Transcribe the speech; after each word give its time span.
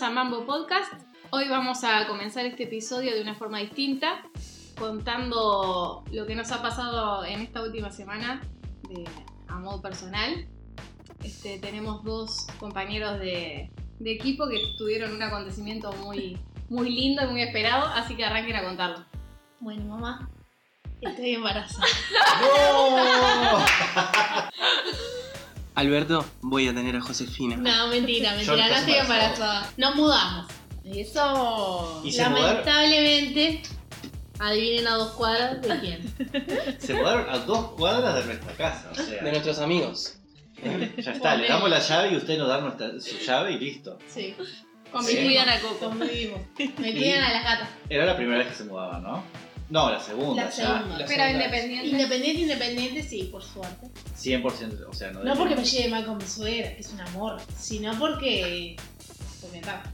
bienvenidos 0.00 0.02
a 0.02 0.10
Mambo 0.10 0.46
Podcast. 0.46 0.92
Hoy 1.30 1.48
vamos 1.48 1.84
a 1.84 2.06
comenzar 2.06 2.46
este 2.46 2.62
episodio 2.64 3.14
de 3.14 3.20
una 3.20 3.34
forma 3.34 3.58
distinta, 3.58 4.22
contando 4.78 6.04
lo 6.10 6.26
que 6.26 6.34
nos 6.34 6.50
ha 6.52 6.62
pasado 6.62 7.24
en 7.24 7.40
esta 7.40 7.62
última 7.62 7.90
semana 7.90 8.40
de, 8.88 9.04
a 9.48 9.58
modo 9.58 9.82
personal. 9.82 10.46
Este, 11.22 11.58
tenemos 11.58 12.02
dos 12.02 12.46
compañeros 12.58 13.18
de, 13.18 13.70
de 13.98 14.12
equipo 14.12 14.48
que 14.48 14.58
tuvieron 14.78 15.14
un 15.14 15.22
acontecimiento 15.22 15.92
muy, 15.92 16.38
muy 16.70 16.90
lindo 16.90 17.22
y 17.24 17.26
muy 17.26 17.42
esperado, 17.42 17.86
así 17.86 18.16
que 18.16 18.24
arranquen 18.24 18.56
a 18.56 18.64
contarlo. 18.64 19.04
Bueno, 19.60 19.84
mamá, 19.84 20.30
estoy 21.02 21.34
embarazada. 21.34 21.86
¡No! 22.40 23.58
Alberto, 25.80 26.24
voy 26.42 26.68
a 26.68 26.74
tener 26.74 26.94
a 26.96 27.00
Josefina. 27.00 27.56
No, 27.56 27.88
mentira, 27.88 28.34
mentira, 28.34 28.56
no 28.56 28.68
no 28.68 28.74
estoy 28.76 28.94
embarazada. 28.94 29.70
Nos 29.76 29.94
mudamos. 29.96 30.46
Eso, 30.84 32.02
¿Y 32.04 32.12
se 32.12 32.28
mudaron? 32.28 32.48
lamentablemente, 32.64 33.62
adivinen 34.38 34.86
a 34.88 34.94
dos 34.94 35.12
cuadras 35.12 35.60
de 35.62 35.78
quién. 35.80 36.76
Se 36.78 36.94
mudaron 36.94 37.28
a 37.30 37.38
dos 37.38 37.72
cuadras 37.72 38.14
de 38.14 38.24
nuestra 38.24 38.52
casa, 38.54 38.88
o 38.92 38.94
sea. 38.94 39.22
De 39.22 39.30
nuestros 39.30 39.58
amigos. 39.58 40.16
Ya 40.98 41.12
está, 41.12 41.36
le 41.36 41.48
damos 41.48 41.70
la 41.70 41.78
llave 41.78 42.12
y 42.12 42.16
usted 42.16 42.36
nos 42.38 42.48
da 42.48 42.60
nuestra, 42.60 43.00
su 43.00 43.16
llave 43.18 43.52
y 43.52 43.58
listo. 43.58 43.98
Sí, 44.08 44.34
Convi- 44.92 45.04
Sí. 45.06 45.16
Cuidan 45.24 45.48
a 45.48 45.60
Coco. 45.60 45.78
convivimos. 45.90 46.40
Me 46.58 46.92
cuidan 46.92 47.22
a 47.24 47.32
las 47.32 47.44
gatas. 47.44 47.68
Era 47.88 48.04
la 48.06 48.16
primera 48.16 48.38
vez 48.38 48.48
que 48.48 48.54
se 48.54 48.64
mudaban, 48.64 49.02
¿no? 49.02 49.22
No, 49.70 49.90
la 49.90 50.00
segunda, 50.00 50.44
La 50.44 50.50
ya. 50.50 50.56
segunda. 50.56 50.98
La 50.98 51.06
Pero 51.06 51.22
segunda. 51.22 51.30
independiente. 51.30 51.88
Independiente, 51.88 52.42
independiente, 52.42 53.02
sí, 53.04 53.28
por 53.30 53.42
suerte. 53.42 53.88
100%, 54.18 54.86
o 54.88 54.92
sea, 54.92 55.12
no 55.12 55.22
No 55.22 55.36
porque 55.36 55.54
me 55.56 55.64
lleve 55.64 55.88
mal 55.90 56.04
con 56.04 56.18
mi 56.18 56.26
suegra, 56.26 56.74
que 56.74 56.80
es 56.80 56.90
un 56.92 57.00
amor, 57.00 57.40
sino 57.56 57.96
porque. 57.98 58.76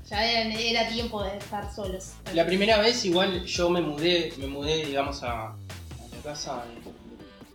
ya 0.08 0.24
era, 0.24 0.54
era 0.58 0.88
tiempo 0.88 1.22
de 1.22 1.36
estar 1.36 1.72
solos. 1.74 2.12
La 2.34 2.46
primera 2.46 2.78
vez 2.78 3.04
igual 3.04 3.44
yo 3.44 3.70
me 3.70 3.80
mudé, 3.82 4.32
me 4.38 4.46
mudé, 4.46 4.86
digamos, 4.86 5.22
a, 5.22 5.48
a 5.50 5.56
la 6.10 6.22
casa 6.24 6.64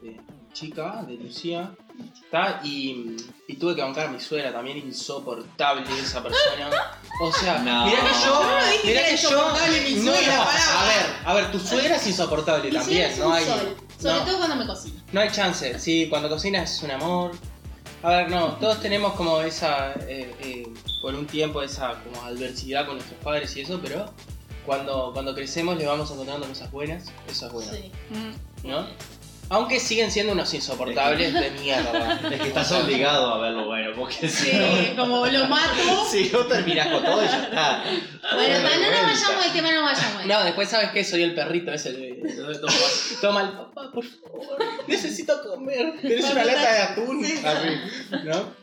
de, 0.03 0.09
de 0.11 0.17
chica, 0.53 1.03
de 1.07 1.15
Lucía. 1.15 1.73
¿Tá? 2.29 2.61
Y, 2.63 3.15
y 3.47 3.55
tuve 3.55 3.75
que 3.75 3.81
bancar 3.81 4.07
a 4.07 4.09
mi 4.09 4.19
suegra 4.19 4.51
también, 4.53 4.77
insoportable 4.77 5.83
esa 5.99 6.21
persona. 6.23 6.69
O 7.21 7.31
sea, 7.33 7.59
No. 7.59 7.85
mirá 7.85 7.99
que 8.01 8.13
yo. 8.23 8.43
No 8.43 8.83
mirá 8.83 9.05
que 9.07 9.17
yo. 9.17 9.29
mi 9.83 9.95
no, 10.05 10.11
suegra, 10.13 10.35
no, 10.37 10.41
a 10.43 10.85
ver, 10.85 11.05
a 11.25 11.33
ver, 11.33 11.51
tu 11.51 11.59
suegra 11.59 11.95
es 11.95 12.07
insoportable 12.07 12.69
Mi 12.69 12.75
también, 12.77 13.11
es 13.11 13.17
no 13.19 13.27
un 13.27 13.33
hay. 13.33 13.45
sol, 13.45 13.77
sobre 13.99 14.15
no. 14.19 14.25
todo 14.25 14.37
cuando 14.37 14.55
me 14.55 14.65
cocina. 14.67 15.01
No 15.11 15.21
hay 15.21 15.29
chance, 15.31 15.79
sí, 15.79 16.07
cuando 16.09 16.29
cocinas 16.29 16.71
es 16.77 16.83
un 16.83 16.91
amor. 16.91 17.31
A 18.03 18.09
ver, 18.09 18.29
no, 18.31 18.53
todos 18.55 18.79
tenemos 18.81 19.13
como 19.13 19.41
esa, 19.41 19.91
eh, 20.07 20.33
eh, 20.41 20.63
por 21.03 21.13
un 21.13 21.27
tiempo, 21.27 21.61
esa 21.61 22.01
como 22.03 22.19
adversidad 22.25 22.87
con 22.87 22.95
nuestros 22.95 23.19
padres 23.23 23.55
y 23.57 23.61
eso, 23.61 23.79
pero 23.79 24.11
cuando, 24.65 25.11
cuando 25.13 25.35
crecemos 25.35 25.77
le 25.77 25.85
vamos 25.85 26.09
encontrando 26.09 26.47
cosas 26.47 26.71
buenas, 26.71 27.03
eso 27.29 27.45
es 27.47 27.53
bueno, 27.53 27.71
Sí. 27.71 27.91
¿no? 28.63 28.87
Aunque 29.53 29.81
siguen 29.81 30.09
siendo 30.11 30.31
unos 30.31 30.53
insoportables 30.53 31.33
de 31.33 31.51
mierda. 31.51 32.21
Es 32.31 32.39
que 32.41 32.47
estás 32.47 32.71
obligado 32.71 33.33
a 33.33 33.37
verlo 33.39 33.65
bueno, 33.65 33.91
porque 33.97 34.29
si 34.29 34.49
Sí, 34.49 34.93
no. 34.95 35.03
como 35.03 35.25
lo 35.27 35.45
mato. 35.47 36.05
Si 36.09 36.29
no 36.31 36.39
terminas 36.45 36.87
con 36.87 37.03
todo 37.03 37.21
y 37.23 37.27
ya 37.27 37.43
está. 37.43 37.83
Bueno, 38.33 38.55
ta, 38.69 38.77
no 38.77 38.91
nos 38.91 39.01
vayamos 39.03 39.43
del 39.43 39.53
tema, 39.53 39.71
no 39.73 39.81
vayamos. 39.83 40.25
No, 40.25 40.43
después 40.45 40.69
sabes 40.69 40.91
que 40.91 41.03
soy 41.03 41.23
el 41.23 41.35
perrito 41.35 41.71
ese 41.73 41.91
de, 41.91 42.57
toma, 42.61 42.73
toma 43.21 43.41
el 43.41 43.49
papá, 43.49 43.91
por 43.93 44.05
favor, 44.05 44.57
necesito 44.87 45.41
comer. 45.43 45.99
Tienes 45.99 46.29
una 46.31 46.45
lata 46.45 46.71
de 46.73 46.79
atún. 46.79 47.25
Sí. 47.25 47.41
Así, 47.45 47.67
¿no? 48.23 48.53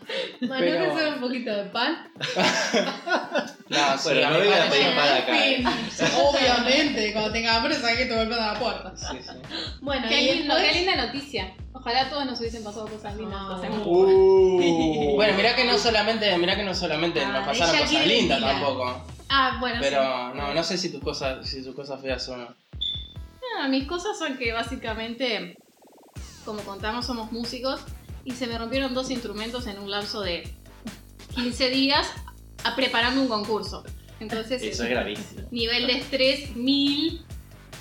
Bueno, 0.40 0.56
pero- 0.58 0.86
¿no 0.86 0.94
hacer 0.96 1.12
un 1.14 1.20
poquito 1.20 1.54
de 1.54 1.64
pan? 1.64 2.10
No, 3.70 3.98
sí, 3.98 4.22
a 4.22 4.30
no 4.30 4.38
voy 4.38 4.48
a 4.48 4.70
pedir 4.70 4.94
pan 4.94 5.16
acá. 5.22 5.46
eh. 5.46 5.64
Obviamente, 6.16 7.12
cuando 7.12 7.32
tenga 7.32 7.56
hambre, 7.56 7.74
sabes 7.74 7.98
que 7.98 8.04
te 8.06 8.14
vuelven 8.14 8.38
a 8.38 8.52
la 8.54 8.58
puerta. 8.58 8.92
Sí, 8.96 9.18
sí. 9.20 9.30
Bueno, 9.80 10.08
Qué, 10.08 10.20
y 10.22 10.34
lindo, 10.38 10.54
después- 10.54 10.72
qué 10.72 10.78
linda 10.84 11.06
noticia. 11.06 11.54
Ojalá 11.72 12.08
todos 12.10 12.26
nos 12.26 12.40
hubiesen 12.40 12.64
pasado 12.64 12.86
cosas 12.88 13.16
lindas. 13.16 13.40
No. 13.40 13.54
hace 13.54 13.68
mucho. 13.70 13.88
Uh. 13.90 15.12
Bueno, 15.16 15.36
mirá 15.36 15.54
que 15.56 15.64
no 15.64 15.76
solamente, 15.78 16.36
mirá 16.38 16.54
que 16.56 16.62
no 16.64 16.74
solamente 16.74 17.20
Ah, 17.20 17.32
nos 17.32 17.46
pasaron 17.46 17.74
ella 17.76 17.84
cosas 17.86 18.06
lindas 18.06 18.40
tampoco. 18.40 19.04
Ah, 19.28 19.56
bueno, 19.60 19.76
sí. 19.76 19.82
Pero 19.88 20.34
no, 20.34 20.54
no 20.54 20.62
sé 20.62 20.78
si 20.78 20.90
tus 20.90 21.02
cosas, 21.02 21.46
si 21.48 21.62
tus 21.62 21.74
cosas 21.74 22.00
feas 22.00 22.24
son. 22.24 22.56
Ah, 23.60 23.68
mis 23.68 23.86
cosas 23.86 24.16
son 24.18 24.36
que 24.38 24.52
básicamente, 24.52 25.56
como 26.44 26.62
contamos, 26.62 27.04
somos 27.06 27.32
músicos 27.32 27.80
y 28.24 28.32
se 28.32 28.46
me 28.46 28.56
rompieron 28.58 28.94
dos 28.94 29.10
instrumentos 29.10 29.66
en 29.66 29.78
un 29.80 29.90
lapso 29.90 30.20
de 30.20 30.52
15 31.34 31.70
días 31.70 32.06
a 32.64 32.74
preparando 32.76 33.20
un 33.22 33.28
concurso. 33.28 33.84
Entonces, 34.20 34.62
Eso 34.62 34.82
es 34.84 34.90
gravísimo. 34.90 35.42
nivel 35.50 35.86
de 35.86 35.92
estrés 35.98 36.56
mil. 36.56 37.22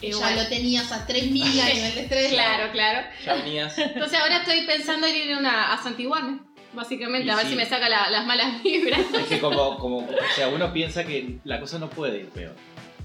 eh, 0.01 0.11
ya 0.11 0.17
bueno, 0.17 0.43
lo 0.43 0.49
tenías 0.49 0.91
a 0.91 1.05
3000 1.07 1.59
a 1.61 1.65
nivel 1.73 1.95
de 1.95 2.01
estrés. 2.01 2.29
Claro, 2.31 2.71
claro. 2.71 3.07
Ya 3.25 3.33
venías. 3.35 3.77
Entonces 3.77 4.19
ahora 4.19 4.37
estoy 4.39 4.65
pensando 4.67 5.07
en 5.07 5.15
ir 5.15 5.33
a, 5.33 5.39
una, 5.39 5.73
a 5.73 5.81
santiguarme, 5.81 6.39
básicamente, 6.73 7.25
Y 7.27 7.29
a 7.31 7.35
ver 7.35 7.45
sí. 7.45 7.51
si 7.51 7.57
me 7.57 7.65
saca 7.65 7.89
la- 7.89 8.09
las 8.11 8.25
malas 8.27 8.61
vibras. 8.63 9.01
Es 9.19 9.25
que 9.27 9.39
como, 9.39 9.77
como, 9.79 9.97
o 9.99 10.07
sea, 10.35 10.49
uno 10.49 10.71
piensa 10.71 11.03
que 11.05 11.37
la 11.43 11.59
cosa 11.59 11.79
no 11.79 11.89
puede 11.89 12.19
ir 12.19 12.29
peor. 12.29 12.53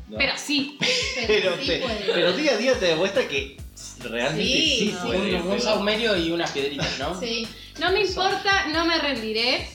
¿no? 0.08 0.18
Pero 0.18 0.32
sí, 0.36 0.76
pero, 1.26 1.56
sí 1.58 1.66
te- 1.66 1.78
puede. 1.78 2.04
pero 2.12 2.32
día 2.34 2.52
a 2.52 2.56
día 2.58 2.74
te 2.78 2.84
demuestra 2.84 3.26
que 3.26 3.56
realmente 4.00 4.44
Sí, 4.44 4.78
sí, 4.78 4.92
no. 4.94 5.06
puede 5.06 5.36
Un, 5.40 5.46
un 5.52 5.60
saumerio 5.60 6.16
y 6.18 6.30
unas 6.32 6.50
piedritas, 6.50 6.98
¿no? 6.98 7.18
Sí, 7.18 7.48
no 7.80 7.90
me 7.92 8.02
importa, 8.02 8.66
no 8.68 8.84
me 8.84 8.98
rendiré. 8.98 9.66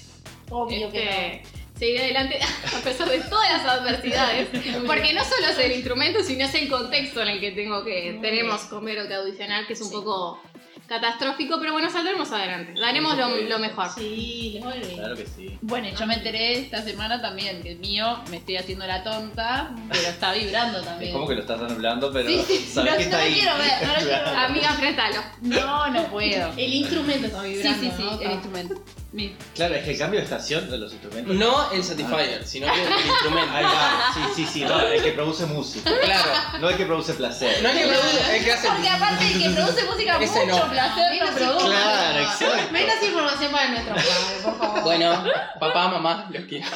obvio 0.51 0.91
que 0.91 1.41
Este, 1.43 1.56
Seguiré 1.77 2.05
adelante 2.05 2.39
a 2.75 2.79
pesar 2.83 3.09
de 3.09 3.19
todas 3.19 3.51
las 3.51 3.65
adversidades. 3.65 4.47
Porque 4.85 5.13
no 5.13 5.23
solo 5.23 5.47
es 5.51 5.57
el 5.59 5.71
instrumento, 5.73 6.23
sino 6.23 6.45
es 6.45 6.55
el 6.55 6.67
contexto 6.69 7.21
en 7.21 7.27
el 7.29 7.39
que 7.39 7.51
tengo 7.51 7.83
que 7.83 8.17
tenemos 8.21 8.61
comer 8.61 8.99
o 9.01 9.07
que 9.07 9.13
audicionar, 9.13 9.67
que 9.67 9.73
es 9.73 9.81
un 9.81 9.89
Sí. 9.89 9.93
poco 9.93 10.41
catastrófico, 10.87 11.59
pero 11.59 11.73
bueno, 11.73 11.89
saldremos 11.91 12.31
adelante. 12.31 12.73
Daremos 12.79 13.17
lo, 13.17 13.29
lo 13.29 13.59
mejor. 13.59 13.89
Sí, 13.93 14.51
les 14.55 14.63
voy 14.63 14.79
bien. 14.79 14.97
Claro 14.97 15.15
que 15.15 15.25
sí. 15.27 15.57
Bueno, 15.61 15.87
y 15.89 15.95
yo 15.95 16.05
me 16.07 16.15
enteré 16.15 16.59
esta 16.59 16.81
semana 16.81 17.21
también 17.21 17.61
que 17.61 17.73
el 17.73 17.79
mío 17.79 18.19
me 18.29 18.37
estoy 18.37 18.57
haciendo 18.57 18.87
la 18.87 19.03
tonta, 19.03 19.71
pero 19.89 20.07
está 20.07 20.31
vibrando 20.33 20.79
Es 20.79 20.85
también. 20.85 21.13
como 21.13 21.27
que 21.27 21.35
lo 21.35 21.41
estás 21.41 21.59
hablando, 21.61 22.11
pero 22.11 22.29
Sí, 22.29 22.43
sí, 22.47 22.69
sabes 22.73 22.91
no- 22.91 22.97
que 22.97 23.03
está 23.03 23.17
no 23.17 23.23
lo 23.23 23.27
ahí. 23.29 23.33
quiero 23.35 23.57
ver, 23.57 23.71
no 23.87 23.93
lo 23.93 23.99
quiero 23.99 24.25
ver. 24.25 24.35
Amiga, 24.37 24.75
préstalo. 24.79 25.23
No, 25.41 25.87
no 25.87 26.03
puedo. 26.07 26.53
El 26.57 26.73
instrumento 26.73 27.27
está 27.27 27.43
Sí, 27.43 27.49
vibrando. 27.49 27.81
sí, 27.83 27.91
sí, 27.97 28.03
¿no? 28.03 28.21
el 28.21 28.31
instrumento. 28.31 28.83
Mi- 29.13 29.35
Claro, 29.55 29.73
es 29.75 29.85
que 29.85 29.91
el 29.91 29.97
cambio 29.97 30.19
de 30.19 30.25
estación 30.25 30.69
de 30.69 30.77
los 30.77 30.91
instrumentos. 30.91 31.33
No 31.35 31.71
el 31.71 31.81
Satisfyer, 31.83 32.45
sino 32.45 32.67
que 32.71 32.81
el 32.83 32.87
instrumento. 33.07 33.51
Ahí 33.53 33.63
va, 33.63 34.11
sí, 34.13 34.19
sí, 34.35 34.45
sí, 34.45 34.61
no, 34.65 34.79
el 34.81 35.01
que 35.01 35.11
produce 35.13 35.45
música, 35.45 35.91
Claro. 36.03 36.29
no 36.59 36.69
el 36.69 36.77
que 36.77 36.85
produce 36.85 37.13
placer. 37.13 37.63
No 37.63 37.69
el 37.69 37.77
que 37.77 37.85
produce, 37.87 38.37
el 38.37 38.43
que 38.43 38.51
hace. 38.51 38.67
Porque 38.67 38.89
aparte 38.89 39.25
el 39.31 39.41
que 39.43 39.49
produce 39.51 39.85
música 39.85 40.17
Ese 40.21 40.45
mucho 40.45 40.67
no. 40.77 40.95
placer 40.95 41.03
no 41.05 41.25
Menos 41.25 41.29
produce. 41.35 41.65
Claro, 41.67 42.19
exacto. 42.19 42.71
Menos 42.73 43.03
información 43.03 43.51
para 43.51 43.69
nuestro 43.69 43.95
padre, 43.95 44.13
por 44.43 44.57
favor. 44.57 44.83
Bueno, 44.83 45.23
papá, 45.59 45.88
mamá, 45.89 46.29
los 46.31 46.43
quiero. 46.45 46.67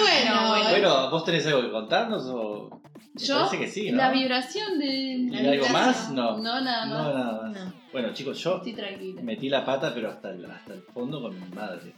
bueno, 0.00 0.34
No, 0.34 0.48
bueno. 0.48 0.70
Bueno, 0.70 1.10
¿vos 1.10 1.24
tenés 1.24 1.46
algo 1.46 1.62
que 1.62 1.70
contarnos 1.70 2.24
o...? 2.26 2.80
Me 3.14 3.22
Yo, 3.24 3.36
parece 3.36 3.58
que 3.58 3.66
sí, 3.68 3.90
¿no? 3.90 3.96
La 3.96 4.10
vibración 4.10 4.78
de. 4.78 4.86
¿Y 4.86 5.30
La 5.30 5.38
algo 5.38 5.50
vibración. 5.52 5.72
más? 5.72 6.10
No. 6.10 6.36
No, 6.36 6.60
nada 6.60 6.84
No, 6.84 6.94
más. 6.98 7.14
nada 7.14 7.42
más. 7.44 7.52
No. 7.64 7.72
Bueno, 7.90 8.12
chicos, 8.12 8.38
yo 8.40 8.56
Estoy 8.58 8.74
tranquila. 8.74 9.22
metí 9.22 9.48
la 9.48 9.64
pata, 9.64 9.92
pero 9.94 10.10
hasta 10.10 10.28
el, 10.32 10.44
hasta 10.44 10.74
el 10.74 10.82
fondo 10.82 11.22
con 11.22 11.38
mi 11.40 11.48
madre. 11.54 11.94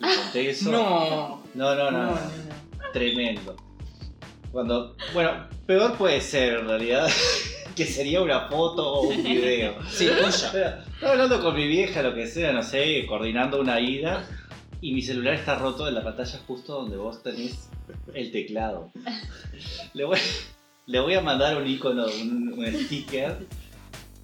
Le 0.00 0.14
conté 0.16 0.48
eso. 0.48 0.70
No. 0.72 1.42
No, 1.52 1.74
no, 1.74 1.90
no, 1.90 2.04
No, 2.06 2.10
no. 2.12 2.18
Tremendo. 2.94 3.54
Cuando, 4.50 4.96
bueno, 5.12 5.46
peor 5.66 5.92
puede 5.98 6.20
ser 6.22 6.60
en 6.60 6.68
realidad 6.68 7.06
que 7.74 7.86
sería 7.86 8.20
una 8.20 8.48
foto 8.48 8.86
o 8.86 9.08
un 9.08 9.22
video. 9.22 9.74
Sí, 9.88 10.06
tuya. 10.50 10.84
Estaba 10.94 11.12
hablando 11.12 11.40
con 11.42 11.54
mi 11.54 11.66
vieja, 11.66 12.02
lo 12.02 12.14
que 12.14 12.26
sea, 12.26 12.52
no 12.52 12.62
sé, 12.62 13.04
coordinando 13.06 13.60
una 13.60 13.80
ida. 13.80 14.26
Y 14.80 14.92
mi 14.92 15.02
celular 15.02 15.34
está 15.34 15.54
roto 15.54 15.86
en 15.86 15.94
la 15.94 16.02
pantalla 16.02 16.40
justo 16.46 16.74
donde 16.74 16.96
vos 16.96 17.22
tenés 17.22 17.68
el 18.14 18.32
teclado. 18.32 18.90
Le 19.94 20.04
voy, 20.04 20.18
le 20.86 21.00
voy 21.00 21.14
a 21.14 21.20
mandar 21.20 21.56
un 21.56 21.66
icono, 21.68 22.06
un, 22.06 22.52
un 22.52 22.74
sticker. 22.74 23.46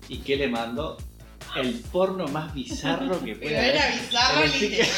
¿Y 0.08 0.18
qué 0.18 0.36
le 0.36 0.48
mando? 0.48 0.96
El 1.56 1.74
porno 1.92 2.28
más 2.28 2.54
bizarro 2.54 3.18
que 3.24 3.34
Pero 3.34 3.40
pueda 3.40 3.58
haber. 3.58 3.74
era 3.76 3.86
bizarro 3.88 4.44
El 4.44 4.60
literal. 4.60 4.88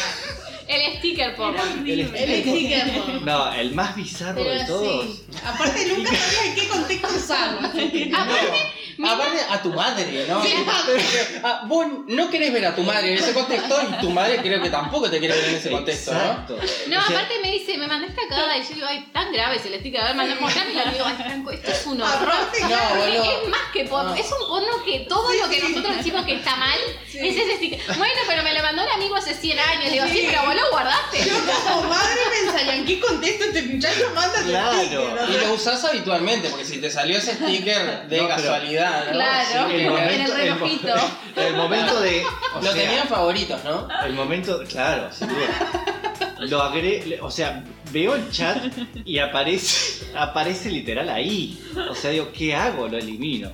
El 0.69 0.99
sticker, 0.99 1.35
por 1.37 1.55
El 1.85 2.06
sticker, 2.08 2.87
¿no? 2.97 3.20
No, 3.20 3.52
el 3.55 3.75
más 3.75 3.97
bizarro 3.97 4.43
de 4.44 4.64
todos. 4.67 5.05
sí. 5.17 5.25
Aparte 5.44 5.87
nunca 5.88 6.11
sabía 6.14 6.44
en 6.50 6.55
qué 6.55 6.69
contexto 6.69 7.08
usarlo. 7.17 7.58
Aparte, 7.69 8.73
aparte 9.08 9.38
a 9.49 9.62
tu 9.62 9.73
madre, 9.73 10.25
¿no? 10.29 10.43
Ah, 11.43 11.62
vos 11.67 11.87
no 12.06 12.29
querés 12.31 12.52
ver 12.52 12.67
a 12.67 12.75
tu 12.75 12.82
madre 12.82 13.12
en 13.12 13.19
ese 13.19 13.32
contexto 13.32 13.81
y 13.82 14.00
tu 14.00 14.11
madre 14.11 14.38
creo 14.43 14.61
que 14.62 14.69
tampoco 14.70 15.11
te 15.11 15.19
quiere 15.19 15.35
ver 15.35 15.44
en 15.50 15.55
ese 15.56 15.70
contexto, 15.70 16.12
¿no? 16.12 16.20
Exacto. 16.20 16.56
No, 16.88 16.99
O 16.99 17.02
sea, 17.02 17.17
aparte 17.19 17.35
me 17.43 17.50
dice, 17.52 17.79
me 17.79 17.87
mandaste 17.87 18.20
cagada 18.29 18.56
y 18.58 18.62
yo 18.62 18.75
digo, 18.75 18.87
ay, 18.88 19.08
tan 19.12 19.32
grave 19.32 19.56
es 19.56 19.64
el 19.67 19.79
sticker. 19.81 20.00
A 20.00 20.05
ver, 20.08 20.14
mandé 20.17 20.35
mostrarme 20.35 20.73
y 20.73 20.76
le 20.76 20.93
digo, 20.93 21.05
ay, 21.06 21.14
Franco, 21.17 21.50
esto 21.50 21.70
es 21.70 21.87
un 21.87 22.02
horror. 22.02 22.31
Aparte, 22.31 22.61
No, 22.62 23.00
boludo. 23.00 23.25
Es 23.43 23.49
más 23.49 23.61
que 23.73 23.85
porno, 23.85 24.11
No. 24.11 24.14
es 24.17 24.26
un 24.31 24.49
porno 24.49 24.85
que 24.85 25.00
todo 25.08 25.32
lo 25.32 25.49
que 25.49 25.61
nosotros 25.62 25.96
decimos 25.96 26.26
que 26.26 26.35
está 26.37 26.56
mal 26.56 26.79
Sí. 27.11 27.19
es 27.26 27.37
ese 27.37 27.56
sticker. 27.56 27.81
Bueno, 27.96 28.20
pero 28.26 28.43
me 28.43 28.53
lo 28.55 28.62
mandó 28.62 28.82
un 28.82 28.91
amigo 28.91 29.17
hace 29.17 29.35
100 29.35 29.58
años. 29.58 29.85
Le 29.85 29.91
digo, 29.93 30.05
sí, 30.06 30.25
pero 30.29 30.43
vos 30.44 30.55
lo 30.55 30.70
guardaste. 30.70 31.25
Yo 31.25 31.35
como 31.64 31.88
madre 31.88 32.20
pensaría, 32.43 32.76
¿en 32.76 32.85
qué 32.87 33.00
contexto 33.00 33.44
este 33.46 33.62
muchacho 33.62 34.11
manda 34.14 34.43
Claro. 34.43 34.73
sticker? 34.79 34.99
O 34.99 35.29
Y 35.31 35.46
lo 35.46 35.55
usás 35.55 35.85
habitualmente, 35.85 36.49
porque 36.50 36.64
si 36.64 36.81
te 36.81 36.91
salió 36.91 37.19
ese 37.19 37.35
sticker 37.35 38.08
de 38.08 38.17
No, 38.19 38.25
pero- 38.25 38.29
casualidad, 38.29 38.90
¿no? 39.07 39.13
Claro, 39.13 39.69
Sí, 39.69 39.75
el 39.77 39.91
momento, 39.91 40.13
en 40.13 40.21
el 40.21 40.33
relojito. 40.37 40.95
el 41.37 41.57
momento 41.57 42.01
de. 42.01 42.23
o 42.55 42.61
Lo 42.61 42.63
sea, 42.63 42.73
tenían 42.73 43.09
favoritos, 43.09 43.65
¿no? 43.65 43.89
El 44.05 44.13
momento, 44.15 44.63
claro, 44.69 45.13
sin 45.13 45.29
duda. 45.29 46.37
Lo 46.39 46.75
le- 46.75 47.21
o 47.21 47.31
sea, 47.31 47.63
veo 47.93 48.15
el 48.15 48.31
chat 48.31 48.59
y 49.05 49.19
aparece, 49.19 50.07
aparece 50.17 50.71
literal 50.71 51.09
ahí. 51.11 51.63
O 51.91 51.95
sea, 51.95 52.11
digo, 52.11 52.31
¿qué 52.33 52.55
hago? 52.55 52.89
Lo 52.89 52.97
elimino. 52.99 53.53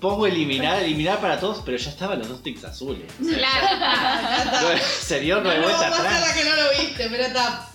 Pongo 0.00 0.26
eliminar, 0.26 0.82
eliminar 0.82 1.18
para 1.18 1.38
todos, 1.38 1.62
pero 1.64 1.76
ya 1.76 1.90
estaban 1.90 2.18
los 2.18 2.28
dos 2.28 2.42
tics 2.42 2.64
azules. 2.64 3.04
Claro. 3.18 3.66
Se 5.00 5.20
dio 5.20 5.36
No, 5.36 5.42
una 5.42 5.54
no, 5.56 5.62
vuelta 5.62 5.90
la 5.90 5.96
atrás. 5.96 6.32
que 6.32 6.44
no 6.44 6.56
lo 6.56 6.70
viste, 6.78 7.08
pero 7.10 7.24
está. 7.24 7.66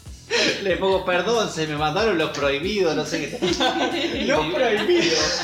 Le 0.64 0.78
pongo 0.78 1.06
perdón, 1.06 1.52
se 1.52 1.68
me 1.68 1.76
mandaron 1.78 2.18
los 2.18 2.32
prohibidos, 2.32 2.96
no 2.96 3.06
sé 3.06 3.20
qué. 3.40 4.26
Los 4.26 4.54
prohibidos. 4.54 5.42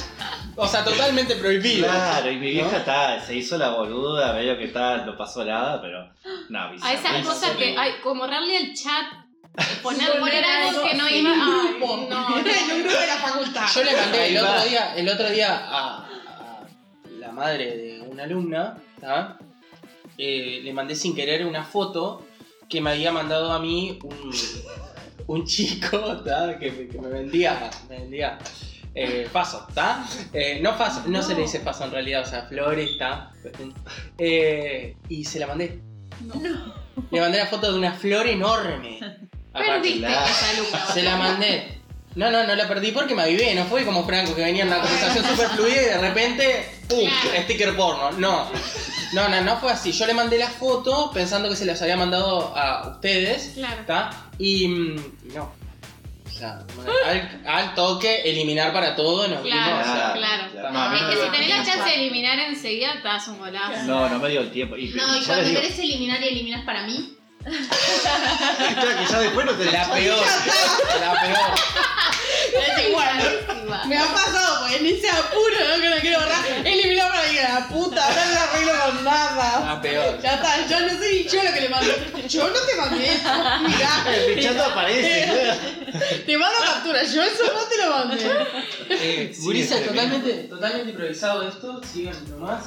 O 0.56 0.68
sea, 0.68 0.84
totalmente 0.84 1.36
prohibido. 1.36 1.88
Claro, 1.88 2.30
y 2.32 2.38
mi 2.38 2.52
vieja 2.52 2.72
¿No? 2.72 2.78
está, 2.78 3.20
se 3.22 3.36
hizo 3.36 3.58
la 3.58 3.70
boluda, 3.70 4.34
medio 4.34 4.58
que 4.58 4.68
tal, 4.68 5.06
no 5.06 5.18
pasó 5.18 5.44
nada, 5.46 5.82
pero. 5.82 6.10
No, 6.50 6.60
A 6.60 6.72
bizarro. 6.72 6.94
esas 7.00 7.16
Eso 7.20 7.30
cosas 7.30 7.52
sí. 7.52 7.58
que, 7.58 7.76
ay, 7.78 7.94
como 8.04 8.28
darle 8.28 8.58
al 8.58 8.74
chat, 8.74 9.06
poner, 9.82 10.20
Poner 10.20 10.44
algo 10.44 10.84
que 10.84 10.94
no 10.96 11.10
iba. 11.10 11.32
ay, 11.34 11.74
grupo. 11.78 12.08
no, 12.10 12.38
En 12.40 12.72
un 12.76 12.84
grupo 12.84 13.00
de 13.00 13.08
la 13.08 13.16
facultad. 13.18 13.66
Yo 13.74 13.84
le 13.84 13.96
mandé 13.96 14.28
el 14.28 14.38
otro 14.44 14.64
día, 14.66 14.96
el 14.96 15.10
otro 15.10 15.30
día 15.30 15.58
a, 15.58 15.98
a 15.98 16.10
la 17.20 17.32
madre 17.32 17.78
de 17.78 18.02
una 18.02 18.24
alumna. 18.24 18.78
Eh, 20.18 20.60
le 20.64 20.74
mandé 20.74 20.96
sin 20.96 21.16
querer 21.16 21.46
una 21.46 21.64
foto 21.64 22.26
que 22.70 22.82
me 22.82 22.92
había 22.92 23.12
mandado 23.12 23.52
a 23.52 23.60
mí 23.60 23.98
un, 24.04 24.32
un 25.28 25.46
chico 25.48 25.98
¿tá? 26.24 26.60
que, 26.60 26.72
me- 26.72 26.88
que 26.88 27.00
me 27.00 27.08
vendía, 27.10 27.70
me 27.90 27.98
vendía 28.00 28.38
eh, 28.96 29.28
paso, 29.32 29.66
¿está? 29.70 30.06
no 30.62 30.78
paso, 30.78 31.04
no, 31.08 31.22
se 31.24 31.34
le 31.36 31.42
dice 31.42 31.60
paso 31.60 31.86
en 31.86 31.92
realidad, 31.92 32.24
o 32.24 32.26
sea, 32.30 32.44
flores, 32.44 32.92
¿está? 32.92 33.32
Eh, 34.18 34.96
y 35.10 35.24
se 35.24 35.40
la 35.40 35.48
mandé. 35.48 35.82
Le 37.10 37.22
mandé 37.22 37.38
la 37.38 37.48
foto 37.48 37.72
de 37.72 37.80
una 37.80 37.94
flor 37.94 38.28
enorme. 38.28 39.00
Perdiste 39.54 40.00
claro. 40.00 40.26
esa. 40.26 40.86
Se 40.94 41.04
la 41.04 41.18
mandé. 41.18 41.82
No, 42.16 42.30
no, 42.30 42.46
no 42.46 42.56
la 42.56 42.68
perdí 42.68 42.92
porque 42.92 43.16
me 43.16 43.24
avivé, 43.24 43.56
no 43.56 43.64
fue 43.66 43.86
como 43.86 44.06
Franco 44.06 44.36
que 44.36 44.44
venía 44.44 44.64
en 44.64 44.68
una 44.68 44.82
conversación 44.82 45.26
súper 45.26 45.48
fluida 45.50 45.82
y 45.82 45.86
de 45.86 45.98
repente, 45.98 46.66
¡pum! 46.90 47.10
Sticker 47.44 47.76
porno. 47.76 48.12
No. 48.12 48.50
No, 49.14 49.30
no, 49.30 49.42
no 49.42 49.58
fue 49.58 49.72
así. 49.72 49.92
Yo 49.94 50.06
le 50.06 50.14
mandé 50.14 50.38
la 50.38 50.50
foto 50.50 51.12
pensando 51.14 51.50
que 51.50 51.56
se 51.56 51.66
las 51.66 51.82
había 51.82 51.96
mandado 51.98 52.56
a 52.56 52.90
ustedes, 52.92 53.52
Claro. 53.56 53.82
¿está? 53.82 54.10
Y, 54.38 54.68
mm, 54.68 54.98
y 55.30 55.34
no. 55.34 55.54
Sea, 56.42 56.60
al, 57.06 57.42
al 57.46 57.76
toque, 57.76 58.22
eliminar 58.26 58.74
para 58.74 58.96
todo, 58.96 59.28
nos 59.28 59.44
vimos. 59.44 59.60
o 59.60 59.84
sea, 59.84 60.14
Claro, 60.16 60.72
No, 60.72 60.96
Es 60.96 61.04
que 61.16 61.24
si 61.24 61.30
tenés 61.32 61.50
la 61.50 61.64
chance 61.64 61.90
de 61.90 61.96
eliminar 62.02 62.40
enseguida, 62.40 62.94
te 63.00 63.08
das 63.08 63.28
un 63.28 63.38
golazo. 63.38 63.84
No, 63.86 64.10
no 64.10 64.18
me 64.18 64.30
dio 64.30 64.42
el 64.42 64.50
tiempo. 64.52 64.76
Y, 64.76 64.88
No, 64.90 65.16
y 65.16 65.24
cuando 65.24 65.44
digo, 65.46 65.62
querés 65.62 65.78
eliminar 65.78 66.20
y 66.24 66.28
eliminas 66.30 66.66
para 66.66 66.88
mí. 66.88 67.16
Claro 67.44 68.98
que 68.98 69.06
ya 69.12 69.20
después 69.20 69.46
no 69.46 69.52
te 69.54 69.66
La 69.72 69.92
peor. 69.94 70.26
La 71.00 71.22
peor. 71.22 71.56
Es 72.54 72.88
igual. 72.88 73.46
Me 73.88 73.98
ha 73.98 74.06
pasado, 74.14 74.68
pues 74.68 74.80
en 74.80 74.86
ese 74.86 75.10
apuro, 75.10 75.56
¿no? 75.70 75.82
Que 75.82 75.90
lo 75.90 75.96
quiero 75.98 76.20
borrar. 76.20 76.46
Eliminar 76.66 77.08
para 77.10 77.28
mí, 77.30 77.36
la 77.36 77.68
puta, 77.68 78.06
ahora 78.06 78.26
no 78.26 78.34
la 78.34 78.44
arreglo 78.44 78.72
con 78.86 79.04
nada. 79.04 79.60
La 79.66 79.82
peor. 79.82 80.20
Ya 80.22 80.34
está, 80.36 80.68
yo 80.68 80.80
no 80.82 80.90
sé 81.00 81.12
ni 81.14 81.24
yo 81.28 81.44
lo 81.44 81.54
que 81.54 81.62
le 81.62 81.70
mandé. 81.70 82.28
Yo 82.28 82.48
no 82.48 82.60
te 82.60 82.76
mandé 82.76 83.14
eso. 83.14 83.30
El 83.30 83.68
Mirá, 83.68 84.06
bichato 84.36 84.64
aparece, 84.66 85.26
claro. 85.26 86.24
te 86.26 86.38
mando 86.38 86.58
captura, 86.60 87.04
yo 87.04 87.24
eso 87.24 87.44
no 87.54 87.64
te 87.64 87.78
lo 87.78 87.90
mandé. 87.92 88.48
Eh, 88.90 89.34
Sí, 89.34 89.68
totalmente, 89.86 90.34
totalmente 90.50 90.90
improvisado 90.92 91.48
esto. 91.48 91.82
Sigan 91.92 92.30
nomás. 92.30 92.64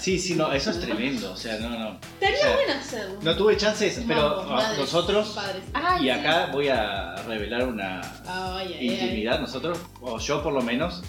Sí, 0.00 0.18
sí, 0.18 0.34
no, 0.34 0.52
eso 0.52 0.70
es 0.70 0.80
tremendo. 0.80 1.32
O 1.32 1.36
sea, 1.36 1.58
no, 1.58 1.68
no. 1.70 1.98
Estaría 2.14 2.36
O 2.36 2.40
sea, 2.40 2.54
bueno 2.54 2.72
hacerlo. 2.80 3.18
No 3.22 3.36
tuve 3.36 3.56
chances, 3.56 4.02
pero 4.06 4.36
Vamos, 4.36 4.50
madres, 4.50 4.78
nosotros, 4.78 5.28
Padres. 5.28 5.62
Ay, 5.74 6.00
y 6.00 6.04
sí. 6.04 6.10
acá 6.10 6.46
voy 6.52 6.68
a 6.68 7.14
revelar 7.26 7.66
una 7.68 8.00
Ay, 8.26 8.74
ay, 8.74 8.76
ay. 8.80 8.86
intimidad, 8.88 9.40
nosotros, 9.40 9.78
o 10.00 10.18
yo 10.18 10.42
por 10.42 10.52
lo 10.52 10.62
menos, 10.62 11.02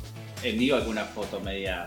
envío 0.44 0.76
alguna 0.76 1.04
foto 1.04 1.40
media 1.40 1.86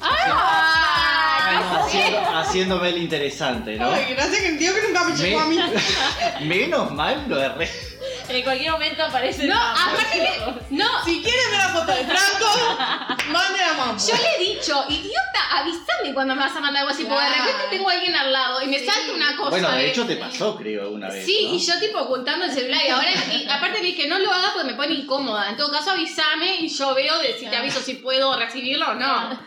Ay, 0.00 1.56
no 1.58 1.88
sé. 1.88 1.98
haciendo, 1.98 2.36
haciéndome 2.38 2.88
el 2.90 2.98
interesante, 2.98 3.76
¿no? 3.76 3.90
Ay, 3.90 4.06
gracias 4.14 4.40
que 4.40 4.48
entiendo 4.48 4.80
que 4.80 4.86
nunca 4.88 5.04
me 5.04 5.16
llegó 5.16 5.40
a 5.40 5.44
mí. 5.46 5.58
Menos 6.42 6.90
mal 6.92 7.24
lo 7.28 7.36
de 7.36 7.48
re... 7.50 7.70
En 8.28 8.42
cualquier 8.42 8.72
momento 8.72 9.02
aparece 9.04 9.46
No, 9.46 9.56
aparte 9.58 10.04
que. 10.12 10.74
No, 10.74 11.02
Si 11.04 11.22
quieren 11.22 11.50
ver 11.50 11.58
la 11.60 11.68
foto 11.70 11.92
de 11.92 12.04
Franco, 12.04 12.78
manden 13.32 13.62
a 13.62 13.72
mamá. 13.74 13.96
yo 13.98 14.14
le 14.16 14.34
he 14.36 14.54
dicho, 14.54 14.84
idiota, 14.88 15.40
avísame 15.60 16.12
cuando 16.12 16.34
me 16.34 16.42
vas 16.42 16.54
a 16.54 16.60
mandar 16.60 16.82
algo 16.82 16.92
así, 16.94 17.04
porque 17.04 17.24
de 17.24 17.30
repente 17.30 17.62
tengo 17.70 17.88
a 17.88 17.92
alguien 17.92 18.14
al 18.14 18.30
lado 18.30 18.60
y 18.62 18.66
me 18.66 18.78
Sí. 18.78 18.84
salta 18.86 19.12
una 19.14 19.34
cosa. 19.36 19.50
Bueno, 19.50 19.70
de 19.72 19.88
hecho 19.90 20.06
te 20.06 20.16
pasó, 20.16 20.56
creo, 20.56 20.82
alguna 20.82 21.08
vez. 21.08 21.24
Sí, 21.24 21.46
¿no? 21.48 21.54
y 21.54 21.58
yo 21.58 21.78
tipo 21.80 21.98
ocultando 22.00 22.44
el 22.44 22.52
celular 22.52 22.80
y 22.86 22.90
ahora, 22.90 23.08
y 23.32 23.48
aparte 23.48 23.80
le 23.80 23.86
dije, 23.86 24.06
no 24.06 24.18
lo 24.18 24.30
hagas 24.30 24.50
porque 24.52 24.68
me 24.72 24.74
pone 24.74 24.92
incómoda. 24.92 25.48
En 25.48 25.56
todo 25.56 25.72
caso, 25.72 25.92
avísame 25.92 26.56
y 26.60 26.68
yo 26.68 26.94
veo 26.94 27.18
de 27.20 27.32
si 27.38 27.46
te 27.46 27.56
aviso 27.56 27.80
si 27.80 27.94
puedo 27.94 28.38
recibirlo 28.38 28.90
o 28.90 28.94
no. 28.94 29.40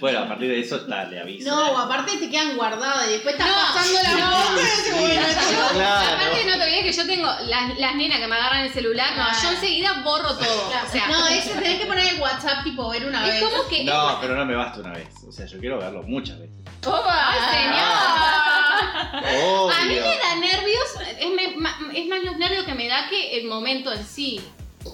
Bueno, 0.00 0.18
a 0.20 0.28
partir 0.28 0.48
de 0.48 0.60
eso 0.60 0.76
está, 0.76 1.04
le 1.04 1.20
aviso. 1.20 1.48
No, 1.48 1.78
aparte 1.78 2.16
te 2.16 2.28
quedan 2.28 2.56
guardadas 2.56 3.06
y 3.08 3.12
después 3.12 3.34
estás 3.36 3.48
No, 3.48 3.54
pasando 3.54 4.02
la 4.02 4.10
bueno, 5.00 5.28
Yo, 5.28 5.68
Claro. 5.74 6.16
Aparte 6.16 6.44
no 6.44 6.56
te 6.56 6.62
olvides 6.64 6.82
que 6.84 6.92
yo 6.92 7.06
tengo 7.06 7.26
las, 7.46 7.78
las 7.78 7.94
nenas 7.94 8.18
que 8.18 8.26
me 8.26 8.34
agarran 8.36 8.64
el 8.64 8.72
celular, 8.72 9.10
no, 9.16 9.24
Claro. 9.24 9.38
yo 9.42 9.50
enseguida 9.50 10.02
borro 10.02 10.36
todo. 10.36 10.68
O 10.88 10.90
sea, 10.90 11.06
no, 11.06 11.28
eso 11.28 11.50
tenés 11.52 11.78
que 11.80 11.86
poner 11.86 12.12
el 12.14 12.20
WhatsApp 12.20 12.64
tipo 12.64 12.88
ver 12.90 13.06
una 13.06 13.24
es 13.26 13.32
vez. 13.40 13.42
como 13.50 13.68
que. 13.68 13.84
No, 13.84 14.18
pero 14.20 14.34
no 14.34 14.44
me 14.44 14.56
basta 14.56 14.80
una 14.80 14.92
vez. 14.92 15.08
O 15.28 15.30
sea, 15.32 15.46
yo 15.46 15.58
quiero 15.60 15.78
verlo 15.78 16.02
muchas 16.02 16.38
veces. 16.40 16.56
¡Ay, 16.84 17.38
señor! 17.62 19.44
Obvio. 19.44 19.74
A 19.76 19.84
mí 19.84 19.94
me 19.94 20.00
da 20.18 20.34
nervios, 20.36 20.88
es, 21.18 21.30
me- 21.30 21.98
es 22.00 22.06
más 22.08 22.22
los 22.24 22.36
nervios 22.38 22.64
que 22.64 22.74
me 22.74 22.88
da 22.88 23.08
que 23.08 23.38
el 23.38 23.46
momento 23.46 23.92
en 23.92 24.04
sí. 24.04 24.40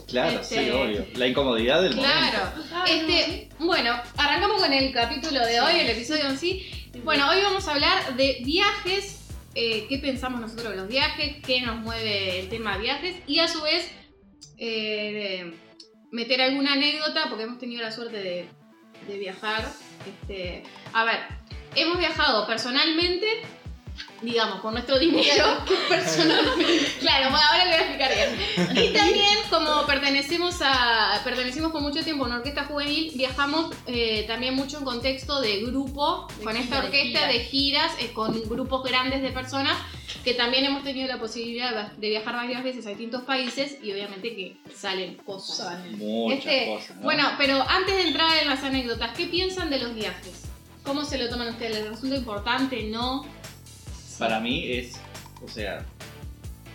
Claro, 0.09 0.41
Este- 0.41 0.65
sí, 0.65 0.71
obvio. 0.71 1.07
La 1.15 1.27
incomodidad 1.27 1.83
del 1.83 1.95
Claro. 1.95 2.51
momento. 2.57 2.85
Este, 2.87 3.49
bueno, 3.59 4.01
arrancamos 4.17 4.61
con 4.63 4.73
el 4.73 4.93
capítulo 4.93 5.45
de 5.45 5.61
hoy, 5.61 5.81
el 5.81 5.91
episodio 5.91 6.27
en 6.29 6.39
sí. 6.39 6.67
Bueno, 7.05 7.29
hoy 7.31 7.41
vamos 7.43 7.67
a 7.69 7.73
hablar 7.73 8.17
de 8.17 8.39
viajes, 8.45 9.21
eh, 9.55 9.87
qué 9.89 9.99
pensamos 9.99 10.41
nosotros 10.41 10.71
de 10.71 10.77
los 10.77 10.89
viajes, 10.89 11.37
qué 11.45 11.61
nos 11.61 11.77
mueve 11.77 12.41
el 12.41 12.49
tema 12.49 12.75
de 12.77 12.83
viajes 12.83 13.17
y 13.27 13.39
a 13.39 13.49
su 13.49 13.63
vez 13.63 13.91
eh, 14.59 15.53
meter 16.11 16.41
alguna 16.41 16.73
anécdota 16.73 17.27
porque 17.29 17.45
hemos 17.45 17.59
tenido 17.59 17.83
la 17.83 17.93
suerte 17.93 18.17
de, 18.17 18.49
de 19.09 19.19
viajar. 19.19 19.71
Este, 20.07 20.63
a 20.93 21.05
ver, 21.05 21.19
hemos 21.75 21.99
viajado 21.99 22.47
personalmente, 22.47 23.27
digamos, 24.23 24.61
con 24.61 24.75
nuestro 24.75 24.99
dinero. 24.99 25.45
Personalmente. 25.89 26.87
Claro, 27.01 27.31
bueno, 27.31 27.45
ahora 27.51 27.65
le 27.65 27.71
voy 27.71 27.79
a 27.79 27.83
explicar 27.83 28.13
bien. 28.15 28.85
Y 28.85 28.93
también, 28.93 29.39
como 29.51 29.87
pertenecemos 29.87 30.57
a 30.63 31.21
pertenecimos 31.25 31.71
por 31.73 31.81
mucho 31.83 32.03
tiempo 32.03 32.25
a 32.25 32.27
una 32.29 32.37
orquesta 32.37 32.65
juvenil, 32.65 33.13
viajamos 33.15 33.75
eh, 33.87 34.25
también 34.27 34.55
mucho 34.55 34.79
en 34.79 34.85
contexto 34.85 35.41
de 35.41 35.63
grupo, 35.65 36.27
De 36.39 36.45
con 36.45 36.57
esta 36.57 36.77
gira, 36.77 36.81
de 36.81 36.87
orquesta, 36.87 37.19
gira. 37.21 37.33
de 37.33 37.41
giras, 37.45 37.93
eh, 38.01 38.13
con 38.13 38.43
grupos 38.49 38.83
grandes 38.85 39.23
de 39.23 39.31
personas, 39.31 39.77
que 40.25 40.35
también 40.35 40.65
hemos 40.65 40.83
tenido 40.83 41.07
la 41.07 41.19
posibilidad 41.19 41.93
de 41.93 42.09
viajar 42.09 42.35
varias 42.35 42.65
veces 42.65 42.87
a 42.87 42.91
distintos 42.91 43.23
países 43.23 43.77
y 43.83 43.93
obviamente 43.93 44.35
que 44.35 44.57
salen 44.75 45.15
cosas. 45.17 45.57
Salen. 45.69 45.99
Muchas 45.99 46.39
Este, 46.39 46.67
cosas. 46.75 46.97
¿no? 46.97 47.03
Bueno, 47.03 47.25
pero 47.39 47.63
antes 47.69 47.95
de 47.95 48.03
entrar 48.03 48.37
en 48.43 48.49
las 48.49 48.63
anécdotas, 48.65 49.17
¿qué 49.17 49.27
piensan 49.27 49.71
de 49.71 49.79
los 49.79 49.95
viajes? 49.95 50.43
¿Cómo 50.85 51.05
se 51.05 51.19
lo 51.19 51.29
toman 51.29 51.49
ustedes? 51.49 51.75
¿Les 51.77 51.89
resulta 51.91 52.15
importante? 52.17 52.85
¿No? 52.85 53.27
Para 54.19 54.41
mí 54.41 54.71
es, 54.73 54.95
o 55.45 55.49
sea, 55.49 55.85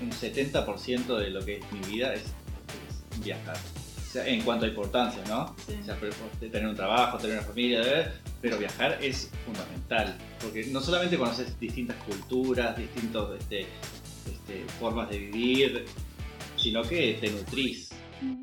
un 0.02 0.12
70% 0.12 1.18
de 1.18 1.30
lo 1.30 1.44
que 1.46 1.58
es 1.58 1.72
mi 1.72 1.80
vida 1.96 2.14
es, 2.14 2.22
es 2.24 3.24
viajar. 3.24 3.58
O 3.58 4.14
sea, 4.14 4.28
en 4.28 4.42
cuanto 4.42 4.66
a 4.66 4.68
importancia, 4.70 5.24
¿no? 5.30 5.56
Sí. 5.66 5.74
O 5.82 5.86
sea, 5.86 5.98
tener 6.40 6.68
un 6.68 6.76
trabajo, 6.76 7.18
tener 7.18 7.38
una 7.38 7.48
familia, 7.48 8.14
pero 8.42 8.58
viajar 8.58 8.98
es 9.02 9.32
fundamental. 9.46 10.18
Porque 10.42 10.66
no 10.66 10.82
solamente 10.82 11.18
conoces 11.18 11.58
distintas 11.60 11.96
culturas, 12.04 12.78
distintas 12.78 13.24
este, 13.40 13.62
este, 13.62 14.66
formas 14.80 15.10
de 15.10 15.18
vivir, 15.18 15.86
sino 16.58 16.82
que 16.84 17.18
te 17.22 17.32
nutrís. 17.32 17.90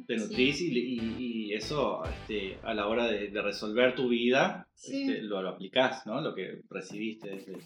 te 0.07 0.17
nutrís 0.17 0.61
y, 0.63 0.67
y- 0.77 1.15
y 1.51 1.55
eso 1.55 2.03
este, 2.05 2.59
a 2.65 2.73
la 2.75 2.87
hora 2.89 3.07
de, 3.07 3.29
de 3.29 3.43
resolver 3.43 3.95
tu 3.95 4.09
vida 4.09 4.67
Sí. 4.75 5.03
este, 5.03 5.23
lo, 5.23 5.43
lo 5.43 5.51
aplicás, 5.51 6.07
¿no? 6.07 6.21
Lo 6.23 6.35
que 6.35 6.63
recibiste. 6.71 7.29
desde- 7.31 7.59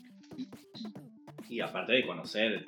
y 1.53 1.61
aparte 1.61 1.93
de 1.93 2.07
conocer 2.07 2.65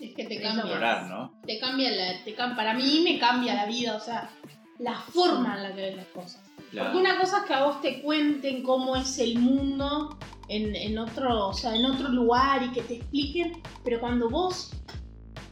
Es 0.00 0.14
que 0.14 0.24
te 0.24 0.40
cambia. 0.40 0.62
explorar, 0.62 1.10
¿no? 1.10 1.40
Te 1.44 1.58
cambia 1.58 1.90
la. 1.90 2.24
Te 2.24 2.32
para 2.32 2.74
mí 2.74 3.00
me 3.04 3.18
cambia 3.18 3.54
la 3.54 3.66
vida, 3.66 3.96
o 3.96 4.00
sea, 4.00 4.30
la 4.78 4.94
forma 4.94 5.56
en 5.56 5.62
la 5.64 5.74
que 5.74 5.82
ves 5.82 5.96
las 5.96 6.06
cosas. 6.06 6.40
Claro. 6.70 6.92
Porque 6.92 7.08
una 7.08 7.18
cosa 7.18 7.38
es 7.38 7.44
que 7.44 7.54
a 7.54 7.64
vos 7.64 7.80
te 7.82 8.00
cuenten 8.00 8.62
cómo 8.62 8.94
es 8.94 9.18
el 9.18 9.38
mundo 9.38 10.16
en, 10.48 10.76
en 10.76 10.98
otro, 10.98 11.48
o 11.48 11.52
sea, 11.52 11.74
en 11.74 11.84
otro 11.84 12.08
lugar 12.08 12.62
y 12.62 12.70
que 12.70 12.82
te 12.82 12.94
expliquen, 12.94 13.60
pero 13.84 13.98
cuando 13.98 14.30
vos 14.30 14.70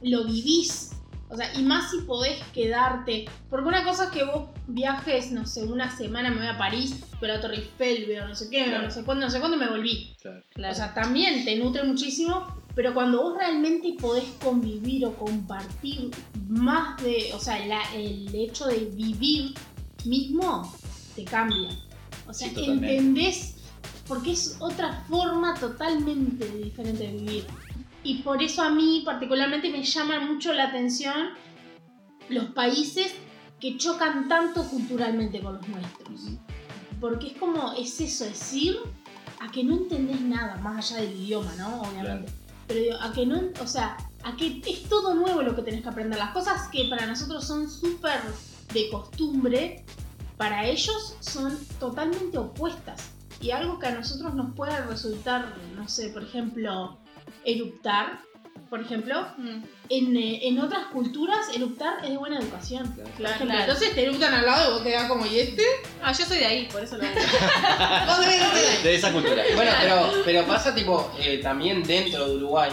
lo 0.03 0.25
vivís, 0.25 0.93
o 1.29 1.37
sea, 1.37 1.53
y 1.59 1.63
más 1.63 1.91
si 1.91 2.03
podés 2.03 2.43
quedarte, 2.55 3.27
porque 3.51 3.69
una 3.69 3.83
cosa 3.85 4.05
es 4.05 4.11
que 4.11 4.25
vos 4.25 4.49
viajes, 4.69 5.33
no 5.33 5.47
sé, 5.47 5.65
una 5.65 5.95
semana 5.97 6.31
me 6.31 6.37
voy 6.37 6.47
a 6.47 6.59
París, 6.59 6.95
veo 7.21 7.35
la 7.35 7.41
Torre 7.41 7.57
Eiffel, 7.57 8.05
veo 8.07 8.29
no 8.29 8.35
sé 8.35 8.49
qué, 8.51 8.59
veo 8.61 8.69
Claro. 8.71 8.85
no 8.85 8.91
sé 8.91 9.03
cuándo, 9.05 9.25
no 9.27 9.31
sé 9.33 9.41
cuándo 9.41 9.57
y 9.57 9.61
me 9.61 9.69
volví. 9.69 10.15
Claro. 10.21 10.43
Claro. 10.51 10.73
O 10.73 10.77
sea, 10.77 10.95
también 10.95 11.45
te 11.45 11.57
nutre 11.57 11.83
muchísimo, 11.85 12.47
pero 12.75 12.95
cuando 12.95 13.23
vos 13.23 13.37
realmente 13.39 13.95
podés 14.01 14.25
convivir 14.45 15.05
o 15.07 15.15
compartir 15.17 16.11
más 16.49 17.03
de, 17.03 17.31
o 17.35 17.41
sea, 17.41 17.65
la- 17.67 17.95
el 17.95 18.33
hecho 18.35 18.67
de 18.67 18.91
vivir 18.95 19.55
mismo 20.05 20.73
te 21.17 21.25
cambia. 21.25 21.71
O 22.27 22.33
sea, 22.35 22.49
Sí, 22.51 22.65
entendés, 22.67 23.57
porque 24.07 24.33
es 24.33 24.57
otra 24.61 25.05
forma 25.09 25.55
totalmente 25.55 26.47
diferente 26.47 27.05
de 27.07 27.13
vivir. 27.13 27.45
Y 28.05 28.17
por 28.23 28.43
eso 28.43 28.63
a 28.63 28.71
mí 28.71 29.03
particularmente 29.05 29.71
me 29.71 29.83
llama 29.83 30.21
mucho 30.21 30.53
la 30.53 30.65
atención 30.69 31.31
los 32.29 32.45
países 32.51 33.13
que 33.61 33.77
chocan 33.77 34.29
tanto 34.29 34.65
culturalmente 34.65 35.41
con 35.41 35.55
los 35.55 35.69
nuestros. 35.69 36.21
Porque 37.01 37.29
es 37.29 37.39
como, 37.39 37.73
es 37.75 38.01
eso, 38.01 38.25
es 38.25 38.53
ir 38.53 38.79
a 39.41 39.51
que 39.51 39.63
no 39.65 39.77
entendés 39.77 40.21
nada, 40.21 40.57
más 40.57 40.93
allá 40.93 41.03
del 41.03 41.17
idioma, 41.17 41.55
¿no? 41.57 41.83
Obviamente. 41.83 42.33
Pero 42.67 42.81
digo, 42.81 42.97
a 43.01 43.13
que 43.13 43.25
no, 43.25 43.41
o 43.63 43.67
sea, 43.67 43.97
a 44.25 44.37
que 44.37 44.61
es 44.67 44.89
todo 44.89 45.15
nuevo 45.15 45.43
lo 45.43 45.55
que 45.55 45.63
tenés 45.63 45.83
que 45.83 45.89
aprender. 45.89 46.19
Las 46.19 46.33
cosas 46.33 46.69
que 46.69 46.87
para 46.89 47.07
nosotros 47.07 47.47
son 47.47 47.71
súper 47.71 48.21
de 48.73 48.91
costumbre, 48.91 49.85
para 50.37 50.67
ellos 50.67 51.17
son 51.21 51.57
totalmente 51.79 52.39
opuestas. 52.39 53.11
Y 53.41 53.53
algo 53.53 53.79
que 53.79 53.87
a 53.87 53.95
nosotros 53.95 54.35
nos 54.35 54.55
puede 54.55 54.79
resultar, 54.87 55.55
no 55.77 55.89
sé, 55.89 56.09
por 56.09 56.25
ejemplo, 56.25 56.99
eruptar, 57.45 58.21
por 58.69 58.81
ejemplo, 58.81 59.27
Mm. 59.37 59.63
en, 59.89 60.17
eh, 60.17 60.41
en 60.49 60.59
otras 60.61 60.87
culturas 60.93 61.47
eruptar 61.55 62.05
es 62.05 62.11
de 62.11 62.17
buena 62.17 62.39
educación. 62.39 62.85
Por 62.95 63.05
Claro, 63.13 63.35
ejemplo, 63.37 63.47
claro. 63.57 63.61
entonces 63.73 63.95
te 63.95 64.03
eruptan 64.05 64.35
al 64.35 64.45
lado 64.47 64.71
y 64.71 64.73
vos 64.75 64.83
quedás 64.83 65.09
como, 65.09 65.27
¿y 65.27 65.39
este? 65.41 65.63
Ah, 66.03 66.13
yo 66.13 66.25
soy 66.25 66.39
de 66.39 66.47
ahí, 66.47 66.69
por 66.71 66.83
eso 66.83 66.97
lo 66.97 67.03
digo. 67.05 67.15
De 68.83 68.95
esa 68.95 69.13
cultura. 69.13 69.43
Bueno, 69.55 69.71
pero, 69.81 70.13
pero 70.25 70.45
pasa 70.47 70.75
tipo 70.75 71.11
eh, 71.19 71.39
también 71.43 71.83
dentro 71.83 72.29
de 72.29 72.37
Uruguay, 72.37 72.71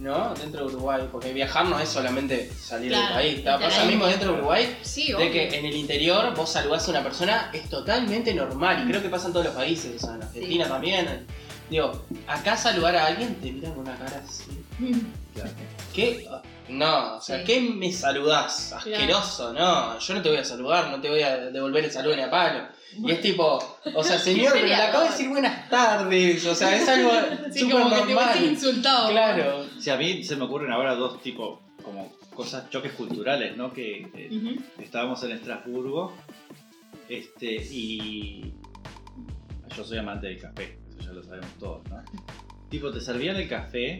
¿no? 0.00 0.34
Dentro 0.34 0.68
de 0.68 0.74
Uruguay, 0.74 1.08
porque 1.10 1.32
viajar 1.32 1.66
no 1.66 1.78
es 1.80 1.88
solamente 1.88 2.50
salir 2.52 2.90
Claro, 2.90 3.06
del 3.06 3.14
país. 3.14 3.38
Está- 3.38 3.58
Pasa 3.58 3.84
mismo 3.84 4.06
dentro 4.06 4.32
de 4.32 4.38
Uruguay, 4.38 4.76
Sí, 4.82 5.12
de 5.12 5.30
que 5.30 5.58
en 5.58 5.64
el 5.64 5.74
interior 5.74 6.34
vos 6.36 6.50
saludás 6.52 6.86
a 6.86 6.90
una 6.90 7.02
persona, 7.02 7.50
es 7.52 7.68
totalmente 7.68 8.32
normal. 8.34 8.84
Y 8.84 8.88
creo 8.90 9.02
que 9.02 9.08
pasa 9.08 9.26
en 9.28 9.32
todos 9.32 9.46
los 9.46 9.54
países, 9.54 10.02
o 10.02 10.06
sea, 10.06 10.14
en 10.16 10.22
Argentina 10.22 10.68
también. 10.68 11.26
Digo, 11.70 12.06
acá 12.26 12.56
saludar 12.56 12.96
a 12.96 13.06
alguien 13.06 13.34
te 13.36 13.52
miran 13.52 13.72
con 13.74 13.80
una 13.86 13.94
cara 13.98 14.22
así. 14.26 14.44
Claro. 15.34 15.50
¿Qué? 15.94 16.26
No, 16.68 17.16
o 17.16 17.20
sea, 17.20 17.38
Sí. 17.38 17.44
¿qué 17.44 17.60
me 17.60 17.90
saludás? 17.92 18.72
Asqueroso, 18.72 19.52
no. 19.52 19.98
Yo 19.98 20.14
no 20.14 20.22
te 20.22 20.28
voy 20.28 20.38
a 20.38 20.44
saludar, 20.44 20.90
no 20.90 21.00
te 21.00 21.08
voy 21.08 21.22
a 21.22 21.36
devolver 21.50 21.84
el 21.84 21.90
saludo 21.90 22.16
ni 22.16 22.22
a 22.22 22.30
palo. 22.30 22.68
Y 22.96 23.10
es 23.10 23.20
tipo, 23.20 23.58
o 23.94 24.02
sea, 24.04 24.18
señor, 24.18 24.52
pero 24.54 24.66
le 24.66 24.74
acabo 24.74 25.04
de 25.04 25.10
decir 25.10 25.28
buenas 25.28 25.68
tardes. 25.70 26.44
O 26.46 26.54
sea, 26.54 26.76
es 26.76 26.88
algo 26.88 27.10
Sí, 27.52 27.60
súper 27.60 27.72
como 27.76 27.90
que 27.90 28.00
te 28.02 28.14
normal. 28.14 28.44
insultado. 28.44 29.10
Claro. 29.10 29.66
Sí, 29.78 29.90
a 29.90 29.96
mí 29.96 30.22
se 30.24 30.36
me 30.36 30.44
ocurren 30.44 30.72
ahora 30.72 30.94
dos 30.94 31.20
tipos, 31.22 31.60
como 31.82 32.12
cosas, 32.34 32.68
choques 32.70 32.92
culturales, 32.92 33.56
¿no? 33.56 33.72
Que 33.72 34.08
eh, 34.14 34.56
estábamos 34.78 35.22
en 35.24 35.32
Estrasburgo 35.32 36.14
este, 37.08 37.56
y 37.56 38.52
yo 39.76 39.84
soy 39.84 39.98
amante 39.98 40.26
del 40.28 40.40
café, 40.40 40.78
eso 40.90 41.00
ya 41.08 41.12
lo 41.12 41.22
sabemos 41.22 41.50
todos, 41.58 41.82
¿no? 41.88 42.02
Tipo, 42.68 42.90
te 42.92 43.00
servían 43.00 43.36
el 43.36 43.48
café 43.48 43.98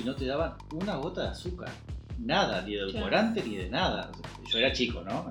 y 0.00 0.04
no 0.04 0.14
te 0.14 0.26
daban 0.26 0.54
una 0.72 0.96
gota 0.96 1.22
de 1.22 1.28
azúcar, 1.28 1.70
nada, 2.18 2.62
ni 2.62 2.74
de 2.74 2.80
edulcorante 2.80 3.42
ni 3.42 3.56
de 3.56 3.68
nada. 3.68 4.10
Yo 4.50 4.58
era 4.58 4.72
chico, 4.72 5.02
¿no? 5.02 5.30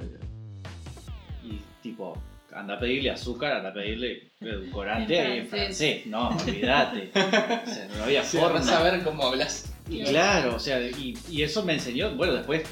Y 1.43 1.59
tipo, 1.81 2.17
anda 2.53 2.75
a 2.75 2.79
pedirle 2.79 3.11
azúcar, 3.11 3.53
anda 3.53 3.69
a 3.69 3.73
pedirle 3.73 4.31
edulcorante 4.41 5.17
En 5.19 5.31
en 5.31 5.47
francés. 5.47 6.03
francés. 6.03 6.07
No, 6.07 6.29
olvídate. 6.29 7.11
O 7.15 7.69
sea, 7.69 7.87
no 7.97 8.03
había 8.03 8.23
Sí, 8.23 8.37
forma. 8.37 8.79
ver 8.83 9.03
cómo 9.03 9.23
hablas. 9.23 9.73
Y 9.89 10.03
claro, 10.03 10.55
o 10.55 10.59
sea, 10.59 10.81
y, 10.81 11.17
y 11.29 11.43
eso 11.43 11.63
me 11.63 11.73
enseñó, 11.73 12.13
bueno, 12.15 12.33
después 12.33 12.63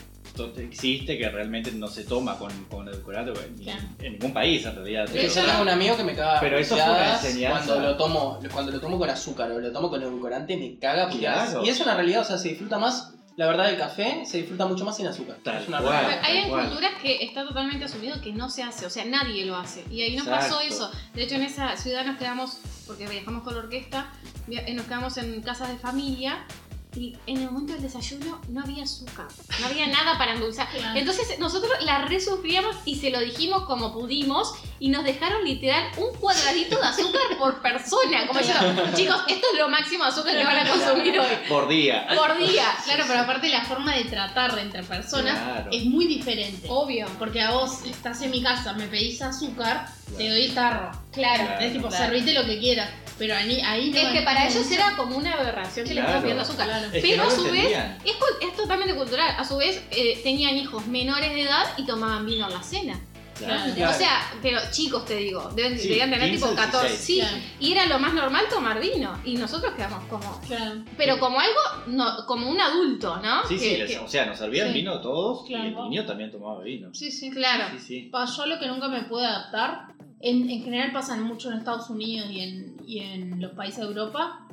existe 0.58 1.18
que 1.18 1.30
realmente 1.30 1.72
no 1.72 1.88
se 1.88 2.04
toma 2.04 2.38
con, 2.38 2.51
con 2.65 2.88
edulcorante 2.88 3.32
bueno, 3.32 3.48
ni- 3.58 3.63
Claro. 3.65 3.82
en 4.00 4.13
ningún 4.13 4.34
país 4.34 4.65
en 4.65 4.75
realidad. 4.75 5.08
Que 5.10 5.27
yo 5.27 5.34
tengo 5.46 5.62
un 5.62 5.70
amigo 5.70 5.98
que 5.98 6.04
me 6.04 6.15
caga 6.15 6.39
Pero 6.39 6.58
eso 6.58 6.75
fue 6.75 6.84
una 6.84 7.13
enseñanza. 7.13 7.65
cuando 7.65 7.80
lo 7.88 7.98
tomo, 7.98 8.39
cuando 8.51 8.72
lo 8.72 8.80
tomo 8.80 8.98
con 9.00 9.10
azúcar 9.10 9.51
o 9.51 9.60
lo 9.60 9.72
tomo 9.72 9.89
con 9.89 10.01
edulcorante 10.01 10.58
me 10.58 10.77
caga. 10.80 11.10
Claro. 11.10 11.63
Y 11.65 11.70
es 11.70 11.80
una 11.80 11.96
realidad, 11.96 12.22
o 12.22 12.25
sea, 12.25 12.38
se 12.38 12.50
disfruta 12.50 12.77
más, 12.77 13.12
la 13.38 13.48
verdad 13.48 13.65
del 13.68 13.77
café 13.77 14.24
se 14.25 14.38
disfruta 14.38 14.65
mucho 14.65 14.86
más 14.86 14.96
sin 14.96 15.08
azúcar. 15.08 15.38
Tal 15.44 15.62
es 15.62 15.68
una 15.68 15.80
cual. 15.82 16.06
realidad. 16.06 16.22
Hay 16.24 16.50
cual. 16.50 16.68
culturas 16.68 16.92
que 17.01 17.24
está 17.24 17.46
totalmente 17.46 17.86
asumido 17.86 18.22
que 18.22 18.32
no 18.32 18.50
se 18.50 18.63
hace, 18.63 18.86
o 18.86 18.89
sea, 18.89 19.04
nadie 19.06 19.46
lo 19.46 19.56
hace. 19.58 19.84
Y 19.92 20.01
ahí 20.01 20.15
nos 20.15 20.27
pasó 20.27 20.62
Exacto. 20.62 20.86
eso. 20.92 20.92
De 21.13 21.24
hecho, 21.24 21.36
en 21.36 21.44
esa 21.44 21.75
ciudad 21.77 22.06
nos 22.06 22.18
quedamos, 22.18 22.60
porque 22.88 23.08
viajamos 23.08 23.44
con 23.44 23.54
la 23.56 23.60
orquesta, 23.62 24.12
eh, 24.50 24.74
nos 24.74 24.86
quedamos 24.86 25.18
en 25.18 25.42
casas 25.42 25.68
de 25.70 25.77
familia. 25.77 26.46
Y 26.95 27.17
en 27.27 27.41
el 27.41 27.51
momento 27.51 27.73
del 27.73 27.81
desayuno 27.81 28.39
no 28.47 28.61
había 28.61 28.83
azúcar, 28.83 29.27
no 29.59 29.65
había 29.67 29.87
nada 29.87 30.17
para 30.17 30.33
endulzar. 30.33 30.69
Claro. 30.69 30.97
Entonces 30.97 31.37
nosotros 31.39 31.71
la 31.81 32.05
resufríamos 32.05 32.75
y 32.85 32.95
se 32.95 33.09
lo 33.09 33.19
dijimos 33.19 33.65
como 33.65 33.91
pudimos 33.93 34.53
y 34.79 34.89
nos 34.89 35.03
dejaron 35.03 35.43
literal 35.43 35.89
un 35.97 36.17
cuadradito 36.17 36.77
de 36.79 36.85
azúcar 36.85 37.37
por 37.37 37.61
persona. 37.61 38.27
Como 38.27 38.39
diciendo, 38.39 38.83
chicos, 38.95 39.17
esto 39.27 39.47
es 39.53 39.59
lo 39.59 39.67
máximo 39.69 40.03
de 40.05 40.09
azúcar 40.09 40.37
que 40.37 40.43
van 40.45 40.65
a 40.65 40.69
consumir 40.69 41.19
hoy. 41.19 41.27
Por 41.49 41.67
día. 41.67 42.07
Por 42.15 42.37
día. 42.37 42.65
Claro, 42.85 43.03
pero 43.07 43.19
aparte 43.21 43.49
la 43.49 43.65
forma 43.65 43.93
de 43.95 44.05
tratar 44.05 44.57
entre 44.59 44.83
personas 44.83 45.37
Claro. 45.37 45.69
es 45.71 45.85
muy 45.85 46.05
diferente. 46.07 46.67
Obvio. 46.69 47.07
Porque 47.19 47.41
a 47.41 47.51
vos 47.51 47.83
estás 47.85 48.21
en 48.21 48.31
mi 48.31 48.41
casa, 48.41 48.73
me 48.73 48.87
pedís 48.87 49.21
azúcar, 49.21 49.87
te 50.17 50.29
doy 50.29 50.45
el 50.45 50.53
tarro. 50.53 50.91
Claro. 51.12 51.43
Claro. 51.45 51.65
es 51.65 51.74
tipo, 51.74 51.88
claro. 51.88 52.05
servite 52.05 52.33
lo 52.33 52.45
que 52.45 52.59
quieras. 52.59 52.89
Pero 53.17 53.33
ahí, 53.35 53.62
ahí 53.62 53.91
no 53.91 53.97
Es 53.97 54.07
que 54.09 54.21
para 54.24 54.47
ellos 54.47 54.69
era 54.69 54.95
como 54.97 55.15
una 55.15 55.33
aberración 55.33 55.88
que 55.88 55.93
le 55.93 56.01
estaban 56.01 56.21
pidiendo 56.21 56.43
azúcar. 56.43 56.67
Claro. 56.67 56.88
Es 56.91 57.01
Pero 57.01 57.24
no 57.24 57.29
a 57.29 57.31
su 57.31 57.43
vez, 57.45 57.77
es, 58.03 58.13
es 58.41 58.55
totalmente 58.57 58.93
cultural. 58.93 59.35
A 59.38 59.45
su 59.45 59.57
vez, 59.57 59.81
eh, 59.91 60.19
tenían 60.21 60.57
hijos 60.57 60.85
menores 60.88 61.33
de 61.33 61.43
edad 61.43 61.65
y 61.77 61.85
tomaban 61.85 62.25
vino 62.25 62.45
en 62.47 62.53
la 62.53 62.62
cena. 62.62 63.00
Claro. 63.38 63.74
Claro. 63.75 63.92
O 63.92 63.94
sea, 63.98 64.34
pero 64.42 64.60
chicos 64.72 65.06
te 65.06 65.15
digo, 65.18 65.50
deben, 65.56 65.77
Sí, 65.77 65.89
debían 65.89 66.10
tener 66.10 66.30
15, 66.30 66.46
tipo 66.46 66.56
14. 66.56 66.88
16. 66.88 67.00
Sí, 67.06 67.20
Claro. 67.20 67.38
y 67.60 67.72
era 67.72 67.86
lo 67.88 68.00
más 68.00 68.13
normal 68.13 68.46
tomar 68.50 68.80
vino. 68.80 69.20
Y 69.25 69.36
nosotros 69.38 69.74
quedamos 69.75 70.04
como. 70.06 70.39
Claro. 70.48 70.84
Pero 70.98 71.20
como 71.20 71.39
algo, 71.39 71.60
no, 71.88 72.25
como 72.25 72.50
un 72.50 72.60
adulto, 72.60 73.18
¿no? 73.18 73.46
Sí, 73.48 73.58
sí, 73.60 73.70
Que- 73.70 73.77
les- 73.80 73.92
que- 73.92 74.00
o 74.00 74.08
sea, 74.08 74.25
nos 74.25 74.38
servían 74.39 74.68
Sí. 74.70 74.74
vino 74.75 75.01
todos 75.01 75.50
y 75.50 75.54
el 75.54 75.75
niño 75.75 76.06
también 76.06 76.32
tomaba 76.32 76.62
vino. 76.63 76.94
Sí, 76.94 77.12
sí. 77.12 77.30
claro. 77.30 77.65
Sí, 77.74 77.80
sí. 77.80 78.01
Pa, 78.12 78.25
yo 78.25 78.46
lo 78.46 78.60
que 78.60 78.68
nunca 78.68 78.88
me 78.88 79.01
pude 79.04 79.25
adaptar, 79.25 79.88
en, 80.22 80.50
en 80.50 80.63
general 80.63 80.92
pasan 80.94 81.22
mucho 81.24 81.51
en 81.51 81.58
Estados 81.58 81.89
Unidos 81.89 82.30
y 82.32 82.39
en, 82.39 82.77
y 82.88 83.00
en 83.00 83.42
los 83.42 83.51
países 83.51 83.80
de 83.82 83.86
Europa, 83.88 84.44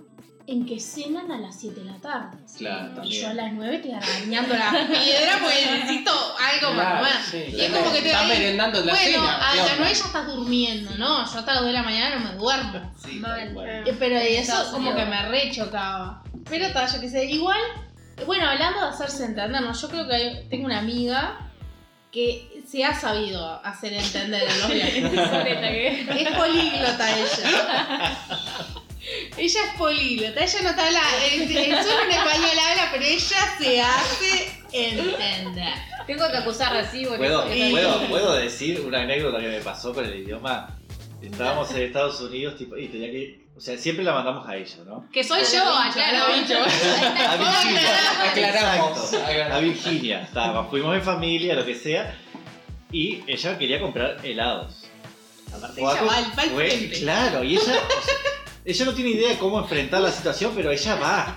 en 0.47 0.67
que 0.67 0.81
cenan 0.81 1.31
a 1.31 1.39
las 1.39 1.59
7 1.61 1.81
de 1.81 1.87
la 1.87 1.97
tarde. 1.99 2.37
Claro, 2.59 2.91
Y 2.93 2.95
también. 2.95 3.23
yo 3.23 3.29
a 3.29 3.35
las 3.35 3.53
9 3.53 3.77
estoy 3.77 3.93
arañando 3.93 4.55
la 4.55 4.71
piedra 4.89 5.39
porque 5.41 5.71
necesito 5.73 6.11
algo 6.13 6.77
para 6.77 6.91
Claro, 6.91 6.97
comer. 6.99 7.13
sí. 7.31 7.57
Y 7.57 7.61
es 7.61 7.71
como 7.71 7.93
que 7.93 8.03
te 8.03 8.13
merendando 8.27 8.81
en 8.81 8.87
la 8.87 8.93
bueno, 8.93 9.11
cena. 9.21 9.49
a 9.49 9.53
¿qué 9.53 9.57
las 9.59 9.67
onda? 9.67 9.77
9 9.79 9.95
ya 9.95 10.05
estás 10.07 10.27
durmiendo, 10.27 10.91
¿no? 10.99 11.33
Yo 11.33 11.39
hasta 11.39 11.53
las 11.53 11.57
2 11.63 11.67
de 11.67 11.73
la 11.73 11.83
mañana 11.83 12.17
no 12.19 12.29
me 12.31 12.35
duermo. 12.37 12.93
Sí, 13.05 13.13
Mal. 13.21 13.55
Eh, 13.87 13.97
Pero 13.99 14.15
y 14.17 14.27
eso 14.35 14.41
Estados 14.53 14.69
como 14.69 14.95
que 14.95 15.05
me 15.05 15.29
rechocaba. 15.29 16.23
Pero 16.51 16.73
tal, 16.73 16.93
yo 16.93 17.01
qué 17.01 17.09
sé. 17.09 17.25
Igual, 17.27 17.61
bueno, 18.27 18.49
hablando 18.49 18.81
de 18.81 18.87
hacerse 18.89 19.25
entender, 19.27 19.61
¿no? 19.63 19.73
yo 19.73 19.89
creo 19.89 20.09
que 20.09 20.15
hay- 20.15 20.49
tengo 20.51 20.65
una 20.67 20.81
amiga 20.81 21.39
que 22.11 22.63
se 22.69 22.85
ha 22.85 22.95
sabido 22.95 23.65
hacer 23.65 23.93
entender 23.95 24.43
en 24.43 24.59
los 24.61 24.69
viajes. 24.75 25.05
Es 25.05 26.37
políglota 26.37 27.19
ella. 27.19 28.19
Ella 29.37 29.61
es 29.65 29.79
políglota, 29.79 30.45
ella 30.45 30.63
no 30.63 30.75
te 30.75 30.81
habla, 30.81 31.01
eh, 31.25 31.49
eh, 31.51 31.83
solo 31.83 32.03
en 32.05 32.11
español 32.11 32.59
habla, 32.71 32.89
pero 32.93 33.05
ella 33.05 33.55
se 33.59 33.81
hace 33.81 34.53
entender. 34.73 35.75
Tengo 36.07 36.31
que 36.31 36.37
acusar 36.37 36.73
recibo. 36.73 37.17
¿Puedo, 37.17 37.45
puedo, 37.47 38.09
puedo 38.09 38.35
decir 38.35 38.81
una 38.81 39.03
anécdota 39.03 39.41
que 39.41 39.49
me 39.49 39.61
pasó 39.61 39.93
con 39.93 40.05
el 40.05 40.15
idioma. 40.17 40.79
Estábamos 41.21 41.71
en 41.73 41.83
Estados 41.83 42.21
Unidos 42.21 42.57
tipo, 42.57 42.77
y 42.77 42.89
tenía 42.89 43.11
que. 43.11 43.43
O 43.57 43.61
sea, 43.61 43.77
siempre 43.77 44.05
la 44.05 44.15
mandamos 44.15 44.49
a 44.49 44.57
ella, 44.57 44.79
¿no? 44.87 45.09
Que 45.13 45.23
soy 45.23 45.43
yo, 45.53 45.63
aclaro. 45.63 46.25
A 46.25 47.37
Virginia. 47.37 48.23
Aclaramos. 48.31 49.15
A 49.53 49.59
Virginia. 49.59 50.23
Estábamos, 50.23 50.71
fuimos 50.71 50.97
en 50.97 51.03
familia, 51.03 51.55
lo 51.55 51.65
que 51.65 51.75
sea. 51.75 52.17
Y 52.91 53.23
ella 53.27 53.59
quería 53.59 53.81
comprar 53.81 54.19
helados. 54.25 54.85
Aparte, 55.55 55.81
ella 55.81 56.03
va 56.03 56.17
al. 56.17 56.91
Claro, 56.91 57.45
y 57.45 57.53
ella. 57.53 57.63
o 57.63 57.65
sea, 57.65 57.77
ella 58.65 58.85
no 58.85 58.95
tiene 58.95 59.11
idea 59.11 59.31
de 59.31 59.39
cómo 59.39 59.59
enfrentar 59.59 60.01
la 60.01 60.13
situación, 60.13 60.53
pero 60.55 60.71
ella 60.71 60.95
va. 60.95 61.37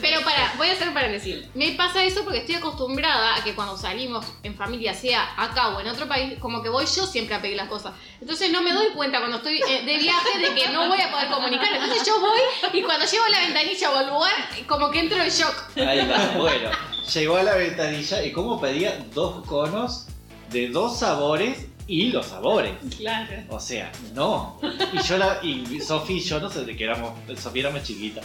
Pero 0.00 0.20
para, 0.22 0.54
voy 0.56 0.68
a 0.68 0.72
hacer 0.72 0.92
paréntesis. 0.92 1.46
Me 1.54 1.72
pasa 1.72 2.04
eso 2.04 2.22
porque 2.24 2.38
estoy 2.38 2.56
acostumbrada 2.56 3.36
a 3.36 3.44
que 3.44 3.54
cuando 3.54 3.76
salimos 3.76 4.26
en 4.42 4.54
familia, 4.54 4.94
sea 4.94 5.34
acá 5.36 5.68
o 5.68 5.80
en 5.80 5.88
otro 5.88 6.06
país, 6.06 6.38
como 6.38 6.62
que 6.62 6.68
voy 6.68 6.84
yo 6.86 7.06
siempre 7.06 7.34
a 7.34 7.42
pedir 7.42 7.56
las 7.56 7.68
cosas. 7.68 7.94
Entonces 8.20 8.50
no 8.50 8.62
me 8.62 8.72
doy 8.72 8.88
cuenta 8.94 9.18
cuando 9.18 9.38
estoy 9.38 9.60
eh, 9.68 9.84
de 9.84 9.98
viaje 9.98 10.38
de 10.38 10.54
que 10.54 10.68
no 10.68 10.88
voy 10.88 11.00
a 11.00 11.10
poder 11.10 11.28
comunicar. 11.28 11.68
Entonces 11.72 12.06
yo 12.06 12.20
voy 12.20 12.40
y 12.72 12.82
cuando 12.82 13.06
llego 13.06 13.24
a 13.24 13.28
la 13.30 13.40
ventanilla 13.40 13.90
o 13.90 13.96
al 13.96 14.06
lugar, 14.08 14.32
como 14.66 14.90
que 14.90 15.00
entro 15.00 15.22
en 15.22 15.30
shock. 15.30 15.76
Ahí 15.76 16.06
va. 16.06 16.18
Bueno, 16.36 16.70
llegó 17.14 17.36
a 17.36 17.42
la 17.42 17.54
ventanilla 17.56 18.24
y 18.24 18.32
como 18.32 18.60
pedía 18.60 19.04
dos 19.14 19.44
conos 19.46 20.06
de 20.50 20.68
dos 20.68 20.98
sabores 20.98 21.66
y 21.86 22.10
los 22.12 22.26
sabores. 22.26 22.72
Claro. 22.96 23.32
O 23.48 23.60
sea, 23.60 23.90
no. 24.14 24.58
Y 24.92 25.02
yo 25.02 25.18
la, 25.18 25.38
y 25.42 25.80
Sofi 25.80 26.14
y 26.14 26.20
yo 26.20 26.40
no 26.40 26.50
sé 26.50 26.64
de 26.64 26.76
que 26.76 26.84
éramos, 26.84 27.12
Sofía 27.38 27.62
era 27.62 27.70
más 27.70 27.82
chiquita. 27.84 28.20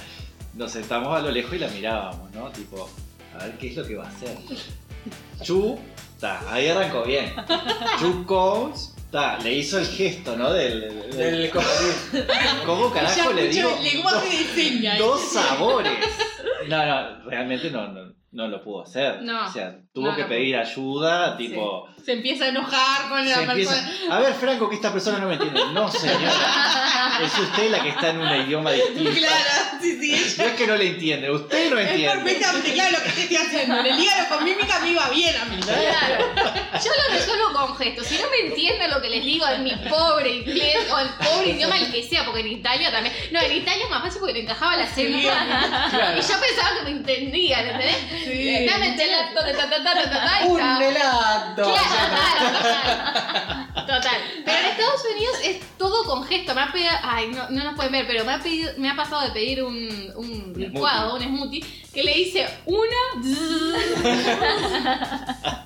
Nos 0.54 0.72
sentamos 0.72 1.16
a 1.18 1.22
lo 1.22 1.32
lejos 1.32 1.54
y 1.54 1.60
la 1.60 1.68
mirábamos, 1.70 2.32
¿no? 2.32 2.50
Tipo, 2.50 2.90
a 3.40 3.44
ver 3.46 3.58
qué 3.58 3.68
es 3.68 3.76
lo 3.78 3.86
que 3.86 3.96
va 3.96 4.06
a 4.06 4.10
hacer. 4.10 4.36
Chu, 5.42 5.78
ta, 6.20 6.42
ahí 6.52 6.68
arrancó 6.68 7.04
bien. 7.04 7.34
Chu 8.00 8.26
cones, 8.26 8.96
ta, 9.12 9.38
le 9.40 9.54
hizo 9.54 9.80
el 9.80 9.86
gesto, 9.88 10.36
¿no? 10.36 10.52
Del, 10.54 10.82
del- 10.82 11.18
Del 11.18 11.50
cocodrilo. 11.50 12.26
¿Cómo 12.66 12.92
carajo 12.92 13.34
le 13.34 13.48
digo? 13.50 13.70
señas. 14.56 15.00
Dos 15.00 15.22
sabores. 15.34 15.92
No, 16.68 16.86
no, 16.86 17.24
realmente 17.30 17.72
no, 17.72 17.88
no, 17.88 18.14
no 18.32 18.48
lo 18.48 18.64
pudo 18.64 18.84
hacer. 18.84 19.22
No. 19.24 19.48
O 19.48 19.52
sea, 19.52 19.80
tuvo 19.94 20.08
No, 20.08 20.16
que 20.16 20.26
pedir 20.26 20.56
ayuda, 20.58 21.36
tipo. 21.38 21.88
Se 22.06 22.14
empieza 22.14 22.46
a 22.46 22.48
enojar 22.50 23.10
con 23.10 23.24
se 23.24 23.30
la 23.30 23.42
empieza, 23.44 23.74
persona. 23.76 24.16
a 24.16 24.20
ver, 24.20 24.34
Franco, 24.34 24.70
que 24.70 24.76
esta 24.76 24.92
persona 24.92 25.20
no 25.20 25.28
me 25.28 25.34
entiende. 25.36 25.62
No, 25.74 25.92
señora. 25.92 26.32
Es 27.24 27.38
usted 27.38 27.70
la 27.70 27.82
que 27.84 27.90
está 27.90 28.10
en 28.10 28.20
un 28.22 28.36
idioma 28.46 28.72
distinto. 28.72 29.12
Claro, 29.12 29.80
sí, 29.82 30.00
sí. 30.00 30.14
ella- 30.16 30.44
No 30.44 30.50
es 30.50 30.56
que 30.56 30.68
no 30.68 30.76
le 30.78 30.88
entiende, 30.88 31.30
usted 31.32 31.70
no 31.70 31.78
Es 31.78 31.90
entiende. 31.92 32.16
perfectamente 32.24 32.74
claro 32.74 32.98
lo 32.98 33.04
que 33.04 33.10
te 33.12 33.22
estoy 33.22 33.38
haciendo. 33.38 33.80
En 33.80 33.86
el 33.86 34.00
hígado 34.00 34.30
con 34.36 34.44
mímica 34.44 34.80
me 34.80 34.90
iba 34.90 35.10
bien 35.10 35.36
a 35.38 35.46
mí. 35.46 35.58
¿no? 35.58 35.66
Claro. 35.66 36.26
Yo 36.84 36.92
lo 37.08 37.14
resuelvo 37.16 37.54
con 37.54 37.78
gestos. 37.78 38.08
Si 38.08 38.18
no 38.18 38.30
me 38.30 38.48
entienden 38.50 38.90
lo 38.90 39.02
que 39.02 39.10
les 39.10 39.24
digo 39.24 39.48
en 39.48 39.64
mi 39.64 39.76
pobre 39.90 40.30
inglés 40.38 40.78
o 40.92 40.98
el 41.00 41.10
pobre 41.10 41.50
idioma, 41.52 41.78
el 41.78 41.92
que 41.92 42.04
sea, 42.04 42.26
porque 42.26 42.42
en 42.42 42.48
Italia 42.48 42.92
también. 42.92 43.14
No, 43.32 43.40
en 43.40 43.52
Italia 43.52 43.84
es 43.86 43.90
más 43.92 44.02
fácil 44.02 44.20
porque 44.20 44.34
le 44.34 44.42
encajaba 44.42 44.76
la 44.78 44.88
Sí. 44.92 45.22
Claro. 45.22 46.18
Y 46.18 46.22
yo 46.22 46.40
pensaba 46.40 46.78
que 46.80 46.84
me 46.86 46.92
entendían, 46.92 47.66
¿entendés? 47.68 47.96
Sí. 48.24 48.66
Dame 48.66 48.88
el 48.90 48.96
gelato 49.00 49.44
de 49.44 49.54
ta 49.54 49.70
ta 49.70 49.84
ta 49.84 49.94
ta 49.94 50.04
ta 50.10 50.26
ta 50.26 50.46
y 50.46 50.48
Un 50.50 50.62
helado. 50.62 51.56
Claro, 51.56 51.74
total, 51.92 52.54
total. 52.54 53.68
Total. 53.88 54.18
Pero 54.46 54.58
en 54.58 54.66
Estados 54.68 55.02
Unidos 55.14 55.36
es 55.44 55.60
todo 55.78 56.04
con 56.06 56.24
gesto. 56.24 56.54
Me 56.56 56.62
ha 56.62 56.72
pedido, 56.72 56.90
ay, 57.04 57.28
no, 57.30 57.50
no 57.50 57.64
nos 57.64 57.76
pueden 57.76 57.92
ver, 57.92 58.08
pero 58.08 58.24
me 58.24 58.32
ha, 58.34 58.40
pedido, 58.40 58.72
me 58.78 58.90
ha 58.90 58.96
pasado 58.96 59.22
de 59.24 59.32
pedir 59.32 59.64
un, 59.64 60.12
un 60.16 60.54
licuado, 60.56 61.16
un 61.16 61.22
smoothie, 61.22 61.62
que 61.94 62.04
le 62.04 62.18
hice 62.18 62.48
una. 62.66 63.22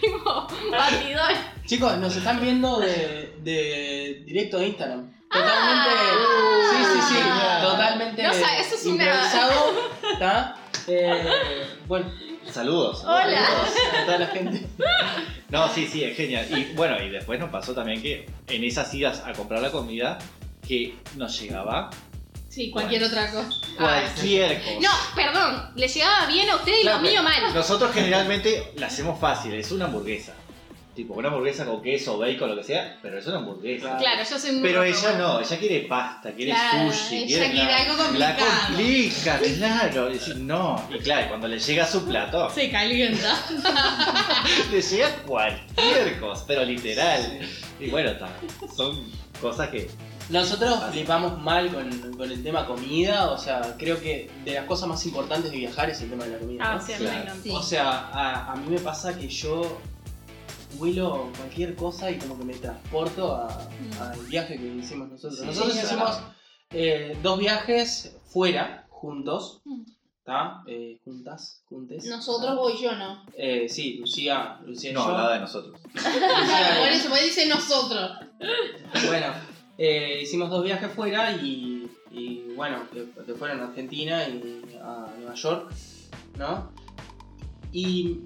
tipo, 0.00 0.46
batidor. 0.70 1.32
Chicos, 1.66 1.96
nos 1.98 2.14
están 2.16 2.40
viendo 2.40 2.78
de, 2.80 3.34
de 3.42 4.22
directo 4.26 4.58
de 4.58 4.68
Instagram. 4.68 5.12
Totalmente. 5.30 5.90
Ah. 5.90 6.70
sí, 6.70 6.76
sí, 6.84 7.00
sí. 7.14 7.18
Ah. 7.24 7.58
Totalmente. 7.62 8.22
No, 8.22 8.30
o 8.30 8.34
sea, 8.34 8.58
eso 8.60 8.74
es 8.76 8.86
una- 8.86 9.04
improvisado. 9.04 9.74
¿Está? 10.12 10.56
Eh, 10.86 11.66
bueno, 11.86 12.12
Saludos. 12.52 13.02
Hola. 13.04 13.46
saludos. 13.46 13.70
a 14.00 14.04
toda 14.04 14.18
la 14.18 14.26
gente. 14.28 14.66
No, 15.50 15.68
sí, 15.72 15.86
sí, 15.86 16.02
es 16.04 16.16
genial. 16.16 16.46
Y 16.50 16.74
bueno, 16.74 17.00
y 17.02 17.10
después 17.10 17.38
nos 17.40 17.50
pasó 17.50 17.74
también 17.74 18.02
que 18.02 18.28
en 18.48 18.64
esas 18.64 18.92
idas 18.94 19.22
a 19.24 19.32
comprar 19.32 19.60
la 19.62 19.70
comida, 19.70 20.18
que 20.66 20.96
nos 21.16 21.38
llegaba 21.40 21.90
Sí, 22.48 22.70
cualquier 22.70 23.02
otra 23.02 23.32
cosa. 23.32 23.50
cualquier 23.76 24.62
cosa. 24.62 24.80
No, 24.80 24.90
perdón, 25.16 25.72
le 25.74 25.88
llegaba 25.88 26.26
bien 26.26 26.48
a 26.50 26.56
usted 26.56 26.72
y 26.78 26.82
Claro, 26.82 27.02
lo 27.02 27.08
mío 27.08 27.22
mal. 27.22 27.52
Nosotros 27.52 27.92
generalmente 27.92 28.72
la 28.76 28.86
hacemos 28.86 29.18
fácil, 29.18 29.54
es 29.54 29.72
una 29.72 29.86
hamburguesa. 29.86 30.34
Tipo, 30.94 31.14
una 31.14 31.26
hamburguesa 31.28 31.64
con 31.64 31.82
queso, 31.82 32.18
bacon, 32.18 32.50
lo 32.50 32.56
que 32.56 32.62
sea, 32.62 32.98
pero 33.02 33.18
es 33.18 33.26
una 33.26 33.38
hamburguesa. 33.38 33.96
Claro, 33.98 34.22
yo 34.28 34.38
soy 34.38 34.52
muy. 34.52 34.62
Pero 34.62 34.84
ella 34.84 35.18
no, 35.18 35.40
ella 35.40 35.58
quiere 35.58 35.80
pasta, 35.88 36.32
quiere 36.32 36.52
Claro, 36.52 36.92
sushi, 36.92 37.16
ella 37.16 37.26
quiere, 37.26 37.50
quiere 37.50 37.72
algo 37.74 37.96
La 37.96 38.04
complicado. 38.04 38.36
complica, 38.68 39.38
claro. 39.38 40.10
Y 40.10 40.12
decir, 40.14 40.36
no. 40.36 40.88
Y 40.94 40.98
claro, 41.00 41.28
cuando 41.28 41.48
le 41.48 41.58
llega 41.58 41.84
su 41.86 42.04
plato, 42.04 42.48
Se 42.50 42.70
calienta. 42.70 43.36
le 44.70 44.80
llega 44.82 45.16
cualquier 45.26 46.20
cosa, 46.20 46.44
pero 46.46 46.64
literal. 46.64 47.40
Y 47.80 47.90
bueno, 47.90 48.12
ta, 48.16 48.28
son 48.76 49.04
cosas 49.40 49.68
que. 49.70 49.90
Nosotros 50.30 50.78
flipamos 50.90 51.38
mal 51.42 51.68
con, 51.70 52.16
con 52.16 52.30
el 52.30 52.42
tema 52.42 52.64
comida. 52.66 53.30
O 53.30 53.36
sea, 53.36 53.74
creo 53.78 54.00
que 54.00 54.30
de 54.44 54.54
las 54.54 54.64
cosas 54.64 54.88
más 54.88 55.04
importantes 55.04 55.50
de 55.50 55.58
viajar 55.58 55.90
es 55.90 56.00
el 56.00 56.08
tema 56.08 56.24
de 56.24 56.30
la 56.30 56.38
comida. 56.38 56.62
Ah, 56.64 56.74
¿no? 56.76 56.86
sí, 56.86 56.92
Claro. 56.96 57.20
encanta. 57.22 57.52
O 57.52 57.62
sea, 57.62 57.90
a, 57.90 58.52
a 58.52 58.56
mí 58.56 58.70
me 58.70 58.78
pasa 58.78 59.18
que 59.18 59.28
yo 59.28 59.78
huelo 60.78 61.30
cualquier 61.36 61.74
cosa 61.76 62.10
y 62.10 62.18
como 62.18 62.38
que 62.38 62.44
me 62.44 62.54
transporto 62.54 63.34
a- 63.34 63.68
al 64.00 64.20
viaje 64.26 64.56
que 64.58 64.66
hicimos 64.66 65.08
nosotros. 65.10 65.40
Sí, 65.40 65.46
nosotros 65.46 65.72
sí, 65.74 65.80
hicimos 65.84 66.20
eh, 66.70 67.16
dos 67.22 67.38
viajes 67.38 68.16
fuera, 68.26 68.86
juntos. 68.88 69.60
Mm. 69.64 69.82
¿Está? 70.18 70.62
Eh, 70.66 70.98
juntas, 71.04 71.62
juntes. 71.68 72.06
Nosotros 72.06 72.56
voy 72.56 72.80
yo, 72.80 72.94
¿no? 72.96 73.26
Eh, 73.36 73.68
sí, 73.68 73.98
Lucía, 73.98 74.58
Lucía 74.64 74.90
y 74.90 74.94
No, 74.94 75.00
yo. 75.00 75.10
hablaba 75.12 75.34
de 75.34 75.40
nosotros. 75.40 75.78
Lucía- 75.94 76.76
Por 76.80 76.88
eso, 76.88 77.08
porque 77.10 77.24
dice 77.24 77.46
nosotros. 77.46 78.10
Bueno, 79.06 79.26
eh, 79.76 80.20
hicimos 80.22 80.48
dos 80.48 80.64
viajes 80.64 80.90
fuera 80.92 81.32
y, 81.32 81.90
y, 82.10 82.54
bueno, 82.56 82.88
que, 82.90 83.06
que 83.26 83.34
fueron 83.34 83.60
a 83.60 83.64
Argentina 83.66 84.26
y 84.26 84.64
a 84.82 85.12
Nueva 85.18 85.34
York, 85.34 85.70
¿no? 86.38 86.72
Y 87.70 88.20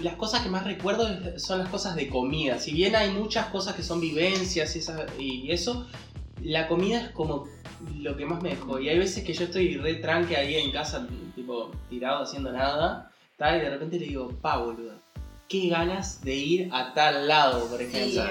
las 0.00 0.14
cosas 0.14 0.42
que 0.42 0.48
más 0.48 0.64
recuerdo 0.64 1.08
es- 1.08 1.42
son 1.42 1.58
las 1.58 1.68
cosas 1.68 1.96
de 1.96 2.08
comida. 2.08 2.58
Si 2.58 2.72
bien 2.72 2.94
hay 2.96 3.10
muchas 3.10 3.46
cosas 3.46 3.74
que 3.74 3.82
son 3.82 4.00
vivencias 4.00 4.74
y, 4.76 4.78
esa- 4.78 5.06
y 5.18 5.50
eso, 5.50 5.86
la 6.42 6.68
comida 6.68 7.00
es 7.00 7.08
como 7.10 7.46
lo 7.96 8.16
que 8.16 8.24
más 8.26 8.42
me 8.42 8.50
dejó. 8.50 8.78
Y 8.80 8.88
hay 8.88 8.98
veces 8.98 9.24
que 9.24 9.32
yo 9.32 9.44
estoy 9.44 9.76
re 9.76 9.94
tranque 9.96 10.36
ahí 10.36 10.54
en 10.56 10.70
casa, 10.70 11.06
tipo 11.34 11.70
tirado 11.88 12.22
haciendo 12.22 12.52
nada, 12.52 13.10
y 13.38 13.42
de 13.60 13.70
repente 13.70 13.98
le 13.98 14.06
digo, 14.06 14.28
pa, 14.40 14.56
boludo, 14.58 14.94
qué 15.48 15.68
ganas 15.68 16.22
de 16.22 16.34
ir 16.34 16.68
a 16.72 16.92
tal 16.92 17.26
lado, 17.26 17.66
por 17.68 17.80
ejemplo. 17.80 18.22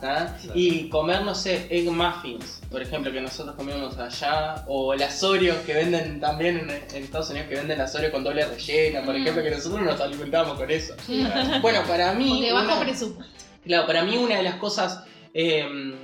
¿tá? 0.00 0.36
Claro. 0.40 0.52
Y 0.54 0.88
comer, 0.90 1.22
no 1.22 1.34
sé, 1.34 1.66
egg 1.70 1.90
muffins, 1.90 2.60
por 2.70 2.82
ejemplo, 2.82 3.10
que 3.10 3.20
nosotros 3.22 3.56
comíamos 3.56 3.96
allá, 3.98 4.62
o 4.66 4.94
las 4.94 5.22
Oreos 5.22 5.56
que 5.64 5.72
venden 5.74 6.20
también 6.20 6.58
en, 6.58 6.70
en 6.70 7.04
Estados 7.04 7.30
Unidos, 7.30 7.48
que 7.48 7.54
venden 7.56 7.78
las 7.78 7.94
Oreos 7.94 8.12
con 8.12 8.22
doble 8.22 8.44
rellena, 8.46 9.02
por 9.02 9.14
Mm. 9.14 9.22
ejemplo, 9.22 9.42
que 9.42 9.50
nosotros 9.50 9.80
nos 9.82 10.00
alimentábamos 10.00 10.58
con 10.58 10.70
eso. 10.70 10.94
Sí. 11.06 11.26
Bueno, 11.62 11.80
para 11.88 12.12
mí... 12.12 12.42
De 12.42 12.52
bajo 12.52 12.80
presupuesto. 12.80 13.34
Claro, 13.64 13.86
para 13.86 14.02
mí 14.04 14.16
una 14.18 14.36
de 14.36 14.42
las 14.42 14.56
cosas 14.56 15.04
eh, 15.32 15.94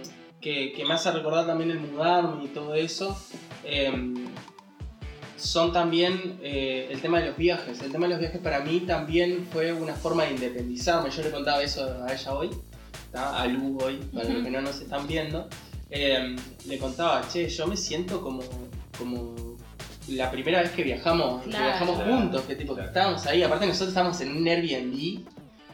que, 0.41 0.73
que 0.73 0.85
me 0.85 0.95
hace 0.95 1.11
recordar 1.11 1.47
también 1.47 1.73
el 1.73 1.81
mudarme 1.81 2.45
y 2.45 2.49
todo 2.49 2.73
eso 2.75 3.21
eh, 3.65 3.93
son 5.39 5.73
también 5.73 6.39
eh, 6.43 6.89
el 6.91 7.01
tema 7.01 7.21
de 7.21 7.27
los 7.29 7.37
viajes. 7.37 7.81
El 7.81 7.91
tema 7.93 8.07
de 8.07 8.11
los 8.15 8.21
viajes 8.21 8.41
para 8.41 8.61
mí 8.61 8.81
también 8.81 9.47
fue 9.53 9.73
una 9.73 9.95
forma 9.95 10.25
de 10.25 10.33
independizarme. 10.33 11.11
Yo 11.11 11.23
le 11.23 11.31
contaba 11.31 11.63
eso 11.63 11.85
a 12.07 12.13
ella 12.13 12.33
hoy, 12.35 12.51
¿tá? 13.13 13.41
a 13.41 13.47
Lu 13.47 13.79
hoy, 13.83 13.97
para 14.13 14.29
los 14.29 14.45
que 14.45 14.51
no 14.51 14.61
nos 14.61 14.81
están 14.81 15.07
viendo. 15.07 15.49
Eh, 15.91 16.37
le 16.67 16.79
contaba, 16.79 17.27
che, 17.33 17.49
yo 17.49 17.67
me 17.67 17.77
siento 17.77 18.21
como, 18.21 18.43
como 18.99 19.35
la 20.09 20.31
primera 20.31 20.61
vez 20.63 20.71
que 20.73 20.83
viajamos, 20.83 21.43
que 21.45 21.51
Claro. 21.51 21.65
viajamos 21.67 21.97
Claro. 21.97 22.17
juntos, 22.19 22.43
que 22.43 22.57
tipo 22.57 22.75
que 22.75 22.83
estábamos 22.83 23.27
ahí. 23.27 23.43
Aparte 23.43 23.67
nosotros 23.67 23.89
estábamos 23.91 24.21
en 24.21 24.37
un 24.37 24.47
Airbnb. 24.49 25.21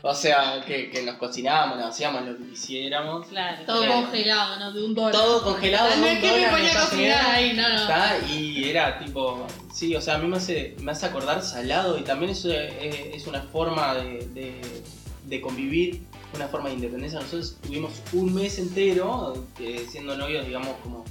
O 0.06 0.14
sea, 0.14 0.62
que, 0.66 0.90
que 0.90 1.02
nos 1.02 1.14
cocinábamos, 1.16 1.78
nos 1.78 1.86
hacíamos 1.94 2.26
lo 2.26 2.36
que 2.36 2.44
quisiéramos. 2.50 3.26
Claro. 3.26 3.64
Todo 3.64 3.84
Claro. 3.84 4.02
congelado, 4.02 4.58
¿no? 4.58 4.72
De 4.72 4.84
un 4.84 4.94
dólar. 4.94 5.12
Todo 5.12 5.42
congelado. 5.42 5.96
no 5.96 6.06
es 6.06 6.14
un 6.16 6.20
que 6.20 6.40
me 6.42 6.48
ponía 6.50 6.72
a 6.78 6.84
cocinar 6.84 7.26
ahí, 7.30 7.52
no, 7.54 7.68
no. 7.70 7.86
¿Tá? 7.86 8.18
Y 8.28 8.68
era 8.68 8.98
tipo, 8.98 9.46
sí, 9.72 9.96
o 9.96 10.02
sea, 10.02 10.16
a 10.16 10.18
mí 10.18 10.26
me 10.28 10.36
hace, 10.36 10.76
me 10.80 10.92
hace 10.92 11.06
acordar 11.06 11.40
salado 11.42 11.98
y 11.98 12.02
también 12.02 12.32
eso 12.32 12.52
es, 12.52 12.70
es 13.14 13.26
una 13.26 13.40
forma 13.40 13.94
de, 13.94 14.28
de- 14.34 14.82
de 15.24 15.40
convivir, 15.40 16.02
una 16.34 16.48
forma 16.48 16.68
de 16.68 16.74
independencia. 16.74 17.18
Nosotros 17.18 17.56
tuvimos 17.62 17.92
un 18.12 18.34
mes 18.34 18.58
entero 18.58 19.46
eh, 19.58 19.86
siendo 19.90 20.18
novios, 20.18 20.44
digamos, 20.46 20.76
como, 20.82 21.06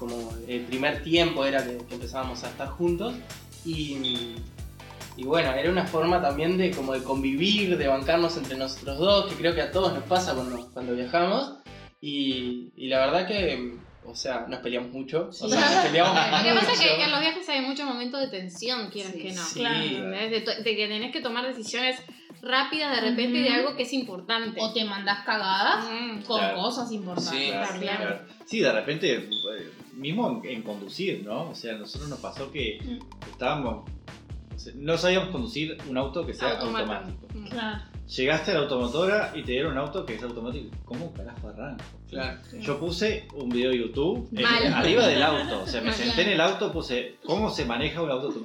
como 0.00 0.32
el 0.48 0.62
primer 0.62 1.04
tiempo 1.04 1.44
era 1.44 1.64
que, 1.64 1.76
que 1.86 1.94
empezábamos 1.94 2.42
a 2.42 2.48
estar 2.48 2.66
juntos 2.70 3.14
y, 3.64 4.34
y 5.16 5.24
bueno, 5.24 5.52
era 5.52 5.70
una 5.70 5.86
forma 5.86 6.20
también 6.22 6.56
de 6.58 6.70
como 6.70 6.92
de 6.94 7.02
convivir, 7.02 7.76
de 7.76 7.86
bancarnos 7.88 8.36
entre 8.36 8.56
nosotros 8.56 8.98
dos, 8.98 9.26
que 9.30 9.34
creo 9.36 9.54
que 9.54 9.62
a 9.62 9.70
todos 9.70 9.92
nos 9.92 10.04
pasa 10.04 10.34
cuando, 10.34 10.68
cuando 10.72 10.94
viajamos. 10.94 11.54
Y, 12.00 12.72
y 12.76 12.88
la 12.88 12.98
verdad 13.06 13.28
que, 13.28 13.76
o 14.04 14.14
sea, 14.16 14.46
nos 14.48 14.60
peleamos 14.60 14.90
mucho. 14.90 15.28
O 15.28 15.32
sea, 15.32 15.48
nos 15.48 15.84
peleamos 15.86 16.14
Lo 16.14 16.42
que 16.42 16.54
pasa 16.58 16.72
es 16.72 16.80
que 16.80 17.04
en 17.04 17.10
los 17.10 17.20
viajes 17.20 17.48
hay 17.48 17.60
muchos 17.60 17.86
momentos 17.86 18.20
de 18.20 18.28
tensión, 18.28 18.88
quieras 18.90 19.12
Sí, 19.12 19.20
que 19.20 19.32
no. 19.32 19.42
sí. 19.44 19.62
¿Entendés? 19.64 20.44
De, 20.64 20.76
que 20.76 20.88
tenés 20.88 21.12
que 21.12 21.20
tomar 21.20 21.46
decisiones 21.46 22.00
rápidas 22.40 22.96
de 23.00 23.08
repente 23.10 23.38
de 23.38 23.50
algo 23.50 23.76
que 23.76 23.84
es 23.84 23.92
importante. 23.92 24.60
O 24.60 24.72
te 24.72 24.84
mandás 24.84 25.24
cagadas 25.24 25.84
Mm. 25.84 26.22
con 26.22 26.38
Claro. 26.40 26.56
cosas 26.58 26.90
importantes. 26.90 27.32
Sí, 27.40 27.50
Claro, 27.50 27.80
claro. 27.80 27.98
claro. 27.98 28.20
Sí, 28.46 28.58
de 28.60 28.72
repente, 28.72 29.14
eh, 29.14 29.28
mismo 29.94 30.40
en, 30.42 30.50
en 30.50 30.62
conducir, 30.62 31.22
¿no? 31.24 31.50
O 31.50 31.54
sea, 31.54 31.74
a 31.74 31.78
nosotros 31.78 32.08
nos 32.10 32.18
pasó 32.18 32.50
que 32.50 32.80
Mm. 32.82 33.30
estábamos. 33.30 33.88
No 34.74 34.96
sabíamos 34.98 35.30
conducir 35.30 35.76
un 35.88 35.96
auto 35.98 36.24
que 36.26 36.34
sea 36.34 36.52
Automático. 36.58 36.92
automático. 36.92 37.26
Mm. 37.34 37.46
Claro. 37.48 37.82
Llegaste 38.16 38.50
a 38.50 38.54
la 38.54 38.60
automotora 38.60 39.32
y 39.34 39.42
te 39.42 39.52
dieron 39.52 39.72
un 39.72 39.78
auto 39.78 40.04
que 40.04 40.14
es 40.16 40.22
automático. 40.22 40.68
¿Cómo 40.84 41.12
carajo 41.12 41.48
arranco? 41.48 41.84
Claro. 42.08 42.38
Yo 42.60 42.78
puse 42.78 43.26
un 43.34 43.48
video 43.48 43.70
de 43.70 43.78
YouTube 43.78 44.28
en- 44.36 44.42
Mal. 44.42 44.74
arriba 44.74 45.06
del 45.06 45.22
auto. 45.22 45.62
O 45.62 45.66
sea, 45.66 45.80
me 45.80 45.88
Mal. 45.88 45.94
senté 45.98 46.22
en 46.22 46.28
el 46.30 46.40
auto, 46.40 46.70
puse 46.72 47.16
cómo 47.24 47.48
se 47.50 47.64
maneja 47.64 48.02
un 48.02 48.10
auto. 48.10 48.32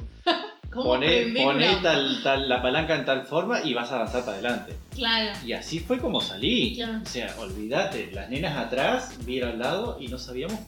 ¿Cómo 0.72 0.84
Poné, 0.92 1.32
prender 1.34 1.82
tal, 1.82 2.22
tal, 2.24 2.48
la 2.50 2.62
palanca 2.62 2.96
en 2.96 3.06
tal 3.06 3.26
forma 3.26 3.62
y 3.64 3.74
vas 3.74 3.90
a 3.92 3.96
avanzar 3.96 4.26
para 4.26 4.34
adelante. 4.38 4.76
Claro. 4.94 5.32
Y 5.46 5.54
así 5.54 5.80
fue 5.80 5.98
como 5.98 6.20
salí. 6.22 6.76
Claro. 6.76 7.00
O 7.04 7.06
sea, 7.06 7.34
olvídate, 7.40 8.12
las 8.14 8.30
nenas 8.30 8.58
atrás, 8.58 9.18
vi 9.26 9.42
al 9.42 9.58
lado 9.58 9.98
y 10.00 10.08
no 10.10 10.18
sabíamos 10.20 10.60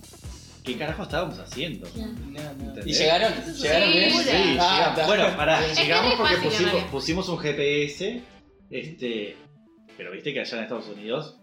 qué 0.64 0.78
carajo 0.78 1.04
estábamos 1.04 1.40
haciendo. 1.40 1.88
¿Y 2.86 2.94
llegaron? 2.94 3.34
¿Llegaron 3.56 3.92
bien? 3.92 4.12
sí, 4.12 4.24
Sí, 4.24 4.58
Ah, 4.60 4.94
llegamos. 4.94 5.08
Bueno, 5.08 5.38
pará, 5.38 5.66
Es 5.66 5.78
que 5.78 5.84
llegamos 5.86 6.06
no 6.06 6.12
es 6.12 6.18
porque 6.18 6.36
fácil, 6.50 6.66
pusimos, 6.68 6.84
pusimos 6.92 7.30
un 7.30 7.38
GPS, 7.40 8.22
este, 8.70 9.38
pero 9.98 10.12
viste 10.12 10.34
que 10.34 10.42
allá 10.42 10.58
en 10.58 10.64
Estados 10.64 10.88
Unidos 10.88 11.39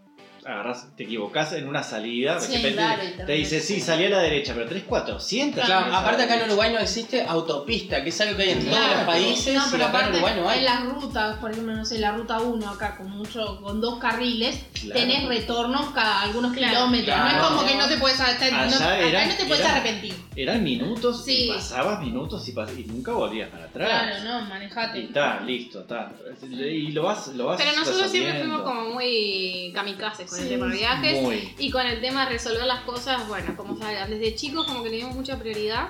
agarrás, 0.47 0.87
te 0.95 1.03
equivocás 1.03 1.53
en 1.53 1.67
una 1.67 1.83
salida, 1.83 2.39
Sí, 2.39 2.51
de 2.53 2.57
repente 2.57 2.77
claro, 2.77 3.03
y 3.03 3.17
te 3.17 3.23
te 3.25 3.31
dice, 3.33 3.59
sí, 3.59 3.79
salí 3.81 4.05
a 4.05 4.09
la 4.09 4.19
derecha, 4.19 4.53
pero 4.53 4.65
tenés 4.67 4.83
400. 4.83 5.65
Claro, 5.65 5.93
aparte 5.95 6.23
acá 6.23 6.35
en. 6.35 6.47
Uruguay 6.47 6.71
no 6.71 6.79
existe 6.79 7.21
autopista, 7.23 8.01
que 8.03 8.09
es 8.09 8.21
algo 8.21 8.37
que 8.37 8.43
hay 8.43 8.49
en 8.51 8.59
todos 8.65 8.77
Claro. 8.77 8.95
los 8.95 9.03
países 9.05 9.53
No, 9.55 9.67
y 9.67 9.71
pero 9.71 9.85
acá 9.85 9.91
en 9.91 9.95
aparte, 10.05 10.17
Uruguay 10.17 10.33
no 10.37 10.49
hay. 10.49 10.59
en 10.59 10.65
las 10.65 10.83
rutas, 10.85 11.37
por 11.39 11.51
ejemplo, 11.51 11.75
no 11.75 11.85
sé, 11.85 11.99
la 11.99 12.11
ruta 12.13 12.39
1 12.39 12.69
acá 12.69 12.95
con 12.95 13.09
mucho, 13.11 13.59
con 13.61 13.81
dos 13.81 13.99
carriles, 13.99 14.57
Claro. 14.73 14.99
tenés 15.01 15.27
retornos 15.27 15.89
cada 15.91 16.21
algunos 16.21 16.53
Claro. 16.53 16.73
kilómetros. 16.73 17.17
No 17.17 17.27
es 17.27 17.33
como 17.37 17.65
que 17.65 17.75
no 17.75 17.87
te 17.87 17.97
puedes 17.97 18.19
arrepentir. 18.19 18.53
No, 18.57 18.85
acá 18.87 19.25
no 19.27 19.35
te 19.35 19.45
puedes 19.45 19.65
eran- 19.65 19.71
arrepentir. 19.77 20.13
Eran 20.35 20.63
minutos 20.63 21.25
Sí. 21.25 21.45
y 21.49 21.53
pasabas 21.53 21.99
minutos 22.01 22.47
y, 22.47 22.53
pas- 22.53 22.77
y 22.77 22.83
nunca 22.85 23.11
volvías 23.11 23.49
para 23.49 23.65
atrás. 23.65 23.89
Claro, 23.89 24.23
no, 24.23 24.45
Y 24.45 24.49
manejate. 24.49 25.03
está, 25.05 25.39
listo, 25.41 25.81
está. 25.81 26.11
Y 26.49 26.91
lo 26.91 27.03
vas, 27.03 27.27
lo 27.29 27.47
vas 27.47 27.57
Pero 27.57 27.75
nosotros 27.75 28.09
siempre 28.11 28.39
fuimos 28.39 28.61
como 28.61 28.89
muy 28.91 29.71
kamikazes 29.73 30.29
con 30.29 30.36
el 30.37 30.43
Sí, 30.45 30.49
tema 30.49 30.65
de 30.67 30.71
sí. 30.73 30.77
viajes. 30.79 31.21
Muy. 31.21 31.55
Y 31.57 31.71
con 31.71 31.85
el 31.85 31.99
tema 32.01 32.25
de 32.25 32.31
resolver 32.33 32.65
las 32.65 32.81
cosas, 32.81 33.27
bueno, 33.27 33.55
como 33.55 33.77
saben, 33.77 34.09
desde 34.09 34.35
chicos 34.35 34.65
como 34.65 34.83
que 34.83 34.89
le 34.89 34.97
dimos 34.97 35.15
mucha 35.15 35.37
prioridad. 35.39 35.89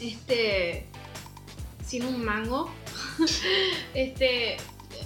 Este. 0.00 0.86
Sin 1.86 2.04
un 2.04 2.24
mango. 2.24 2.70
este. 3.94 4.56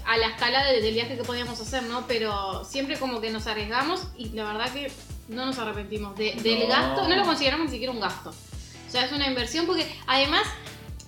A 0.06 0.16
la 0.18 0.28
escala 0.28 0.64
de- 0.66 0.80
del 0.82 0.94
viaje 0.94 1.16
que 1.16 1.24
podíamos 1.24 1.60
hacer, 1.60 1.82
¿no? 1.84 2.06
Pero 2.06 2.64
siempre 2.64 2.96
como 2.98 3.20
que 3.20 3.30
nos 3.30 3.46
arriesgamos 3.46 4.02
y 4.16 4.28
la 4.30 4.44
verdad 4.44 4.72
que 4.72 4.90
no 5.28 5.46
nos 5.46 5.58
arrepentimos. 5.58 6.16
De- 6.16 6.34
del 6.42 6.60
No. 6.60 6.66
gasto, 6.68 7.08
no 7.08 7.16
lo 7.16 7.24
consideramos 7.24 7.66
ni 7.66 7.72
siquiera 7.72 7.92
un 7.92 8.00
gasto. 8.00 8.30
O 8.30 8.90
sea, 8.90 9.04
es 9.04 9.12
una 9.12 9.26
inversión 9.26 9.66
porque 9.66 9.84
además, 10.06 10.42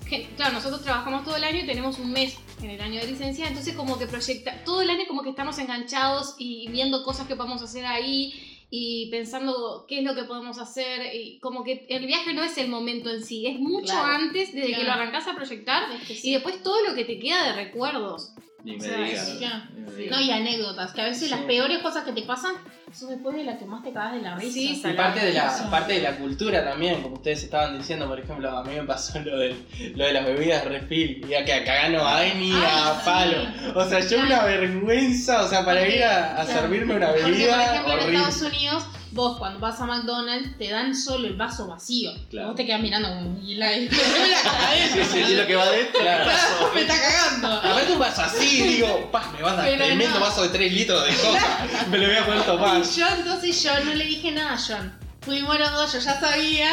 que- 0.09 0.29
claro, 0.37 0.55
nosotros 0.55 0.83
trabajamos 0.83 1.25
todo 1.25 1.37
el 1.37 1.45
año 1.45 1.61
y 1.61 1.67
tenemos 1.67 1.99
un 1.99 2.11
mes 2.13 2.35
en 2.63 2.71
el 2.71 2.81
año 2.81 3.01
de 3.01 3.07
licencia, 3.07 3.47
entonces 3.47 3.75
como 3.75 3.99
que 3.99 4.07
proyecta, 4.07 4.63
todo 4.65 4.83
el 4.83 4.91
año 4.91 5.05
como 5.07 5.23
que 5.23 5.31
estamos 5.31 5.59
enganchados 5.59 6.35
y 6.39 6.69
viendo 6.71 7.05
cosas 7.05 7.27
que 7.27 7.37
podemos 7.37 7.63
hacer 7.63 7.85
ahí 7.87 8.33
y 8.71 9.09
pensando 9.11 9.87
qué 9.89 10.01
es 10.01 10.05
lo 10.05 10.15
que 10.15 10.25
podemos 10.25 10.59
hacer 10.59 11.15
y 11.15 11.39
como 11.41 11.65
que 11.65 11.87
el 11.89 12.07
viaje 12.07 12.35
no 12.35 12.43
es 12.45 12.59
el 12.59 12.69
momento 12.69 13.11
en 13.11 13.25
sí, 13.25 13.47
es 13.47 13.59
mucho 13.59 13.95
Claro. 13.95 14.25
antes 14.25 14.53
desde 14.53 14.75
que 14.75 14.85
lo 14.85 14.93
arrancás 14.93 15.27
a 15.27 15.35
proyectar 15.35 15.85
Es 15.93 16.21
que 16.21 16.29
y 16.29 16.33
después 16.35 16.63
todo 16.63 16.87
lo 16.87 16.95
que 16.95 17.05
te 17.05 17.19
queda 17.19 17.45
de 17.45 17.53
recuerdos. 17.55 18.33
Ni 18.65 18.73
me 18.77 18.79
O 18.79 18.81
sea, 18.91 18.99
digas. 18.99 19.27
sí, 19.29 19.39
ya. 19.41 19.69
ni 19.75 19.81
me 19.83 19.91
Sí. 19.91 19.97
digas. 20.03 20.19
No, 20.19 20.25
y 20.25 20.31
anécdotas, 20.33 20.93
que 20.93 21.01
a 21.01 21.05
veces 21.05 21.25
Sí. 21.25 21.29
las 21.31 21.41
peores 21.43 21.79
cosas 21.79 22.05
que 22.05 22.13
te 22.13 22.23
pasan 22.23 22.55
son 22.93 23.11
después 23.11 23.37
de 23.37 23.45
las 23.45 23.59
que 23.59 23.67
más 23.67 23.85
te 23.85 23.93
cagas 23.93 24.15
de 24.15 24.23
la 24.23 24.35
risa. 24.37 24.53
Sí, 24.53 24.83
Y 24.85 24.93
parte 24.95 25.21
de, 25.27 25.33
la, 25.33 25.71
parte 25.71 25.93
de 25.93 26.03
la 26.03 26.17
cultura 26.17 26.65
también, 26.65 27.03
como 27.03 27.15
ustedes 27.17 27.45
estaban 27.45 27.79
diciendo, 27.79 28.09
por 28.09 28.19
ejemplo, 28.19 28.51
a 28.51 28.65
mí 28.65 28.75
me 28.75 28.83
pasó 28.83 29.21
lo, 29.21 29.39
del, 29.39 29.55
lo 29.95 30.05
de 30.05 30.13
las 30.13 30.25
bebidas 30.27 30.65
refil, 30.65 31.25
y 31.25 31.45
que 31.45 31.53
acá 31.55 31.89
no 31.89 32.07
hay 32.07 32.35
ni 32.35 32.53
a 32.53 33.01
palo. 33.05 33.37
O 33.77 33.85
sea, 33.89 34.01
yo 34.01 34.19
una 34.21 34.43
vergüenza, 34.45 35.43
o 35.45 35.49
sea, 35.49 35.65
para 35.65 35.87
ir 35.87 36.03
a, 36.03 36.41
a 36.41 36.45
Claro. 36.45 36.61
servirme 36.61 36.97
una 36.97 37.09
Porque, 37.09 37.23
por 37.23 37.31
bebida 37.31 37.65
ejemplo, 37.75 37.93
en. 38.03 38.15
Estados 38.17 38.43
Unidos, 38.43 38.85
vos 39.13 39.39
cuando 39.39 39.59
vas 39.61 39.81
a 39.81 39.87
McDonald's 39.87 40.57
te 40.59 40.71
dan 40.71 40.95
solo 40.95 41.27
el 41.27 41.35
vaso 41.35 41.67
vacío. 41.67 42.13
Claro. 42.31 42.49
Vos 42.49 42.57
te 42.57 42.67
quedas 42.67 42.81
mirando 42.81 43.09
como, 43.09 43.41
y 43.47 43.55
la, 43.55 43.77
y 43.77 43.89
la 43.89 43.97
cabeza. 44.43 44.95
Sí, 44.95 45.01
sí, 45.13 45.25
sí, 45.27 45.35
lo 45.35 45.47
que 45.47 45.57
va 45.57 45.63
adentro. 45.65 46.01
Claro. 46.01 46.31
me 46.75 46.81
está 46.83 46.95
cagando. 47.01 47.53
Aparte 47.53 47.93
un 47.93 47.99
vaso 47.99 48.23
así, 48.23 48.63
digo, 48.63 49.09
pa, 49.11 49.31
me 49.33 49.43
van 49.43 49.59
a 49.59 49.63
Pero 49.63 49.85
tremendo 49.85 50.19
no. 50.19 50.25
vaso 50.25 50.43
de 50.43 50.49
3 50.51 50.73
litros 50.73 51.05
de 51.07 51.15
coca. 51.15 51.67
Me 51.91 51.99
lo 51.99 52.07
voy 52.07 52.17
a 52.17 52.27
poder 52.27 52.43
tomar. 52.43 52.83
Y 52.83 52.99
yo 52.99 53.07
entonces 53.17 53.63
yo 53.63 53.85
no 53.85 53.95
le 53.95 54.05
dije 54.05 54.31
nada 54.33 54.55
a 54.55 54.59
John. 54.59 54.93
Fuimos 55.21 55.59
los 55.59 55.73
dos, 55.73 55.93
yo 55.93 55.99
ya 55.99 56.21
sabía. 56.21 56.69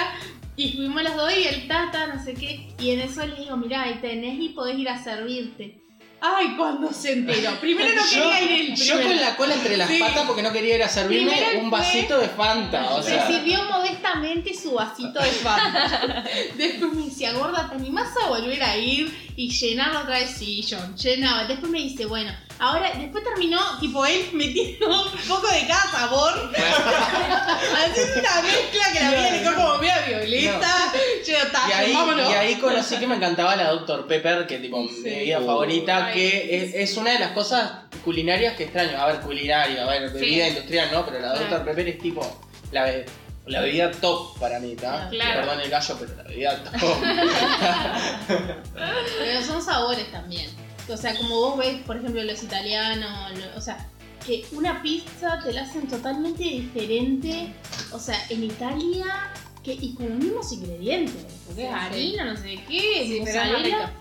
Y 0.58 0.72
fuimos 0.74 1.04
los 1.04 1.16
dos 1.18 1.34
y 1.36 1.48
el 1.48 1.68
tata, 1.68 2.08
no 2.08 2.24
sé 2.24 2.34
qué. 2.34 2.74
Y 2.80 2.92
en 2.92 3.02
eso 3.02 3.26
le 3.26 3.36
digo, 3.36 3.58
mirá, 3.58 3.84
ahí 3.84 4.00
tenés 4.02 4.40
y 4.40 4.50
podés 4.50 4.78
ir 4.80 4.88
a 4.88 5.04
servirte. 5.04 5.82
Ay, 6.22 6.56
cuando 6.58 6.92
se 6.92 7.14
enteró. 7.14 7.52
Primero 7.62 7.90
no 7.96 8.02
Yo, 8.02 8.10
quería 8.32 8.42
ir 8.42 8.70
el 8.72 8.76
yo 8.76 8.96
primero. 8.96 9.08
con 9.10 9.22
la 9.22 9.36
cola 9.36 9.54
entre 9.56 9.78
las 9.78 9.90
Sí. 9.90 10.00
patas 10.00 10.24
porque 10.26 10.42
no 10.42 10.52
quería 10.52 10.76
ir 10.76 10.84
a 10.84 10.90
servirme 10.90 11.32
Primero 11.32 11.60
un 11.60 11.70
vasito 11.70 12.18
de 12.20 12.30
Fanta. 12.30 12.90
O 12.96 13.04
sea, 13.04 13.28
Se 13.28 13.34
sirvió 13.34 13.64
modestamente 13.66 14.54
su 14.54 14.74
vasito 14.74 15.20
de 15.20 15.30
Fanta. 15.30 16.24
Después 16.58 16.94
me 16.94 17.06
decía, 17.06 17.34
gorda, 17.34 17.70
¿te 17.70 17.76
animás 17.76 18.10
a 18.24 18.30
volver 18.30 18.64
a 18.64 18.76
ir 18.78 19.14
y 19.36 19.50
llenarlo 19.50 20.00
otra 20.02 20.20
vez? 20.20 20.32
Sí, 20.32 20.66
John, 20.68 20.96
llenaba. 20.98 21.46
Después 21.46 21.72
me 21.72 21.80
dice, 21.80 22.06
bueno, 22.06 22.32
ahora, 22.60 22.92
después 22.98 23.24
terminó, 23.24 23.60
tipo, 23.80 24.06
él 24.06 24.30
metiendo 24.34 24.88
un 24.88 25.12
poco 25.28 25.48
de 25.48 25.68
cada 25.68 25.92
sabor. 25.92 26.52
Haciendo 26.56 28.20
una 28.20 28.42
mezcla 28.42 28.84
que 28.94 29.00
la 29.00 29.10
vida 29.12 29.32
le 29.32 29.40
quedó 29.42 29.56
como 29.56 29.78
media 29.78 30.02
violeta. 30.08 30.94
Yo, 31.26 31.34
Y 31.70 31.72
ahí, 31.72 31.94
vámonos. 31.94 32.30
y 32.30 32.34
ahí 32.34 32.56
conocí 32.56 32.98
que 32.98 33.08
me 33.08 33.16
encantaba 33.16 33.56
la 33.56 33.72
Dr. 33.72 34.08
Pepper, 34.08 34.46
que 34.48 34.60
tipo 34.60 34.80
mi 34.82 35.02
bebida 35.02 35.40
favorita, 35.42 36.06
Ay, 36.08 36.14
que 36.14 36.64
es, 36.64 36.74
es 36.76 36.98
una 36.98 37.12
de 37.12 37.20
las 37.20 37.32
cosas 37.32 37.72
culinarias 38.04 38.56
que 38.56 38.64
extraño. 38.64 38.98
A 39.00 39.08
ver, 39.08 39.20
culinaria, 39.22 39.84
a 39.84 39.88
ver, 39.90 40.10
bebida 40.12 40.48
industrial 40.48 40.90
no, 40.92 41.06
pero 41.06 41.20
la 41.20 41.30
Dr. 41.34 41.48
Claro. 41.48 41.66
Pepper 41.66 41.88
es 41.90 42.00
tipo 42.00 42.42
la, 42.72 42.84
be- 42.84 43.06
la 43.48 43.62
bebida 43.62 43.92
top 43.92 44.38
para 44.40 44.60
mí, 44.60 44.74
¿está? 44.74 45.08
Claro. 45.10 45.42
Perdón 45.42 45.62
el 45.62 45.70
gallo, 45.70 45.98
pero 46.00 46.16
la 46.16 46.24
bebida 46.24 46.64
top. 46.64 46.82
Pero 49.18 49.42
son 49.44 49.62
sabores 49.62 50.12
también. 50.12 50.50
O 50.90 50.98
sea, 50.98 51.16
como 51.18 51.36
vos 51.36 51.58
ves, 51.58 51.82
por 51.84 51.98
ejemplo, 51.98 52.24
los 52.24 52.44
italianos, 52.44 53.32
lo- 53.38 53.58
o 53.58 53.62
sea, 53.62 53.90
que 54.26 54.46
una 54.52 54.82
pizza 54.82 55.40
te 55.44 55.54
la 55.54 55.64
hacen 55.64 55.88
totalmente 55.88 56.44
diferente. 56.44 57.54
O 57.92 58.00
sea, 58.00 58.16
en 58.30 58.44
Italia, 58.44 59.32
que, 59.64 59.74
y 59.74 59.94
con 59.96 60.10
los 60.10 60.18
mismos 60.20 60.52
ingredientes. 60.52 61.26
Porque 61.48 61.64
es 61.64 61.70
Sí, 61.70 61.74
sí. 61.74 61.86
harina, 61.96 62.26
no 62.26 62.38
sé 62.38 62.60
qué, 62.68 62.80
Sí, 63.06 63.22
pero 63.24 63.42
es 63.42 63.52
más 63.52 63.64
rica. 63.64 63.94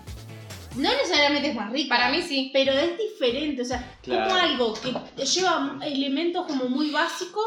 No 0.75 0.89
necesariamente 0.91 1.49
es 1.49 1.55
más 1.55 1.71
rica. 1.71 1.95
Para 1.95 2.11
mí 2.11 2.21
sí. 2.21 2.49
Pero 2.53 2.73
es 2.73 2.97
diferente, 2.97 3.61
o 3.61 3.65
sea, 3.65 3.97
Claro. 4.01 4.25
como 4.29 4.35
algo 4.41 4.73
que 4.73 5.25
lleva 5.25 5.79
elementos 5.83 6.45
como 6.47 6.65
muy 6.69 6.91
básicos 6.91 7.45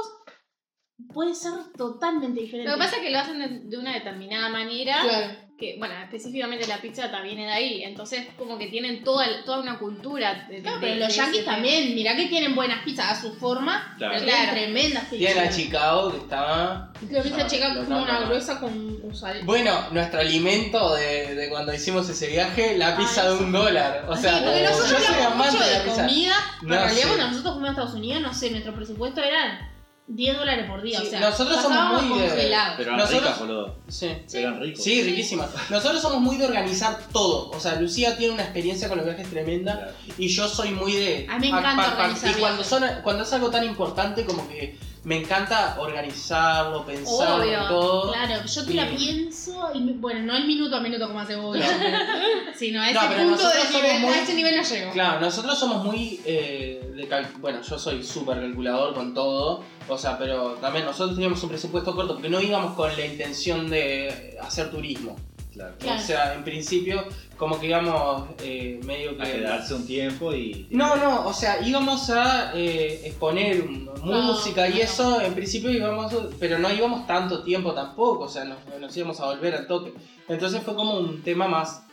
puede 1.13 1.35
ser 1.35 1.53
totalmente 1.77 2.41
diferente. 2.41 2.71
Lo 2.71 2.77
que 2.77 2.83
pasa 2.85 2.97
es 2.97 3.03
que 3.03 3.11
lo 3.11 3.19
hacen 3.19 3.39
de, 3.39 3.49
de 3.69 3.77
una 3.79 3.95
determinada 3.95 4.49
manera. 4.49 5.01
Claro. 5.03 5.48
Que, 5.59 5.75
bueno, 5.77 5.93
específicamente 6.05 6.69
la 6.69 6.81
pizza 6.81 7.11
también 7.11 7.35
viene 7.35 7.51
de 7.51 7.57
ahí. 7.57 7.83
Entonces, 7.83 8.29
como 8.39 8.57
que 8.59 8.69
tienen 8.69 9.03
toda, 9.03 9.27
el- 9.27 9.43
toda 9.45 9.59
una 9.59 9.77
cultura. 9.77 10.47
De, 10.49 10.63
Claro, 10.63 10.77
de- 10.77 10.81
pero 10.87 10.95
de 10.95 11.01
los 11.01 11.17
yankees 11.17 11.41
tema. 11.45 11.55
también, 11.57 11.97
mirá 11.97 12.15
que 12.15 12.27
tienen 12.27 12.55
buenas 12.55 12.85
pizzas 12.85 13.11
a 13.19 13.21
su 13.21 13.35
forma, 13.35 13.95
Claro. 13.99 14.15
pero 14.15 14.25
tienen 14.25 14.43
Claro. 14.45 14.57
tremendas 14.61 15.05
pizzas. 15.07 15.19
Tiene 15.19 15.35
la 15.35 15.51
Chicago 15.51 16.11
que 16.13 16.17
está. 16.19 16.93
Creo 17.09 17.23
que 17.25 17.29
esa 17.31 17.47
chica 17.49 17.75
Lo- 17.75 17.85
como 17.85 17.97
no, 17.97 18.03
una 18.05 18.21
no, 18.21 18.27
gruesa 18.27 18.61
con 18.61 18.73
un 19.03 19.17
sal. 19.17 19.41
Bueno, 19.43 19.91
nuestro 19.91 20.21
alimento 20.21 20.95
de, 20.95 21.35
de 21.35 21.49
cuando 21.49 21.75
hicimos 21.75 22.09
ese 22.09 22.29
viaje, 22.29 22.79
la 22.79 22.97
pizza 22.97 23.23
Ay, 23.23 23.29
de 23.29 23.35
un 23.43 23.51
dólar. 23.51 24.05
O 24.09 24.15
sea, 24.17 24.39
sí, 24.39 24.45
porque 24.45 24.63
nosotros 24.63 24.91
yo 24.93 25.07
soy 25.13 25.23
amante 25.25 25.53
mucho 25.57 25.65
de 25.65 25.71
de, 25.73 25.79
la 25.79 25.85
pizza. 25.85 26.07
comida, 26.07 26.35
No 26.63 26.69
pero 26.69 26.75
en 26.75 26.87
realidad 26.87 27.07
cuando 27.09 27.27
nosotros 27.31 27.53
fuimos 27.55 27.69
a 27.69 27.73
Estados 27.73 27.95
Unidos, 27.95 28.23
no 28.23 28.33
sé, 28.33 28.51
nuestro 28.51 28.75
presupuesto 28.77 29.21
era 29.25 29.73
10 30.09 30.39
dólares 30.39 30.67
por 30.69 30.83
día. 30.83 31.01
Sí, 31.01 31.07
o 31.07 31.11
sea, 31.11 31.21
nosotros 31.21 31.61
somos 31.63 32.03
muy 32.03 32.19
de- 32.19 32.29
congelados. 32.29 32.75
Pero 32.79 32.89
eran 32.91 32.99
Nosotros- 33.01 33.23
ricas, 33.23 33.39
boludo. 33.41 33.77
Sí. 33.89 34.11
Eran 34.33 34.61
ricos. 34.61 34.83
Sí, 34.83 35.03
riquísima. 35.03 35.47
Nosotros 35.71 36.01
somos 36.01 36.21
muy 36.21 36.37
de 36.39 36.47
organizar 36.47 36.99
todo. 37.13 37.51
O 37.51 37.61
sea, 37.61 37.81
Lucía 37.81 38.17
tiene 38.17 38.33
una 38.35 38.43
experiencia 38.45 38.89
con 38.89 38.97
los 38.99 39.07
viajes 39.07 39.29
tremenda 39.29 39.75
Claro. 39.77 39.93
y 40.17 40.29
yo 40.29 40.49
soy 40.49 40.71
muy 40.71 40.93
de. 40.95 41.27
A 41.29 41.39
mí 41.39 41.53
me 41.53 41.59
encanta 41.59 41.93
organizar 41.93 42.31
Y 42.31 42.41
cuando, 42.41 42.65
son, 42.65 42.85
cuando 43.03 43.23
es 43.25 43.33
algo 43.35 43.51
tan 43.51 43.65
importante 43.65 44.25
como 44.25 44.49
que 44.49 44.79
me 45.09 45.17
encanta 45.23 45.77
organizarlo, 45.81 46.85
pensar 46.85 47.41
Obvio, 47.41 47.67
todo. 47.67 48.13
Claro, 48.13 48.45
yo 48.45 48.67
te 48.67 48.75
la 48.75 48.87
pienso 48.91 49.71
y 49.73 49.81
me- 49.81 49.93
bueno, 49.95 50.21
no 50.21 50.37
el 50.37 50.47
minuto 50.47 50.77
a 50.77 50.81
minuto 50.81 51.07
como 51.07 51.21
hace 51.21 51.35
vos, 51.37 51.57
Claro. 51.57 51.73
sino 52.55 52.83
a 52.83 52.91
ese 52.91 53.01
No, 53.01 53.09
pero 53.09 53.23
punto 53.31 53.49
de 53.49 53.55
nivel, 53.81 54.01
muy- 54.01 54.13
a 54.13 54.23
ese 54.23 54.35
nivel 54.35 54.57
no 54.59 54.63
llego. 54.63 54.93
Claro, 54.93 55.21
nosotros 55.21 55.59
somos 55.59 55.83
muy 55.83 56.21
eh, 56.27 56.93
de 56.95 57.09
cal- 57.09 57.27
bueno, 57.39 57.63
yo 57.63 57.79
soy 57.79 58.05
súper 58.05 58.39
calculador 58.41 58.93
con 58.93 59.15
todo, 59.15 59.65
o 59.89 59.97
sea, 59.97 60.19
pero 60.19 60.59
también 60.61 60.85
nosotros 60.85 61.15
teníamos 61.17 61.43
un 61.43 61.49
presupuesto 61.49 61.97
corto 61.97 62.13
porque 62.13 62.29
no 62.29 62.41
íbamos 62.43 62.75
con 62.75 62.95
la 62.95 63.07
intención 63.07 63.71
de 63.71 64.37
hacer 64.43 64.71
turismo. 64.71 65.17
Claro. 65.55 65.75
Claro. 65.79 66.01
O 66.01 66.05
sea, 66.05 66.35
en 66.35 66.45
principio, 66.45 67.05
como 67.39 67.59
que 67.61 67.69
íbamos 67.69 68.29
eh, 68.43 68.81
medio 68.85 69.17
que... 69.17 69.23
A 69.23 69.27
quedarse 69.27 69.75
un 69.75 69.87
tiempo 69.87 70.35
y. 70.35 70.67
No, 70.71 70.97
no, 70.97 71.27
o 71.27 71.33
sea, 71.33 71.63
íbamos 71.67 72.11
a 72.11 72.53
eh, 72.55 73.03
exponer 73.05 73.65
música 74.03 74.69
y 74.69 74.75
no. 74.75 74.81
eso, 74.81 75.21
en 75.21 75.35
principio 75.35 75.71
íbamos, 75.71 76.13
pero 76.41 76.59
no 76.59 76.73
íbamos 76.73 77.07
tanto 77.07 77.45
tiempo 77.45 77.73
tampoco, 77.73 78.25
o 78.25 78.29
sea, 78.29 78.45
nos, 78.45 78.59
nos 78.81 78.97
íbamos 78.97 79.21
a 79.21 79.27
volver 79.27 79.55
al 79.55 79.67
toque. 79.69 79.95
Entonces 80.29 80.63
fue 80.63 80.75
como 80.75 80.99
un 80.99 81.23
tema 81.23 81.47
más, 81.47 81.85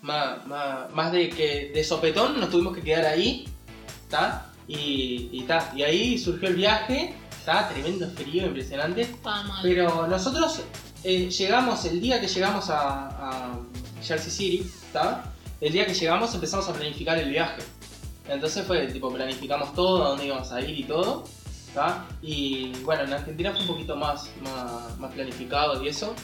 más, 0.00 0.46
más, 0.46 0.90
más 0.92 1.12
de 1.12 1.28
que 1.28 1.70
de 1.74 1.84
sopetón 1.84 2.40
nos 2.40 2.48
tuvimos 2.48 2.74
que 2.74 2.82
quedar 2.82 3.04
ahí, 3.04 3.46
¿está? 4.04 4.46
Y, 4.66 5.28
y, 5.32 5.44
ta, 5.46 5.70
y 5.76 5.82
ahí 5.82 6.18
surgió 6.18 6.48
el 6.48 6.56
viaje, 6.56 7.14
está 7.38 7.68
tremendo 7.68 8.08
frío, 8.10 8.46
impresionante. 8.46 9.02
Está 9.02 9.42
mal. 9.42 9.60
Pero 9.62 10.06
nosotros 10.06 10.62
eh, 11.04 11.28
llegamos, 11.30 11.84
el 11.84 12.00
día 12.00 12.20
que 12.20 12.26
llegamos 12.28 12.68
a, 12.70 13.08
a 13.08 13.58
Jersey 14.02 14.30
City, 14.30 14.70
¿está? 14.86 15.24
El 15.60 15.72
día 15.72 15.86
que 15.86 15.94
llegamos 15.94 16.34
empezamos 16.34 16.68
a 16.68 16.72
planificar 16.72 17.18
el 17.18 17.30
viaje. 17.30 17.62
Entonces 18.28 18.66
fue 18.66 18.86
tipo, 18.88 19.10
planificamos 19.12 19.74
todo, 19.74 20.04
a 20.04 20.08
dónde 20.10 20.26
íbamos 20.26 20.52
a 20.52 20.60
ir 20.60 20.78
y 20.78 20.84
todo, 20.84 21.24
¿está? 21.68 22.04
Y 22.22 22.72
bueno, 22.84 23.04
en 23.04 23.12
Argentina 23.14 23.52
fue 23.52 23.60
un 23.62 23.66
poquito 23.68 23.96
más, 23.96 24.28
más, 24.42 24.98
más 24.98 25.12
planificado 25.12 25.82
y 25.82 25.88
eso, 25.88 26.14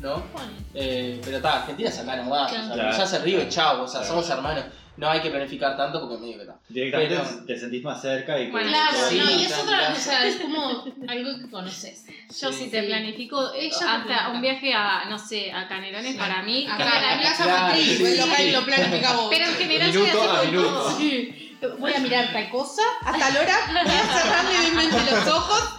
¿no? 0.00 0.22
Bueno, 0.32 0.50
Eh, 0.74 1.20
pero 1.24 1.36
está, 1.36 1.60
Argentina 1.60 1.88
es 1.88 1.98
acá 1.98 2.16
nomás, 2.16 2.50
Claro. 2.50 2.64
o 2.64 2.66
sea, 2.68 2.74
Claro. 2.74 2.96
ya 2.98 3.06
se 3.06 3.18
río, 3.20 3.48
chao, 3.48 3.82
o 3.84 3.88
sea, 3.88 4.00
Claro. 4.00 4.14
somos 4.14 4.30
hermanos. 4.30 4.64
No 4.96 5.08
hay 5.08 5.20
que 5.20 5.30
planificar 5.30 5.74
tanto 5.76 6.00
porque 6.00 6.18
medio 6.18 6.36
que 6.36 6.42
está. 6.42 6.56
Directamente 6.68 7.16
Pero- 7.16 7.46
te 7.46 7.58
sentís 7.58 7.82
más 7.82 8.02
cerca 8.02 8.38
y. 8.38 8.50
Bueno, 8.50 8.68
claro, 8.68 8.98
Sí, 9.08 9.18
no, 9.18 9.30
y 9.30 9.44
es 9.44 9.58
otra, 9.58 9.90
o 9.90 9.94
sea, 9.96 10.26
es 10.26 10.36
como 10.36 10.84
algo 11.08 11.38
que 11.38 11.50
conoces. 11.50 12.04
Yo 12.40 12.52
Sí. 12.52 12.64
si 12.64 12.70
te 12.70 12.82
planifico 12.82 13.52
eh, 13.54 13.66
Ella 13.66 13.74
hasta 13.76 14.04
planifica. 14.04 14.28
un 14.30 14.40
viaje 14.42 14.74
a, 14.74 15.04
no 15.08 15.18
sé, 15.18 15.50
a 15.50 15.66
Canelones, 15.66 16.12
Sí. 16.12 16.18
para 16.18 16.42
mí, 16.42 16.66
Acá 16.66 16.76
para 16.84 17.00
la 17.00 17.16
mí- 17.16 17.22
casa 17.22 17.44
Claro, 17.44 17.62
matriz, 17.68 17.96
sí, 17.96 18.16
lo 18.52 18.58
sí. 18.60 18.64
planificamos. 18.66 19.26
pero 19.30 19.44
en 19.46 19.54
general 19.54 19.92
soy 19.92 20.02
Minuto 20.02 20.20
así 20.22 20.28
a 20.30 20.38
con 20.40 20.50
minuto. 20.50 20.68
todo. 20.68 20.98
Sí. 20.98 21.38
Voy 21.78 21.94
a 21.94 22.00
mirar 22.00 22.32
tal 22.32 22.50
cosa 22.50 22.82
a 23.04 23.12
tal 23.16 23.36
hora, 23.36 23.56
voy 23.84 23.92
a 23.94 24.20
cerrar 24.20 24.44
levemente 24.44 25.10
los 25.12 25.28
ojos 25.28 25.74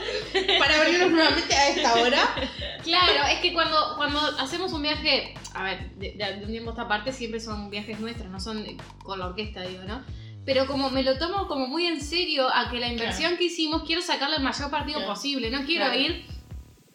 para 0.58 0.76
abrirlos 0.82 1.12
nuevamente 1.12 1.54
a 1.54 1.68
esta 1.70 1.94
hora. 1.96 2.36
Claro, 2.84 3.26
es 3.30 3.40
que 3.42 3.52
cuando, 3.54 3.94
cuando 3.98 4.20
hacemos 4.40 4.72
un 4.72 4.82
viaje, 4.82 5.34
a 5.54 5.64
ver, 5.64 5.92
de, 5.96 6.12
de- 6.14 6.38
de 6.40 6.46
un 6.46 6.52
tiempo 6.52 6.70
a 6.72 6.74
esta 6.74 6.88
parte 6.88 7.12
siempre 7.12 7.40
son 7.40 7.70
viajes 7.70 8.00
nuestros, 8.00 8.30
no 8.30 8.40
son 8.40 8.66
con 9.04 9.20
la 9.20 9.28
orquesta, 9.28 9.62
digo, 9.62 9.84
¿no? 9.84 10.02
Pero 10.46 10.68
como 10.68 10.90
me 10.90 11.04
lo 11.04 11.18
tomo 11.18 11.48
como 11.48 11.68
muy 11.68 11.86
en 11.88 12.02
serio 12.02 12.48
a 12.54 12.70
que 12.70 12.80
la 12.80 12.88
inversión 12.92 13.38
que 13.38 13.46
hicimos 13.46 13.84
quiero 13.84 14.02
sacarle 14.02 14.38
el 14.38 14.44
mayor 14.44 14.70
partido 14.70 15.00
Claro. 15.00 15.14
posible, 15.14 15.50
no 15.50 15.64
quiero 15.66 15.86
Claro. 15.86 16.00
ir 16.00 16.26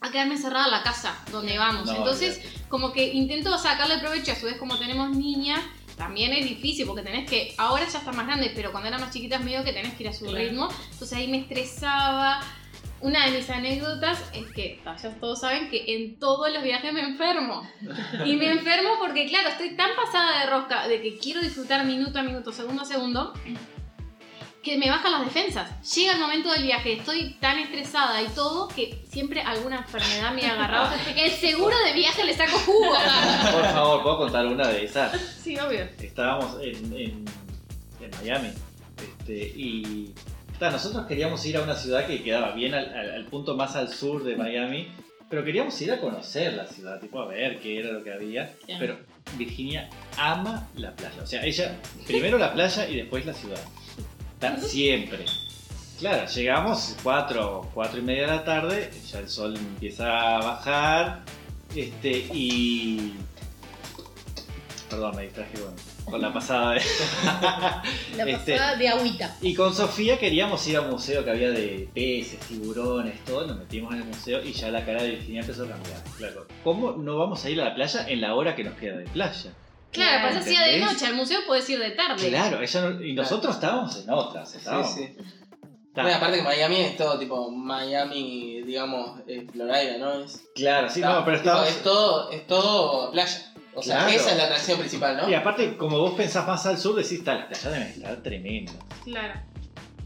a 0.00 0.10
quedarme 0.10 0.34
encerrada 0.34 0.66
en 0.66 0.70
la 0.72 0.82
casa 0.82 1.18
donde 1.32 1.56
vamos. 1.58 1.86
No, 1.86 1.96
Entonces, 1.96 2.40
como 2.68 2.92
que 2.92 3.12
intento 3.14 3.56
sacarle 3.58 3.98
provecho, 3.98 4.32
a 4.32 4.34
su 4.36 4.46
vez 4.46 4.56
como 4.58 4.78
tenemos 4.78 5.10
niñas, 5.16 5.60
también 5.96 6.32
es 6.32 6.44
difícil 6.48 6.86
porque 6.86 7.02
tenés 7.02 7.28
que, 7.28 7.54
ahora 7.58 7.84
ya 7.88 7.98
está 7.98 8.12
más 8.12 8.26
grande, 8.26 8.52
pero 8.54 8.70
cuando 8.70 8.88
eran 8.88 9.00
más 9.00 9.12
chiquitas 9.12 9.42
medio 9.42 9.64
que 9.64 9.72
tenés 9.72 9.94
que 9.94 10.04
ir 10.04 10.08
a 10.10 10.12
su 10.12 10.26
Claro. 10.26 10.38
ritmo, 10.38 10.68
entonces 10.92 11.12
ahí 11.18 11.26
me 11.28 11.38
estresaba. 11.38 12.40
Una 13.00 13.26
de 13.26 13.38
mis 13.38 13.48
anécdotas 13.48 14.18
es 14.34 14.50
que, 14.52 14.80
ya 14.84 15.10
todos 15.20 15.40
saben 15.40 15.70
que 15.70 15.84
en 15.94 16.18
todos 16.18 16.52
los 16.52 16.62
viajes 16.62 16.92
me 16.92 17.00
enfermo. 17.00 17.62
Y 18.24 18.34
me 18.34 18.50
enfermo 18.50 18.90
porque, 18.98 19.26
claro, 19.26 19.50
estoy 19.50 19.76
tan 19.76 19.90
pasada 19.94 20.40
de 20.40 20.46
rosca 20.46 20.88
de 20.88 21.00
que 21.00 21.16
quiero 21.18 21.40
disfrutar 21.40 21.84
minuto 21.84 22.18
a 22.18 22.22
minuto, 22.22 22.52
segundo 22.52 22.82
a 22.82 22.84
segundo, 22.84 23.34
que 24.62 24.76
me 24.76 24.90
bajan 24.90 25.12
las 25.12 25.24
defensas. 25.24 25.70
Llega 25.94 26.14
el 26.14 26.18
momento 26.18 26.50
del 26.50 26.64
viaje, 26.64 26.94
estoy 26.94 27.34
tan 27.34 27.58
estresada 27.58 28.20
y 28.20 28.26
todo 28.28 28.66
que 28.66 29.04
siempre 29.08 29.42
alguna 29.42 29.78
enfermedad 29.78 30.32
me 30.34 30.44
ha 30.46 30.54
agarrado. 30.54 30.94
El 31.16 31.30
seguro 31.30 31.76
de 31.84 31.92
viaje 31.92 32.24
le 32.24 32.34
saco 32.34 32.58
jugo. 32.58 32.94
Por 33.52 33.64
favor, 33.64 34.02
¿puedo 34.02 34.18
contar 34.18 34.46
una 34.46 34.66
de 34.66 34.84
esas? 34.84 35.18
Sí, 35.20 35.56
obvio. 35.56 35.88
Estábamos 36.00 36.56
en, 36.60 36.92
en, 36.92 37.24
en 38.00 38.10
Miami 38.20 38.48
este, 38.98 39.52
y 39.56 40.12
nosotros 40.60 41.06
queríamos 41.06 41.44
ir 41.46 41.56
a 41.56 41.62
una 41.62 41.74
ciudad 41.76 42.06
que 42.06 42.22
quedaba 42.22 42.52
bien 42.52 42.74
al, 42.74 42.86
al- 42.94 43.10
al 43.12 43.24
punto 43.26 43.56
más 43.56 43.76
al 43.76 43.88
sur 43.92 44.24
de 44.24 44.36
Miami, 44.36 44.88
pero 45.30 45.44
queríamos 45.44 45.80
ir 45.82 45.92
a 45.92 46.00
conocer 46.00 46.54
la 46.54 46.66
ciudad, 46.66 46.98
tipo 47.00 47.20
a 47.20 47.26
ver 47.26 47.60
qué 47.60 47.78
era 47.80 47.92
lo 47.92 48.02
que 48.02 48.12
había. 48.12 48.54
Pero 48.78 48.98
Virginia 49.36 49.88
ama 50.16 50.68
la 50.76 50.92
playa, 50.92 51.22
o 51.22 51.26
sea, 51.26 51.44
ella 51.44 51.76
primero 52.06 52.38
la 52.38 52.52
playa 52.54 52.88
y 52.88 52.96
después 52.96 53.24
la 53.26 53.34
ciudad. 53.34 53.60
Siempre. 54.68 55.24
Claro, 55.98 56.28
llegamos 56.30 56.96
4, 57.02 57.70
cuatro 57.74 57.98
y 57.98 58.02
media 58.02 58.22
de 58.22 58.26
la 58.28 58.44
tarde, 58.44 58.90
ya 59.10 59.18
el 59.18 59.28
sol 59.28 59.56
empieza 59.56 60.36
a 60.36 60.40
bajar, 60.40 61.22
este, 61.74 62.10
y... 62.32 63.14
Perdón, 64.88 65.16
me 65.16 65.22
distraje 65.24 65.54
con, 65.58 65.74
con 66.10 66.20
la 66.20 66.32
pasada 66.32 66.72
de... 66.74 66.80
La 68.16 68.24
Este- 68.28 68.52
pasada 68.52 68.76
de 68.76 68.88
agüita. 68.88 69.36
Y 69.40 69.54
con 69.54 69.74
Sofía 69.74 70.18
queríamos 70.18 70.66
ir 70.68 70.76
a 70.76 70.80
un 70.82 70.90
museo 70.90 71.24
que 71.24 71.30
había 71.30 71.50
de 71.50 71.88
peces, 71.94 72.38
tiburones, 72.40 73.24
todo, 73.24 73.46
nos 73.46 73.58
metimos 73.58 73.92
en 73.94 74.00
el 74.00 74.04
museo 74.06 74.42
y 74.42 74.52
ya 74.52 74.70
la 74.70 74.84
cara 74.84 75.02
de 75.02 75.10
Virginia 75.10 75.40
empezó 75.40 75.64
a 75.64 75.68
cambiar. 75.68 76.02
Claro, 76.16 76.46
¿cómo 76.64 76.92
no 76.92 77.16
vamos 77.18 77.44
a 77.44 77.50
ir 77.50 77.60
a 77.60 77.66
la 77.66 77.74
playa 77.74 78.06
en 78.08 78.20
la 78.20 78.34
hora 78.34 78.54
que 78.56 78.64
nos 78.64 78.74
queda 78.76 78.96
de 78.96 79.04
playa? 79.04 79.52
Claro, 79.92 80.26
pasa 80.28 80.40
así 80.40 80.50
de 80.50 80.56
¿Entendés? 80.74 80.92
noche, 80.92 81.06
al 81.06 81.14
museo 81.14 81.40
puedes 81.46 81.68
ir 81.70 81.78
de 81.78 81.90
tarde. 81.92 82.28
Claro, 82.28 82.60
ella 82.60 82.80
no- 82.90 83.02
y 83.02 83.12
nosotros 83.14 83.54
estábamos 83.54 83.96
en 84.04 84.10
otras, 84.10 84.54
estábamos. 84.54 84.92
Sí, 84.94 85.06
sí. 85.06 85.22
Bueno, 85.94 86.14
aparte 86.14 86.36
que 86.36 86.42
Miami 86.44 86.76
es 86.76 86.96
todo 86.96 87.18
tipo 87.18 87.50
Miami, 87.50 88.62
digamos, 88.62 89.18
eh, 89.26 89.44
Florida, 89.50 89.96
¿no? 89.98 90.20
Es, 90.22 90.46
Claro, 90.54 90.88
sí, 90.88 91.00
está- 91.00 91.12
no, 91.14 91.24
pero 91.24 91.38
tipo, 91.38 91.48
estábamos... 91.50 91.68
es 91.70 91.82
todo, 91.82 92.30
es 92.30 92.46
todo 92.46 93.10
playa. 93.10 93.47
O 93.78 93.82
sea, 93.82 93.96
Claro. 93.98 94.10
esa 94.12 94.30
es 94.32 94.36
la 94.36 94.44
atracción 94.44 94.78
principal, 94.78 95.16
¿no? 95.16 95.28
Y 95.28 95.34
aparte, 95.34 95.76
como 95.76 95.98
vos 95.98 96.12
pensás 96.14 96.46
más 96.46 96.64
al 96.66 96.78
sur, 96.78 96.94
decís, 96.96 97.22
tal, 97.24 97.38
la 97.40 97.48
playa 97.48 97.70
debe 97.70 97.88
estar 97.90 98.16
tremenda. 98.16 98.72
Claro. 99.04 99.34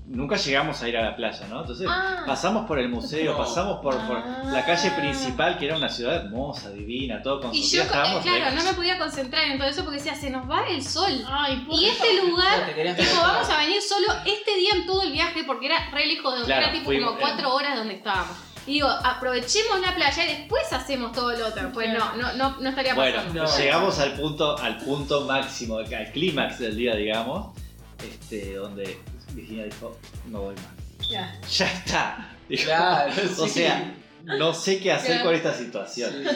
Nunca 0.05 0.37
llegamos 0.37 0.83
a 0.83 0.89
ir 0.89 0.97
a 0.99 1.03
la 1.03 1.17
playa, 1.17 1.47
¿no? 1.49 1.61
Entonces 1.61 1.87
Ah. 1.89 2.25
pasamos 2.27 2.67
por 2.67 2.79
el 2.79 2.89
museo, 2.91 3.33
No. 3.33 3.39
pasamos 3.39 3.81
por, 3.81 3.95
por 4.07 4.19
Ah. 4.19 4.43
la 4.53 4.65
calle 4.67 4.91
principal, 4.91 5.57
que 5.59 5.65
era 5.67 5.77
una 5.77 5.89
ciudad 5.89 6.17
hermosa, 6.17 6.69
divina, 6.71 7.23
todo 7.23 7.41
con 7.41 7.55
Y 7.55 7.63
yo, 7.63 7.83
eh, 7.83 7.87
claro, 7.91 8.21
no 8.55 8.63
me 8.65 8.73
podía 8.75 8.99
concentrar 8.99 9.45
en 9.45 9.57
todo 9.59 9.69
eso 9.69 9.83
porque 9.85 9.99
decía, 9.99 10.15
se 10.15 10.29
nos 10.29 10.51
va 10.51 10.67
el 10.69 10.85
sol. 10.85 11.25
Ay, 11.31 11.67
Y 11.71 11.87
este 11.87 12.15
lugar, 12.27 12.67
tipo, 12.75 13.21
vamos 13.23 13.49
a 13.49 13.57
venir 13.59 13.81
solo 13.81 14.09
este 14.27 14.55
día 14.57 14.75
en 14.75 14.87
todo 14.87 15.03
el 15.03 15.13
viaje 15.13 15.45
porque 15.47 15.67
era 15.67 15.89
re 15.91 16.05
lejos 16.07 16.25
de 16.35 16.41
donde 16.41 16.47
Claro, 16.47 16.63
era 16.65 16.73
tipo 16.73 16.85
fuimos, 16.87 17.09
como 17.11 17.21
cuatro 17.21 17.55
horas 17.55 17.73
de 17.73 17.79
donde 17.79 17.95
estábamos. 17.95 18.37
Y 18.67 18.75
digo, 18.75 18.89
aprovechemos 18.89 19.81
la 19.81 19.95
playa 19.95 20.25
y 20.25 20.37
después 20.39 20.73
hacemos 20.73 21.13
todo 21.13 21.33
lo 21.37 21.49
otro. 21.49 21.73
Pues 21.73 21.93
no, 21.93 22.15
no, 22.17 22.33
no, 22.35 22.57
no 22.61 22.69
estaría 22.69 22.95
Bueno, 22.95 23.17
pasando. 23.17 23.43
No. 23.45 23.59
llegamos 23.59 23.99
al 23.99 24.13
punto, 24.15 24.57
al 24.59 24.79
punto 24.79 25.23
máximo, 25.23 25.79
al 25.79 26.13
clímax 26.13 26.59
del 26.61 26.77
día, 26.77 26.95
digamos, 26.95 27.57
este, 28.05 28.55
donde 28.55 28.99
Virginia 29.35 29.65
dijo, 29.65 29.99
no 30.29 30.43
voy 30.43 30.55
más. 30.55 31.09
Ya. 31.09 31.41
Ya 31.51 31.67
está. 31.73 32.31
Dijo, 32.49 32.65
Claro, 32.67 33.13
O 33.39 33.45
sí. 33.47 33.51
sea, 33.51 33.95
no 34.25 34.55
sé 34.55 34.79
qué 34.79 34.93
hacer 34.93 35.09
Claro. 35.17 35.25
con 35.25 35.35
esta 35.35 35.55
situación. 35.55 36.13
Sí. 36.13 36.29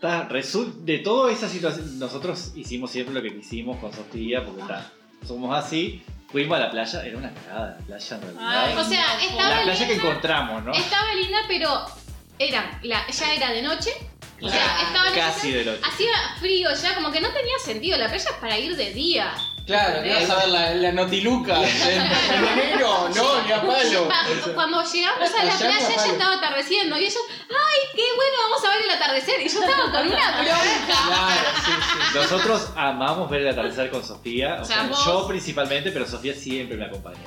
Ta, 0.00 0.28
resul- 0.28 0.72
de 0.84 0.98
toda 0.98 1.30
esa 1.30 1.48
situación, 1.48 1.98
nosotros 1.98 2.52
hicimos 2.56 2.90
siempre 2.90 3.14
lo 3.14 3.22
que 3.22 3.36
quisimos 3.38 3.78
con 3.78 3.92
Sofía, 3.92 4.44
porque 4.44 4.62
ta, 4.62 4.90
somos 5.26 5.54
así. 5.56 6.02
Fuimos 6.32 6.56
a 6.56 6.60
la 6.60 6.70
playa, 6.70 7.04
era 7.04 7.18
una 7.18 7.32
cagada 7.32 7.76
la 7.78 7.86
playa 7.86 8.16
en 8.16 8.22
realidad. 8.22 8.64
Ay, 8.64 8.76
O 8.76 8.84
sea, 8.84 9.14
no, 9.14 9.20
estaba 9.20 9.50
la 9.50 9.62
playa 9.62 9.86
que 9.86 9.94
encontramos, 9.94 10.64
¿no? 10.64 10.72
estaba 10.72 11.14
linda, 11.14 11.38
pero 11.48 11.86
era, 12.38 12.78
la, 12.82 13.06
ya 13.08 13.34
era 13.34 13.50
de 13.50 13.62
noche. 13.62 13.90
O 14.42 14.48
sea, 14.48 14.82
estaba 14.82 15.12
Casi 15.12 15.50
de 15.50 15.64
noche. 15.64 15.80
Hacía 15.84 16.12
frío 16.38 16.70
ya, 16.74 16.94
como 16.94 17.10
que 17.10 17.20
no 17.20 17.30
tenía 17.30 17.58
sentido. 17.62 17.98
La 17.98 18.08
playa 18.08 18.30
es 18.30 18.36
para 18.36 18.58
ir 18.58 18.76
de 18.76 18.92
día. 18.92 19.34
Claro, 19.66 20.02
que 20.02 20.12
vas 20.12 20.30
a 20.30 20.36
ver 20.36 20.48
la, 20.48 20.74
la 20.74 20.92
notiluca 20.92 21.56
en, 21.56 22.00
en 22.00 22.48
enero, 22.58 23.08
no, 23.14 23.42
ni 23.42 23.52
a 23.52 23.60
palo. 23.62 24.08
Pa- 24.08 24.24
Cuando 24.54 24.82
llegamos 24.82 25.30
a 25.34 25.44
la 25.44 25.52
Allá 25.54 25.58
playa 25.68 25.88
ya 25.96 26.06
estaba 26.12 26.34
atardeciendo 26.34 26.98
y 26.98 27.04
ellos, 27.04 27.22
¡ay, 27.42 27.78
qué 27.94 28.02
bueno! 28.16 28.36
Vamos 28.50 28.64
a 28.66 28.70
ver 28.70 28.82
el 28.84 28.90
atardecer. 28.90 29.40
Y 29.40 29.48
yo 29.48 29.60
estaba 29.60 29.92
con 29.92 30.06
una 30.08 30.30
bronca. 30.32 31.06
Claro, 31.06 31.50
sí, 31.64 31.70
sí. 31.72 32.18
Nosotros 32.18 32.68
amamos 32.74 33.30
ver 33.30 33.42
el 33.42 33.48
atardecer 33.50 33.90
con 33.90 34.04
Sofía, 34.04 34.56
o 34.58 34.62
O 34.62 34.64
sea, 34.64 34.90
yo 35.06 35.26
principalmente, 35.28 35.92
pero 35.92 36.06
Sofía 36.06 36.34
siempre 36.34 36.76
me 36.76 36.86
acompaña. 36.86 37.18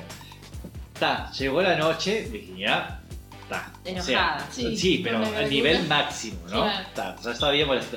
Ta, 0.98 1.30
llegó 1.32 1.62
la 1.62 1.76
noche, 1.76 2.28
Virginia, 2.30 3.00
ta. 3.48 3.72
o 3.82 3.84
sea, 3.84 3.92
Enojada. 3.92 4.48
sí, 4.50 4.76
Sí, 4.76 5.00
pero 5.02 5.18
al 5.18 5.48
nivel 5.50 5.86
máximo, 5.88 6.38
¿no? 6.50 6.62
Claro. 6.62 6.86
Ta, 6.94 7.16
ya 7.22 7.30
estaba 7.32 7.52
bien 7.52 7.66
molesto. 7.66 7.96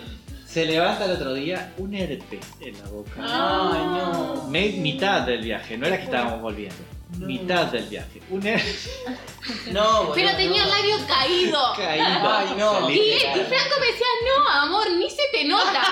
Se 0.58 0.66
levanta 0.66 1.06
el 1.06 1.12
otro 1.12 1.36
día 1.36 1.72
un 1.78 1.94
herpes 1.94 2.40
en 2.62 2.74
la 2.80 2.90
boca. 2.90 3.12
Ay, 3.20 3.86
no. 3.86 4.48
Me- 4.50 4.70
mitad 4.70 5.22
del 5.22 5.44
viaje, 5.44 5.78
no 5.78 5.86
era 5.86 5.98
que 5.98 6.06
estábamos 6.06 6.42
volviendo. 6.42 6.76
Mitad 7.20 7.66
del 7.68 7.86
viaje. 7.86 8.22
Una 8.30 8.52
No, 9.72 9.98
boludo, 10.00 10.14
Pero 10.14 10.36
tenía 10.36 10.64
el 10.64 10.70
no. 10.70 10.76
labio 10.76 10.98
caído. 11.08 11.74
caída. 11.78 12.40
Ay, 12.40 12.54
no. 12.58 12.90
Y, 12.90 12.96
y. 13.00 13.20
Franco 13.20 13.76
me 13.80 13.86
decía, 13.88 14.08
no, 14.26 14.50
amor, 14.50 14.92
ni 14.92 15.10
se 15.10 15.22
te 15.32 15.46
nota. 15.46 15.72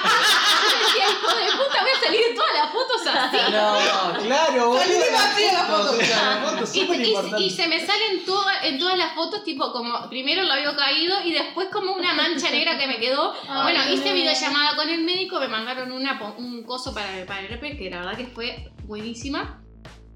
Yo 0.71 0.86
decía, 0.86 1.06
hijo 1.10 1.28
de 1.38 1.51
puta, 1.63 1.82
voy 1.82 1.91
a 1.91 2.06
salir 2.06 2.21
en 2.32 2.36
todas 2.36 2.54
las 2.54 2.71
fotos 2.73 3.01
así. 3.08 3.38
No, 3.54 4.23
claro. 4.25 4.78
Salí 4.78 4.93
vacía 5.13 5.54
la 5.54 5.63
foto, 5.63 5.84
foto. 5.86 5.97
o 5.97 6.01
sea, 6.06 6.36
la 6.41 6.49
foto 6.49 6.63
es 6.65 6.75
Y, 6.75 6.80
y- 6.82 7.43
y 7.45 7.49
se 7.49 7.67
me 7.67 7.80
salen 7.86 8.25
toda- 8.25 8.60
en 8.63 8.78
todas 8.78 8.97
las 8.97 9.13
fotos, 9.15 9.43
tipo, 9.45 9.71
como 9.71 10.10
primero 10.10 10.41
el 10.41 10.49
labio 10.49 10.75
caído 10.75 11.23
y 11.23 11.32
después 11.32 11.69
como 11.71 11.93
una 11.93 12.13
mancha 12.13 12.49
negra 12.51 12.78
que 12.78 12.88
me 12.88 12.99
quedó. 12.99 13.34
Ay, 13.47 13.73
bueno, 13.73 13.89
hice 13.93 14.10
no. 14.10 14.15
videollamada 14.15 14.75
con 14.75 14.89
el 14.89 15.01
médico, 15.04 15.39
me 15.39 15.47
mandaron 15.47 15.93
una, 15.93 16.19
un 16.38 16.63
coso 16.63 16.93
para, 16.93 17.25
para 17.25 17.39
el 17.39 17.54
herpes, 17.54 17.78
que 17.78 17.89
la 17.89 17.99
verdad 17.99 18.17
que 18.17 18.28
fue 18.28 18.69
buenísima. 18.84 19.62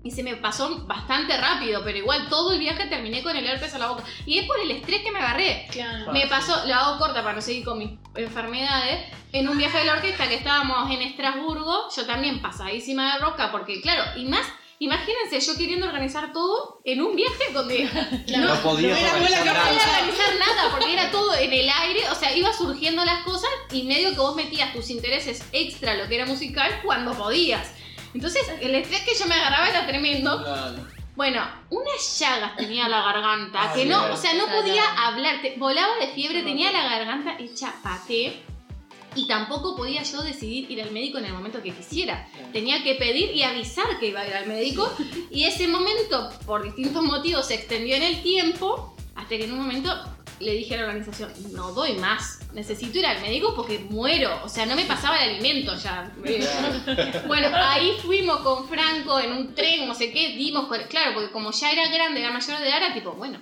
Y 0.01 0.11
se 0.11 0.23
me 0.23 0.35
pasó 0.37 0.85
bastante 0.85 1.35
rápido, 1.35 1.81
pero 1.83 1.97
igual 1.97 2.29
todo 2.29 2.53
el 2.53 2.59
viaje 2.59 2.85
terminé 2.85 3.21
con 3.21 3.35
el 3.35 3.45
herpes 3.45 3.73
a 3.73 3.79
la 3.79 3.87
boca. 3.87 4.03
Y 4.25 4.39
es 4.39 4.45
por 4.47 4.57
el 4.59 4.71
estrés 4.71 5.01
que 5.01 5.11
me 5.11 5.19
agarré. 5.19 5.67
Claro. 5.71 6.11
Me 6.13 6.25
pasó, 6.27 6.65
la 6.65 6.79
hago 6.79 6.99
corta 6.99 7.21
para 7.21 7.35
no 7.35 7.41
seguir 7.41 7.65
con 7.65 7.77
mis 7.79 7.91
enfermedades, 8.15 9.05
en 9.33 9.49
un 9.49 9.57
viaje 9.57 9.79
de 9.79 9.85
la 9.85 9.93
orquesta 9.93 10.27
que 10.27 10.35
estábamos 10.35 10.89
en 10.89 11.01
Estrasburgo, 11.01 11.89
yo 11.95 12.05
también 12.05 12.41
pasadísima 12.41 13.13
de 13.13 13.19
roca, 13.19 13.51
porque 13.51 13.81
claro, 13.81 14.03
y 14.17 14.25
más, 14.25 14.47
imagínense 14.79 15.39
yo 15.39 15.57
queriendo 15.57 15.85
organizar 15.85 16.31
todo 16.31 16.79
en 16.85 17.01
un 17.01 17.15
viaje 17.15 17.51
donde 17.53 17.83
No, 18.37 18.55
podías 18.61 18.99
no 18.99 19.07
organizar 19.07 19.19
no 19.19 19.25
podía 19.25 19.43
nada. 19.53 19.99
organizar 19.99 20.39
nada, 20.39 20.71
porque 20.71 20.93
era 20.93 21.11
todo 21.11 21.35
en 21.35 21.53
el 21.53 21.69
aire, 21.69 22.09
o 22.09 22.15
sea, 22.15 22.35
iba 22.35 22.51
surgiendo 22.53 23.03
las 23.05 23.23
cosas 23.23 23.49
y 23.71 23.83
medio 23.83 24.11
que 24.11 24.17
vos 24.17 24.35
metías 24.35 24.73
tus 24.73 24.89
intereses 24.89 25.43
extra, 25.51 25.95
lo 25.95 26.07
que 26.07 26.15
era 26.15 26.25
musical, 26.25 26.79
cuando 26.83 27.13
podías. 27.13 27.73
Entonces, 28.13 28.41
el 28.61 28.75
estrés 28.75 29.01
que 29.01 29.15
yo 29.15 29.25
me 29.27 29.35
agarraba 29.35 29.69
era 29.69 29.85
tremendo. 29.87 30.43
Claro. 30.43 30.87
Bueno, 31.15 31.43
unas 31.69 32.19
llagas 32.19 32.55
tenía 32.55 32.87
la 32.87 33.01
garganta, 33.01 33.73
que 33.73 33.81
Ay, 33.81 33.89
no, 33.89 34.05
o 34.13 34.15
sea, 34.15 34.33
no 34.35 34.45
podía 34.47 34.83
hablar, 35.05 35.41
te- 35.41 35.55
volaba 35.57 35.95
de 35.99 36.07
fiebre, 36.13 36.43
tenía 36.43 36.71
la 36.71 36.83
garganta 36.83 37.35
hecha 37.37 37.73
paté 37.83 38.41
y 39.15 39.27
tampoco 39.27 39.75
podía 39.75 40.01
yo 40.03 40.21
decidir 40.21 40.71
ir 40.71 40.81
al 40.81 40.91
médico 40.91 41.17
en 41.17 41.25
el 41.25 41.33
momento 41.33 41.61
que 41.61 41.71
quisiera. 41.73 42.25
Tenía 42.53 42.83
que 42.83 42.95
pedir 42.95 43.35
y 43.35 43.43
avisar 43.43 43.99
que 43.99 44.07
iba 44.07 44.21
a 44.21 44.27
ir 44.27 44.33
al 44.33 44.45
médico 44.47 44.89
y 45.29 45.43
ese 45.43 45.67
momento, 45.67 46.29
por 46.45 46.63
distintos 46.63 47.03
motivos, 47.03 47.47
se 47.47 47.55
extendió 47.55 47.95
en 47.97 48.03
el 48.03 48.21
tiempo 48.23 48.95
hasta 49.15 49.29
que 49.35 49.43
en 49.43 49.51
un 49.51 49.59
momento 49.59 49.93
le 50.39 50.53
dije 50.53 50.75
a 50.75 50.77
la 50.77 50.83
organización, 50.87 51.31
no 51.51 51.71
doy 51.73 51.93
más, 51.93 52.39
necesito 52.53 52.97
ir 52.99 53.05
al 53.05 53.19
médico 53.21 53.53
porque 53.55 53.79
muero, 53.79 54.39
o 54.43 54.49
sea, 54.49 54.65
no 54.65 54.75
me 54.75 54.85
pasaba 54.85 55.17
el 55.23 55.31
alimento 55.35 55.75
ya. 55.75 56.11
Bueno, 57.27 57.49
ahí 57.53 57.93
fuimos 58.01 58.37
con 58.41 58.67
Franco 58.67 59.19
en 59.19 59.31
un 59.33 59.53
tren, 59.55 59.87
no 59.87 59.93
sé 59.95 60.11
qué, 60.11 60.29
dimos, 60.29 60.67
claro, 60.89 61.13
porque 61.13 61.31
como 61.31 61.51
ya 61.51 61.71
era 61.71 61.87
grande, 61.89 62.21
era 62.21 62.31
mayor 62.31 62.59
de 62.59 62.67
edad, 62.67 62.77
era 62.83 62.93
tipo, 62.93 63.11
bueno, 63.13 63.39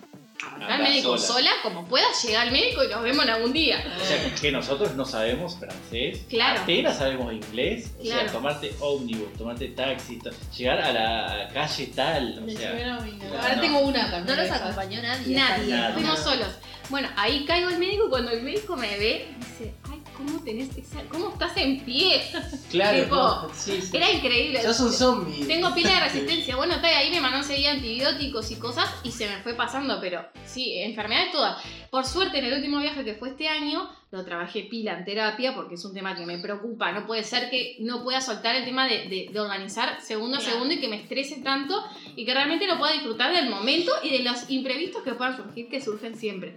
al 0.67 0.81
médico 0.81 1.17
sola. 1.17 1.49
sola. 1.49 1.51
como 1.63 1.85
puedas, 1.87 2.21
llega 2.23 2.41
al 2.41 2.51
médico 2.51 2.83
y 2.83 2.87
nos 2.89 3.01
vemos 3.01 3.23
en 3.25 3.31
algún 3.31 3.53
día. 3.53 3.83
O 4.01 4.05
sea, 4.05 4.35
que 4.39 4.51
nosotros 4.51 4.93
no 4.95 5.03
sabemos 5.05 5.57
francés, 5.57 6.21
Claro. 6.29 6.61
apenas 6.61 6.97
sabemos 6.97 7.33
inglés, 7.33 7.91
o 7.99 8.03
Claro. 8.03 8.21
sea, 8.21 8.31
tomarte 8.31 8.73
ómnibus, 8.79 9.33
tomarte 9.37 9.67
taxi, 9.69 10.19
llegar 10.57 10.79
a 10.79 10.91
la 10.93 11.49
calle 11.53 11.87
tal, 11.95 12.37
o 12.39 12.41
Me 12.41 12.55
sea. 12.55 12.71
Ahora 12.71 13.61
tengo 13.61 13.79
una 13.79 14.03
No 14.05 14.11
también. 14.11 14.37
los 14.37 14.51
acompañó 14.51 15.01
nadie. 15.01 15.35
Nadie, 15.35 15.73
Nadie. 15.73 15.93
fuimos 15.93 16.19
solos. 16.19 16.49
Bueno, 16.89 17.09
ahí 17.17 17.43
caigo 17.45 17.67
al 17.67 17.79
médico 17.79 18.09
cuando 18.09 18.31
el 18.31 18.43
médico 18.43 18.77
me 18.77 18.97
ve, 18.97 19.27
dice, 19.39 19.73
ay, 19.91 20.01
¿cómo 20.15 20.39
tenés 20.43 20.69
esa, 20.77 21.01
cómo 21.09 21.29
estás 21.33 21.55
en 21.57 21.81
pie? 21.81 22.21
Claro, 22.71 23.01
Tipo, 23.03 23.15
no, 23.15 23.49
sí, 23.53 23.81
sí. 23.81 23.95
Era 23.95 24.11
increíble. 24.11 24.61
Sos 24.61 24.79
un 24.81 24.91
zombie. 24.91 25.45
Tengo 25.45 25.73
pila 25.73 25.89
de 25.93 25.99
resistencia. 26.11 26.57
Bueno, 26.57 26.75
está, 26.75 26.87
ahí 26.89 27.09
me 27.11 27.21
mandó 27.21 27.37
enseguida 27.37 27.71
antibióticos 27.71 28.51
y 28.51 28.55
cosas 28.57 28.89
y 29.03 29.11
se 29.11 29.25
me 29.27 29.37
fue 29.37 29.53
pasando, 29.53 29.99
pero 30.01 30.25
sí, 30.45 30.73
enfermedades 30.79 31.31
todas. 31.31 31.63
Por 31.89 32.05
suerte, 32.05 32.39
en 32.39 32.45
el 32.45 32.53
último 32.55 32.79
viaje 32.79 33.05
que 33.05 33.13
fue 33.15 33.29
este 33.29 33.47
año, 33.47 33.89
lo 34.11 34.25
trabajé 34.25 34.63
pila 34.63 34.97
en 34.97 35.05
terapia 35.05 35.55
porque 35.55 35.75
es 35.75 35.85
un 35.85 35.93
tema 35.93 36.13
que 36.15 36.25
me 36.25 36.37
preocupa. 36.39 36.91
No 36.91 37.07
puede 37.07 37.23
ser 37.23 37.49
que 37.49 37.77
no 37.79 38.03
pueda 38.03 38.19
soltar 38.19 38.55
el 38.57 38.65
tema 38.65 38.85
de, 38.85 39.07
de- 39.07 39.29
de 39.31 39.39
organizar 39.39 40.01
segundo 40.01 40.35
a 40.37 40.39
Claro. 40.39 40.55
segundo 40.55 40.73
y 40.73 40.79
que 40.81 40.89
me 40.89 40.97
estrese 40.97 41.37
tanto 41.41 41.81
y 42.17 42.25
que 42.25 42.33
realmente 42.33 42.67
no 42.67 42.77
pueda 42.77 42.91
disfrutar 42.93 43.33
del 43.33 43.49
momento 43.49 43.91
y 44.03 44.09
de 44.09 44.19
los 44.23 44.49
imprevistos 44.49 45.03
que 45.03 45.13
puedan 45.13 45.37
surgir, 45.37 45.69
que 45.69 45.81
surgen 45.81 46.17
siempre. 46.17 46.53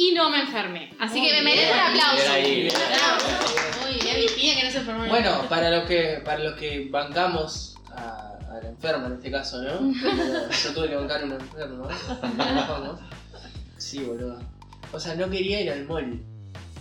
Y 0.00 0.12
no 0.12 0.30
me 0.30 0.40
enfermé. 0.40 0.94
Así 0.98 1.18
Muy 1.18 1.28
que 1.28 1.34
me 1.36 1.42
merezco 1.42 1.74
un 1.74 1.80
aplauso. 1.80 2.16
Bien 2.16 2.30
ahí. 2.32 2.68
Un 2.70 2.76
aplauso. 2.94 3.82
Muy 3.82 4.00
bien, 4.00 4.18
mi 4.18 4.26
tía 4.28 4.56
que 4.56 4.64
no 4.64 4.70
se 4.70 4.78
enfermó. 4.78 5.06
Bueno, 5.08 5.42
para 5.46 5.70
los 5.70 5.84
que, 5.84 6.22
para 6.24 6.38
los 6.42 6.54
que 6.54 6.88
bancamos 6.90 7.76
a, 7.94 8.38
a 8.50 8.62
la 8.62 8.68
enferma 8.70 9.08
en 9.08 9.12
este 9.12 9.30
caso, 9.30 9.60
¿no? 9.60 9.92
Yo 10.64 10.72
tuve 10.72 10.88
que 10.88 10.96
bancar 10.96 11.20
a 11.20 11.24
un 11.26 11.32
enfermo. 11.32 11.86
¿no? 11.86 12.98
Sí, 13.76 13.98
boludo. 13.98 14.40
O 14.90 14.98
sea, 14.98 15.14
no 15.16 15.28
quería 15.28 15.60
ir 15.60 15.70
al 15.70 15.84
mall. 15.84 16.24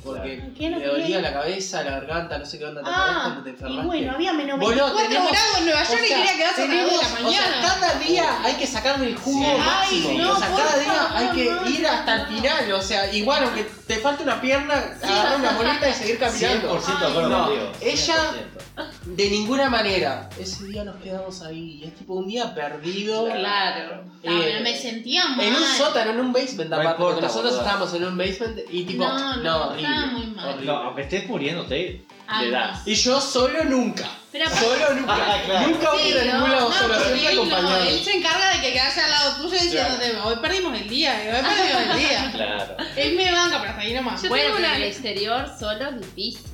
Porque. 0.03 0.51
¿Qué 0.57 0.69
no 0.69 0.77
le 0.77 0.83
quería 0.85 0.99
dolía 1.01 1.21
la 1.21 1.33
cabeza, 1.33 1.83
la 1.83 1.91
garganta, 1.91 2.37
no 2.37 2.45
sé 2.45 2.57
qué 2.59 2.65
onda. 2.65 2.81
¿Te 2.81 2.89
Ah, 2.91 3.19
cuando 3.23 3.43
te 3.43 3.49
y 3.49 3.53
enfermaste? 3.53 3.85
bueno, 3.87 4.11
había 4.13 4.33
menos 4.33 4.59
Boludo, 4.59 4.91
4 4.93 5.07
tenemos- 5.09 5.31
grados 5.31 5.57
en 5.59 5.65
Nueva 5.65 5.81
O 5.81 5.83
York 5.91 6.01
y 6.03 6.07
quería 6.07 6.35
quedarse 6.37 6.61
a 6.63 6.67
las 6.67 6.81
2 6.83 6.91
de 6.91 6.97
tenemos- 6.97 7.01
la 7.01 7.07
o 7.27 7.31
sea, 7.31 7.41
mañana. 7.41 7.61
cada 7.61 7.93
día 7.99 8.43
hay 8.43 8.53
que 8.55 8.67
sacarle 8.67 9.07
el 9.07 9.15
jugo 9.17 9.45
Sí. 9.45 9.57
máximo. 9.61 10.09
Ay, 10.09 10.17
no, 10.17 10.31
o 10.31 10.37
sea, 10.37 10.47
cada 10.49 10.77
día 10.79 10.93
favor, 10.93 11.17
hay 11.17 11.27
que 11.35 11.51
no, 11.51 11.69
ir 11.69 11.87
hasta 11.87 12.15
el 12.15 12.27
final. 12.27 12.71
O 12.71 12.81
sea, 12.81 13.13
igual 13.13 13.43
aunque 13.43 13.63
te 13.87 13.95
falte 13.97 14.23
una 14.23 14.39
pierna, 14.41 14.73
agarrar 15.01 15.39
una 15.39 15.51
bolita 15.51 15.89
y 15.89 15.93
seguir 15.93 16.17
caminando. 16.19 16.79
100% 16.79 16.99
de 16.99 17.07
acuerdo 17.07 17.29
no. 17.29 17.45
contigo. 17.45 17.71
Ella- 17.81 17.95
100%. 18.31 18.59
De 19.03 19.29
ninguna 19.29 19.69
manera. 19.69 20.29
Ese 20.39 20.65
día 20.65 20.83
nos 20.85 20.95
quedamos 20.97 21.41
ahí. 21.41 21.81
y 21.83 21.87
Es 21.87 21.95
tipo 21.95 22.13
un 22.13 22.27
día 22.27 22.53
perdido. 22.55 23.25
Claro. 23.25 24.03
Pero 24.21 24.41
Eh, 24.41 24.59
me 24.63 24.75
sentía 24.77 25.27
mal. 25.29 25.45
En 25.45 25.55
un 25.55 25.63
sótano, 25.63 26.11
en 26.11 26.19
un 26.19 26.31
basement 26.33 26.69
No 26.69 26.75
aparte. 26.77 26.95
porque 26.97 27.13
importa, 27.15 27.27
nosotros 27.27 27.53
estábamos 27.57 27.93
en 27.93 28.03
un 28.05 28.17
basement 28.17 28.59
y 28.69 28.83
tipo. 28.85 29.03
No, 29.05 29.35
no, 29.37 29.67
horrible. 29.69 29.88
Estaba 29.89 30.11
muy 30.13 30.27
mal. 30.27 30.45
horrible. 30.49 30.65
No, 30.65 30.77
aunque 30.77 31.01
estés 31.03 31.27
muriéndote, 31.27 32.05
le 32.41 32.45
no. 32.47 32.51
das. 32.51 32.87
Y 32.87 32.95
yo 32.95 33.19
solo 33.21 33.63
nunca. 33.65 34.07
Pero 34.31 34.45
aparte- 34.45 34.65
Solo 34.65 34.93
nunca. 34.95 35.13
Ah, 35.17 35.41
claro. 35.43 35.67
Nunca 35.69 35.91
voy 35.91 36.11
a 36.11 36.23
ningún 36.23 36.51
lado 36.51 36.71
solo, 36.71 36.93
porque 36.93 37.03
siempre 37.19 37.29
él, 37.31 37.35
no, 37.35 37.41
acompañado. 37.55 37.83
él 37.89 38.03
se 38.03 38.17
encarga 38.17 38.49
de 38.55 38.61
que 38.61 38.73
quedarse 38.73 39.01
al 39.01 39.09
lado 39.11 39.35
tuyo 39.41 39.59
diciéndote, 39.63 40.17
hoy 40.23 40.35
perdimos 40.39 40.77
el 40.79 40.87
día, 40.89 41.13
hoy 41.25 41.41
perdimos 41.41 41.81
el 41.91 41.97
día. 41.97 42.31
Claro. 42.39 42.77
Él 42.95 43.15
me 43.15 43.31
banca, 43.31 43.57
pero 43.59 43.69
hasta 43.71 43.81
ahí 43.81 43.93
nomás. 43.93 44.21
Yo 44.21 44.29
Bueno, 44.29 44.45
tengo 44.45 44.57
una- 44.59 44.75
en 44.75 44.81
el 44.83 44.87
exterior 44.87 45.51
solo 45.59 45.89
es 45.89 45.99
difícil. 46.01 46.45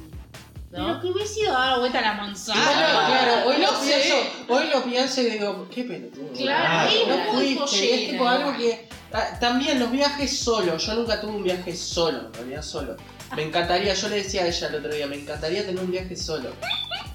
Pero 0.71 0.87
¿No? 0.87 1.01
que 1.01 1.07
hubiese 1.07 1.39
ido 1.41 1.57
a 1.57 1.65
dar 1.67 1.79
vuelta 1.79 1.99
a 1.99 2.01
la 2.01 2.13
manzana. 2.13 2.61
Claro, 2.61 2.99
Ah. 2.99 3.05
claro, 3.07 3.47
hoy 3.47 3.57
lo 3.61 3.79
pienso, 3.81 4.15
hoy 4.49 4.63
lo 4.73 4.83
pienso 4.83 5.21
y 5.21 5.25
digo, 5.31 5.67
qué 5.73 5.83
pelotudo. 5.85 6.33
Claro, 6.33 6.89
sí, 6.91 6.97
no 7.07 7.33
muy 7.33 7.55
fuiste, 7.55 8.03
es 8.05 8.09
tipo 8.11 8.27
algo 8.27 8.57
que. 8.57 8.87
ah, 9.13 9.37
También 9.39 9.79
los 9.79 9.89
viajes 9.91 10.37
solo, 10.37 10.77
yo 10.77 10.93
nunca 10.95 11.19
tuve 11.21 11.31
un 11.31 11.43
viaje 11.43 11.73
solo, 11.75 12.27
en 12.27 12.33
realidad 12.33 12.61
solo. 12.61 12.97
Me 13.35 13.43
encantaría, 13.43 13.93
yo 13.93 14.09
le 14.09 14.17
decía 14.17 14.43
a 14.43 14.47
ella 14.47 14.67
el 14.67 14.75
otro 14.75 14.93
día, 14.93 15.07
me 15.07 15.15
encantaría 15.15 15.65
tener 15.65 15.83
un 15.83 15.91
viaje 15.91 16.15
solo. 16.15 16.49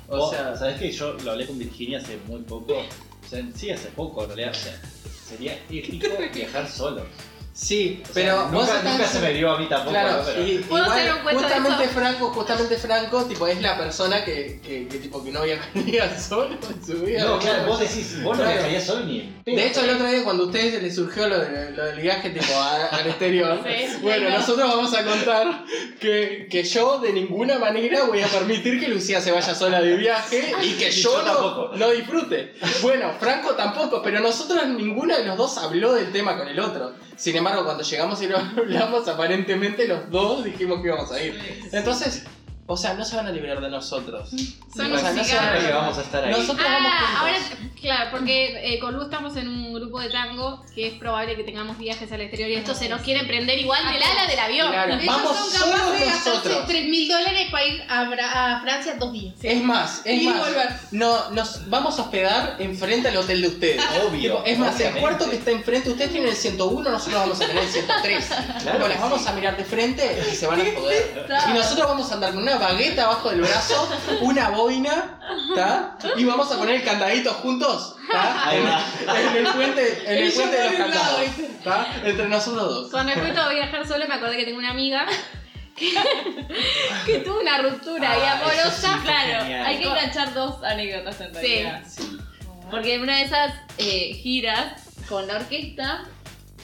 O 0.09 0.17
Vos, 0.17 0.31
sea, 0.31 0.57
¿sabés 0.57 0.79
que 0.79 0.91
yo 0.91 1.13
lo 1.15 1.31
hablé 1.33 1.47
con 1.47 1.59
Virginia 1.59 1.99
hace 1.99 2.19
muy 2.27 2.41
poco? 2.43 2.79
O 2.79 3.29
sea, 3.29 3.47
sí, 3.55 3.71
hace 3.71 3.89
poco 3.91 4.25
en 4.25 4.29
realidad. 4.31 4.51
O 4.51 4.55
sea, 4.55 4.81
sería 5.29 5.55
épico 5.71 6.09
viajar 6.35 6.69
solo. 6.69 7.05
Sí, 7.63 8.01
O 8.03 8.05
sea, 8.07 8.15
pero 8.15 8.37
vos 8.49 8.67
nunca, 8.67 8.83
nunca 8.83 9.07
se 9.07 9.21
me 9.21 9.33
dio 9.35 9.51
a 9.51 9.59
mí 9.59 9.69
tampoco. 9.69 9.91
Claro. 9.91 10.23
Pero- 10.25 10.47
y, 10.47 10.59
¿Puedo 10.59 10.85
igual, 10.85 10.99
hacer 10.99 11.13
un 11.15 11.23
cuento 11.23 11.41
de 11.43 11.47
justamente 11.49 11.85
eso? 11.85 11.93
Franco, 11.93 12.31
justamente 12.31 12.77
Franco, 12.77 13.25
tipo, 13.25 13.47
es 13.47 13.61
la 13.61 13.77
persona 13.79 14.25
que, 14.25 14.61
que, 14.65 14.89
que, 14.89 14.99
tipo, 14.99 15.23
que 15.23 15.31
no 15.31 15.43
viajaría 15.43 16.19
solo 16.29 16.55
en 16.55 16.85
su 16.87 16.95
vida. 17.05 17.25
No, 17.25 17.39
claro, 17.39 17.67
vos 17.67 17.79
decís, 17.81 18.23
vos 18.23 18.37
no 18.39 18.43
Claro. 18.45 18.53
viajarías 18.59 18.85
solo 18.85 19.05
ni. 19.05 19.37
De 19.45 19.67
hecho, 19.67 19.81
el 19.85 19.91
otro 19.91 20.07
día 20.07 20.23
cuando 20.25 20.45
a 20.45 20.47
ustedes 20.47 20.83
les 20.83 20.95
surgió 20.95 21.29
lo, 21.29 21.39
de- 21.39 21.71
lo 21.73 21.85
del 21.87 22.01
viaje 22.01 22.31
tipo 22.31 22.55
a- 22.55 22.87
al 22.87 23.07
exterior, 23.07 23.61
Sí, 23.65 23.97
bueno, 24.03 24.31
no. 24.31 24.39
nosotros 24.39 24.69
vamos 24.69 24.95
a 24.95 25.05
contar 25.05 25.65
que, 26.01 26.47
que 26.51 26.63
yo 26.65 26.99
de 26.99 27.13
ninguna 27.13 27.59
manera 27.59 28.05
voy 28.05 28.23
a 28.23 28.27
permitir 28.29 28.81
que 28.81 28.89
Lucía 28.89 29.21
se 29.21 29.33
vaya 29.33 29.55
sola 29.55 29.81
de 29.81 29.97
viaje 29.97 30.53
y 30.63 30.73
que 30.75 30.89
Y 30.89 30.93
yo, 30.93 31.13
yo 31.13 31.23
no, 31.23 31.33
tampoco. 31.33 31.77
no 31.77 31.91
disfrute. 31.91 32.55
Bueno, 32.83 33.13
Franco 33.19 33.55
tampoco, 33.55 34.01
pero 34.03 34.21
nosotros 34.21 34.67
ninguno 34.69 35.17
de 35.17 35.25
los 35.25 35.37
dos 35.37 35.59
habló 35.59 35.93
del 35.95 36.11
tema 36.13 36.37
con 36.39 36.49
el 36.49 36.59
otro. 36.59 36.93
Sin 37.21 37.37
embargo, 37.37 37.65
cuando 37.65 37.83
llegamos 37.83 38.23
y 38.23 38.29
lo 38.29 38.39
hablamos, 38.57 39.07
aparentemente 39.07 39.87
los 39.87 40.11
dos 40.11 40.43
dijimos 40.43 40.81
que 40.81 40.89
íbamos 40.89 41.13
a 41.13 41.23
ir. 41.23 41.39
Entonces, 41.71 42.25
o 42.73 42.77
sea, 42.77 42.95
no 42.95 43.05
se 43.05 43.17
van 43.17 43.27
a 43.27 43.31
liberar 43.31 43.61
de 43.61 43.69
nosotros. 43.69 44.31
Son 44.31 44.93
O 44.93 44.99
sea, 44.99 45.13
no 45.13 45.25
se 45.25 45.35
van 45.35 45.45
a 45.45 45.49
Ahora 45.49 45.53
que 45.55 45.59
liberar. 45.61 45.81
vamos 45.83 45.99
a 45.99 46.01
estar 46.03 46.25
ahí. 46.25 46.31
Nosotros 46.31 46.57
vamos 46.67 46.91
Ah, 46.93 47.21
ahora, 47.21 47.37
claro, 47.81 48.11
porque 48.13 48.75
eh, 48.75 48.79
con 48.79 48.95
Lu 48.95 49.03
estamos 49.03 49.37
en 49.37 49.49
un 49.49 49.75
grupo 49.75 49.99
de 50.01 50.09
tango 50.11 50.65
que 50.75 50.87
es 50.87 50.95
probable 50.95 51.35
que 51.37 51.43
tengamos 51.45 51.77
viajes 51.79 52.11
al 52.13 52.21
exterior 52.21 52.49
y 52.51 52.55
esto 52.55 52.75
se 52.75 52.89
nos 52.89 53.01
quiere 53.03 53.25
prender 53.27 53.59
igual 53.59 53.83
del 53.93 54.03
ala 54.03 54.27
del 54.29 54.39
avión. 54.39 54.69
Claro. 54.71 54.95
Ellos 54.95 55.07
Vamos 55.07 55.37
son 55.37 55.51
solo 55.51 55.73
capaces 55.73 56.01
de 56.01 56.07
gastarse 56.07 56.31
nosotros. 56.49 56.65
3 56.69 56.89
mil 56.89 57.09
dólares 57.09 57.49
para 57.51 57.65
ir 57.67 57.83
a, 57.89 58.05
Bra- 58.05 58.31
a 58.33 58.61
Francia 58.63 58.95
dos 58.99 59.13
días. 59.13 59.35
Es 59.43 59.63
más, 59.63 60.03
es 60.05 60.23
Y 60.23 60.27
más. 60.27 60.39
volver. 60.39 60.69
No, 60.93 61.31
nos 61.31 61.69
vamos 61.69 61.99
a 61.99 62.03
hospedar 62.03 62.57
enfrente 62.61 63.09
al 63.09 63.17
hotel 63.17 63.43
de 63.43 63.49
ustedes. 63.49 63.83
Obvio. 64.07 64.45
Es 64.45 64.59
más, 64.59 64.79
el 64.81 64.95
cuarto 64.95 65.29
que 65.29 65.37
está 65.37 65.51
enfrente, 65.51 65.91
ustedes 65.91 66.11
tienen 66.13 66.29
el 66.31 66.37
101, 66.37 66.89
nosotros 66.91 67.21
vamos 67.21 67.41
a 67.41 67.47
tener 67.47 67.63
el 67.65 67.69
103. 67.69 68.27
Claro 68.63 68.79
que 68.85 68.89
las 68.89 69.01
vamos 69.01 69.21
sí. 69.23 69.29
a 69.29 69.33
mirar 69.33 69.57
de 69.57 69.65
frente 69.65 70.23
y 70.31 70.35
se 70.37 70.47
van 70.47 70.61
a 70.61 70.65
joder. 70.79 71.27
Y 71.51 71.53
nosotros 71.55 71.89
vamos 71.89 72.11
a 72.11 72.15
andar 72.15 72.33
con 72.33 72.43
una 72.43 72.59
bagueta 72.61 73.05
abajo 73.05 73.31
del 73.31 73.41
brazo, 73.41 73.89
una 74.21 74.51
boina 74.51 75.19
¿Está? 75.51 75.97
Y 76.17 76.25
vamos 76.25 76.51
a 76.53 76.59
poner 76.59 76.77
el 76.77 76.85
candadito 76.85 77.33
juntos. 77.35 77.97
Va. 78.15 78.53
En 78.55 79.37
el 79.37 79.53
puente, 79.53 80.03
en 80.07 80.25
el 80.25 80.33
puente 80.33 80.57
de 80.57 80.65
los 80.71 80.75
candados. 80.75 81.21
¿Está? 81.39 81.87
Entre 82.05 82.29
nosotros 82.29 82.69
dos. 82.69 82.91
Con 82.91 83.07
respecto 83.07 83.41
a 83.41 83.49
viajar 83.49 83.87
sola, 83.87 84.07
me 84.07 84.15
acordé 84.15 84.37
que 84.37 84.45
tengo 84.45 84.59
una 84.59 84.71
amiga 84.71 85.07
que, 85.77 85.93
que 87.07 87.19
tuvo 87.21 87.41
una 87.41 87.59
ruptura 87.59 88.17
y 88.19 88.21
Ah, 88.23 88.33
amorosa. 88.41 88.71
sí 88.95 89.01
Claro, 89.05 89.45
genial. 89.45 89.67
hay 89.67 89.79
que 89.79 89.85
enganchar 89.89 90.35
dos 90.35 90.63
anécdotas 90.65 91.21
en 91.21 91.35
Sí. 91.35 91.41
realidad. 91.41 91.83
Sí. 91.87 92.19
Porque 92.71 92.95
en 92.95 93.03
una 93.03 93.17
de 93.17 93.23
esas 93.25 93.53
eh, 93.79 94.15
giras 94.23 94.83
con 95.09 95.27
la 95.27 95.37
orquesta, 95.37 96.05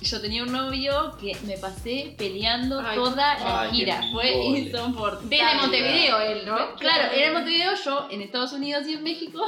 yo 0.03 0.21
tenía 0.21 0.43
un 0.43 0.53
novio 0.53 1.17
que 1.21 1.37
me 1.45 1.57
pasé 1.59 2.15
peleando 2.19 2.81
Ay. 2.81 2.97
toda 2.97 3.39
la 3.39 3.61
Ay, 3.63 3.71
qué 3.71 3.77
gira. 3.77 4.01
Fue 4.13 4.33
insoportable. 4.33 5.29
Desde 5.37 5.55
Montevideo 5.57 6.21
él, 6.21 6.47
¿no? 6.47 6.75
Claro, 6.77 7.13
era 7.13 7.27
en 7.29 7.33
Montevideo, 7.33 7.73
yo 7.85 8.09
en 8.11 8.23
Estados 8.23 8.53
Unidos 8.53 8.87
y 8.87 8.95
en 8.95 9.03
México. 9.03 9.43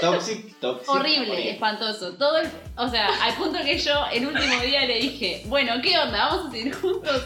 Toxic, 0.00 0.58
toxic. 0.60 0.88
Horrible, 0.88 1.50
espantoso. 1.50 2.12
Todo 2.14 2.38
el- 2.38 2.50
o 2.76 2.88
sea, 2.88 3.08
al 3.24 3.34
punto 3.34 3.58
que 3.64 3.78
yo 3.78 4.06
el 4.12 4.26
último 4.26 4.60
día 4.62 4.86
le 4.86 5.00
dije, 5.00 5.42
bueno, 5.46 5.74
¿qué 5.82 5.98
onda? 5.98 6.28
Vamos 6.28 6.52
a 6.52 6.56
ir 6.56 6.72
juntos 6.74 7.22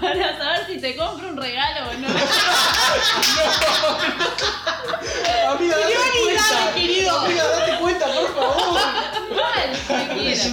para 0.00 0.38
saber 0.38 0.66
si 0.66 0.80
te 0.80 0.96
compro 0.96 1.28
un 1.28 1.36
regalo 1.36 1.90
o 1.90 1.94
no. 1.98 2.08
Amiga, 5.52 5.76
date 5.76 5.94
cuenta. 6.22 6.74
querido. 6.74 7.18
Amiga, 7.20 7.44
date 7.44 7.78
cuenta, 7.78 8.06
por 8.06 8.34
favor. 8.34 8.80
Mal, 9.30 9.78
cualquiera. 9.86 10.44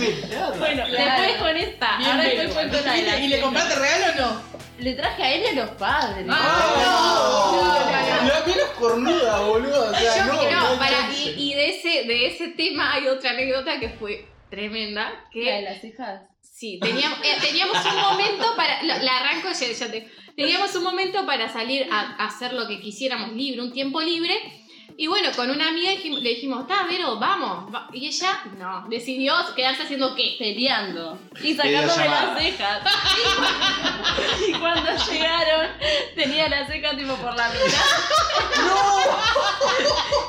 Bueno, 0.57 0.83
Claro. 0.87 1.21
después 1.21 1.41
con 1.41 1.57
esta, 1.57 1.97
Bien 1.97 2.11
ahora 2.11 2.23
te 2.29 2.47
cuento 2.49 2.77
la 2.85 2.95
la 2.97 3.19
¿Y 3.19 3.27
le 3.27 3.41
compraste 3.41 3.75
regalo 3.75 4.05
o 4.13 4.15
no? 4.31 4.41
Le 4.79 4.93
traje 4.95 5.23
a 5.23 5.31
él 5.33 5.43
y 5.43 5.47
a 5.47 5.53
los 5.65 5.69
padres. 5.71 6.25
Ah, 6.29 7.51
no. 7.53 7.61
no. 7.61 8.27
La 8.27 8.41
mina 8.45 8.61
es 8.63 8.69
cornuda, 8.79 9.39
boludo. 9.41 9.91
O 9.91 9.95
sea, 9.95 10.17
Yo, 10.17 10.25
no, 10.25 10.33
no, 10.43 10.69
no 10.73 10.79
para, 10.79 11.09
y 11.13 11.53
de 11.53 11.69
ese, 11.69 12.03
de 12.07 12.27
ese 12.27 12.47
tema 12.49 12.93
hay 12.93 13.07
otra 13.07 13.31
anécdota 13.31 13.79
que 13.79 13.89
fue 13.89 14.25
tremenda. 14.49 15.11
Que 15.31 15.45
¿La 15.45 15.55
de 15.57 15.61
las 15.61 15.81
cejas? 15.81 16.21
Sí, 16.61 16.77
teníamos, 16.79 17.17
eh, 17.23 17.37
teníamos 17.41 17.75
un 17.83 17.95
momento 17.99 18.55
para. 18.55 18.83
lo- 18.83 18.99
La 18.99 19.17
arranco 19.17 19.47
ya, 19.49 19.71
ya 19.71 19.91
te. 19.91 20.07
Teníamos 20.35 20.75
un 20.75 20.83
momento 20.83 21.25
para 21.25 21.51
salir 21.51 21.87
a, 21.91 22.01
a 22.19 22.25
hacer 22.27 22.53
lo 22.53 22.67
que 22.67 22.79
quisiéramos 22.79 23.31
libre, 23.33 23.63
un 23.63 23.73
tiempo 23.73 23.99
libre. 23.99 24.37
Y 24.95 25.07
bueno, 25.07 25.29
con 25.35 25.49
una 25.49 25.69
amiga 25.69 25.89
le 25.93 26.29
dijimos, 26.29 26.61
está, 26.61 26.83
Vero, 26.83 27.17
vamos. 27.17 27.73
va". 27.73 27.87
Y 27.91 28.05
ella, 28.07 28.43
no, 28.59 28.85
decidió 28.89 29.33
quedarse 29.55 29.81
haciendo 29.83 30.13
qué. 30.15 30.35
Peleando 30.37 31.17
y 31.43 31.55
sacándome 31.55 32.05
las 32.07 32.37
cejas. 32.39 32.81
y 34.47 34.51
cuando 34.53 34.91
llegaron, 35.09 35.67
tenía 36.15 36.47
las 36.47 36.67
cejas 36.67 36.95
tipo 36.95 37.15
por 37.15 37.35
la 37.35 37.49
mitad. 37.49 37.85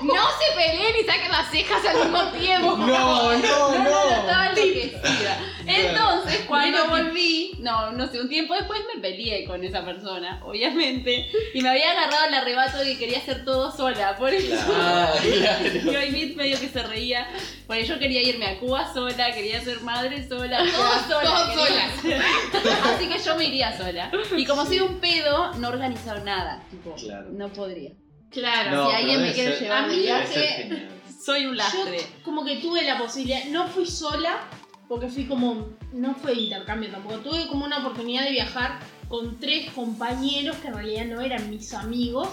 No 0.02 0.14
se 0.38 0.56
peleen 0.56 0.94
y 1.00 1.04
saquen 1.04 1.30
las 1.30 1.50
cejas 1.50 1.84
al 1.84 1.96
mismo 1.98 2.22
tiempo. 2.32 2.76
No, 2.76 2.86
no, 2.86 3.32
No, 3.36 3.38
no, 3.38 3.78
no. 3.84 4.10
estaba 4.10 4.46
enloquecida. 4.46 5.21
Entonces, 5.80 6.44
cuando 6.46 6.86
volví, 6.88 7.52
no, 7.60 7.92
no 7.92 8.06
sé, 8.08 8.20
un 8.20 8.28
tiempo 8.28 8.54
después 8.54 8.80
me 8.94 9.00
peleé 9.00 9.44
con 9.44 9.62
esa 9.64 9.84
persona, 9.84 10.40
obviamente, 10.44 11.28
y 11.54 11.60
me 11.60 11.68
había 11.70 11.90
agarrado 11.92 12.26
el 12.28 12.34
arrebato 12.34 12.78
de 12.78 12.84
que 12.92 12.98
quería 12.98 13.18
hacer 13.18 13.44
todo 13.44 13.70
sola, 13.74 14.16
por 14.16 14.32
eso. 14.32 14.54
Ah, 14.74 15.12
claro. 15.22 15.92
Y 15.92 15.96
hoy 15.96 16.10
Mit 16.10 16.36
medio 16.36 16.58
que 16.60 16.68
se 16.68 16.82
reía, 16.82 17.28
porque 17.66 17.84
yo 17.84 17.98
quería 17.98 18.22
irme 18.22 18.46
a 18.46 18.58
Cuba 18.58 18.92
sola, 18.92 19.32
quería 19.34 19.60
ser 19.60 19.80
madre 19.82 20.26
sola, 20.28 20.58
todo 20.58 20.98
sola. 21.08 21.22
Todo 21.22 21.54
sola. 21.54 21.92
Así 22.94 23.08
que 23.08 23.18
yo 23.18 23.36
me 23.36 23.44
iría 23.44 23.76
sola. 23.76 24.10
Y 24.36 24.44
como 24.44 24.64
soy 24.66 24.80
un 24.80 24.98
pedo, 25.00 25.52
no 25.54 25.68
organizar 25.68 26.22
nada. 26.24 26.62
Tipo, 26.70 26.94
Claro. 26.94 27.28
no 27.32 27.48
podría. 27.52 27.90
Claro. 28.30 28.70
No, 28.70 28.90
si 28.90 28.96
alguien 28.96 29.22
me 29.22 29.32
quiere 29.32 29.52
ser- 29.52 29.62
llevar 29.62 29.84
a 29.84 29.88
ser 29.88 29.98
viaje, 29.98 30.88
soy 31.24 31.46
un 31.46 31.56
lastre. 31.56 31.98
Yo 31.98 32.04
como 32.24 32.44
que 32.44 32.56
tuve 32.56 32.82
la 32.82 32.96
posibilidad, 32.98 33.44
no 33.46 33.68
fui 33.68 33.86
sola, 33.86 34.40
porque 34.92 35.08
fui 35.08 35.24
como, 35.24 35.68
no 35.94 36.14
fue 36.14 36.34
de 36.34 36.42
intercambio 36.42 36.90
tampoco, 36.90 37.16
tuve 37.20 37.46
como 37.46 37.64
una 37.64 37.78
oportunidad 37.78 38.24
de 38.24 38.32
viajar 38.32 38.78
con 39.08 39.40
tres 39.40 39.70
compañeros 39.70 40.54
que 40.56 40.68
en 40.68 40.74
realidad 40.74 41.06
no 41.06 41.22
eran 41.22 41.48
mis 41.48 41.72
amigos. 41.72 42.28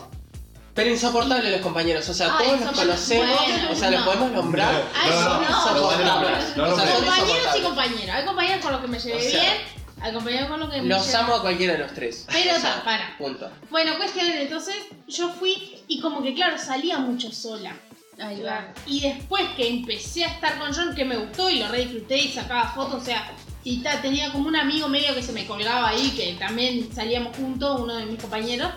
Pero 0.73 0.89
insoportables 0.89 1.53
los 1.53 1.61
compañeros, 1.61 2.09
o 2.09 2.13
sea, 2.13 2.37
todos 2.37 2.59
los 2.59 2.71
conocemos, 2.71 3.39
bueno, 3.47 3.71
o 3.71 3.75
sea, 3.75 3.91
los 3.91 4.01
podemos 4.01 4.31
nombrar. 4.33 4.73
No, 4.73 5.09
no, 5.09 5.21
no, 5.21 5.29
no, 5.29 5.39
no, 5.39 5.45
insoportables. 5.47 6.57
no, 6.57 6.67
no, 6.67 6.73
O 6.73 6.75
sea, 6.75 6.85
no, 6.85 6.91
son 6.91 7.05
compañeros 7.05 7.55
y 7.57 7.61
compañeros. 7.61 8.09
Hay 8.09 8.25
compañeros 8.25 8.61
con 8.61 8.71
los 8.73 8.81
que 8.81 8.87
me 8.87 8.99
llevé 8.99 9.17
O 9.17 9.21
sea, 9.21 9.39
bien, 9.39 9.53
hay 10.01 10.13
compañeros 10.13 10.49
con 10.49 10.59
los 10.59 10.69
que 10.69 10.81
me 10.81 10.87
Los 10.89 11.05
llevé 11.05 11.17
amo 11.17 11.35
a 11.35 11.41
cualquiera 11.41 11.73
de 11.73 11.79
los 11.79 11.93
tres. 11.93 12.25
Pero 12.29 12.61
ta, 12.61 12.83
para. 12.83 13.17
Punto. 13.17 13.49
Bueno, 13.69 13.95
cuestión, 13.95 14.27
entonces 14.27 14.75
yo 15.07 15.29
fui 15.29 15.77
y 15.87 16.01
como 16.01 16.21
que 16.21 16.33
claro, 16.33 16.57
salía 16.57 16.97
mucho 16.97 17.31
sola. 17.31 17.73
Ahí 18.21 18.41
va. 18.41 18.73
Y 18.85 19.01
después 19.01 19.43
que 19.55 19.67
empecé 19.67 20.25
a 20.25 20.27
estar 20.29 20.57
con 20.59 20.73
John, 20.73 20.93
que 20.95 21.05
me 21.05 21.17
gustó 21.17 21.49
y 21.49 21.59
lo 21.59 21.67
re 21.69 21.79
disfruté 21.85 22.17
y 22.17 22.29
sacaba 22.29 22.71
fotos, 22.73 23.01
o 23.01 23.05
sea, 23.05 23.31
y 23.63 23.81
ta, 23.81 24.01
tenía 24.01 24.31
como 24.31 24.47
un 24.47 24.55
amigo 24.55 24.87
medio 24.89 25.13
que 25.15 25.23
se 25.23 25.31
me 25.31 25.45
colgaba 25.45 25.89
ahí, 25.89 26.11
que 26.11 26.33
también 26.39 26.89
salíamos 26.93 27.35
juntos, 27.37 27.81
uno 27.81 27.95
de 27.95 28.05
mis 28.05 28.21
compañeros. 28.21 28.71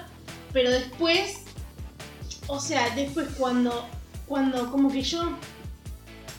Pero 0.53 0.71
después, 0.71 1.45
o 2.47 2.61
sea, 2.61 2.91
después 2.95 3.29
cuando, 3.39 3.87
cuando 4.27 4.71
como 4.71 4.91
que 4.93 5.03
yo, 5.03 5.37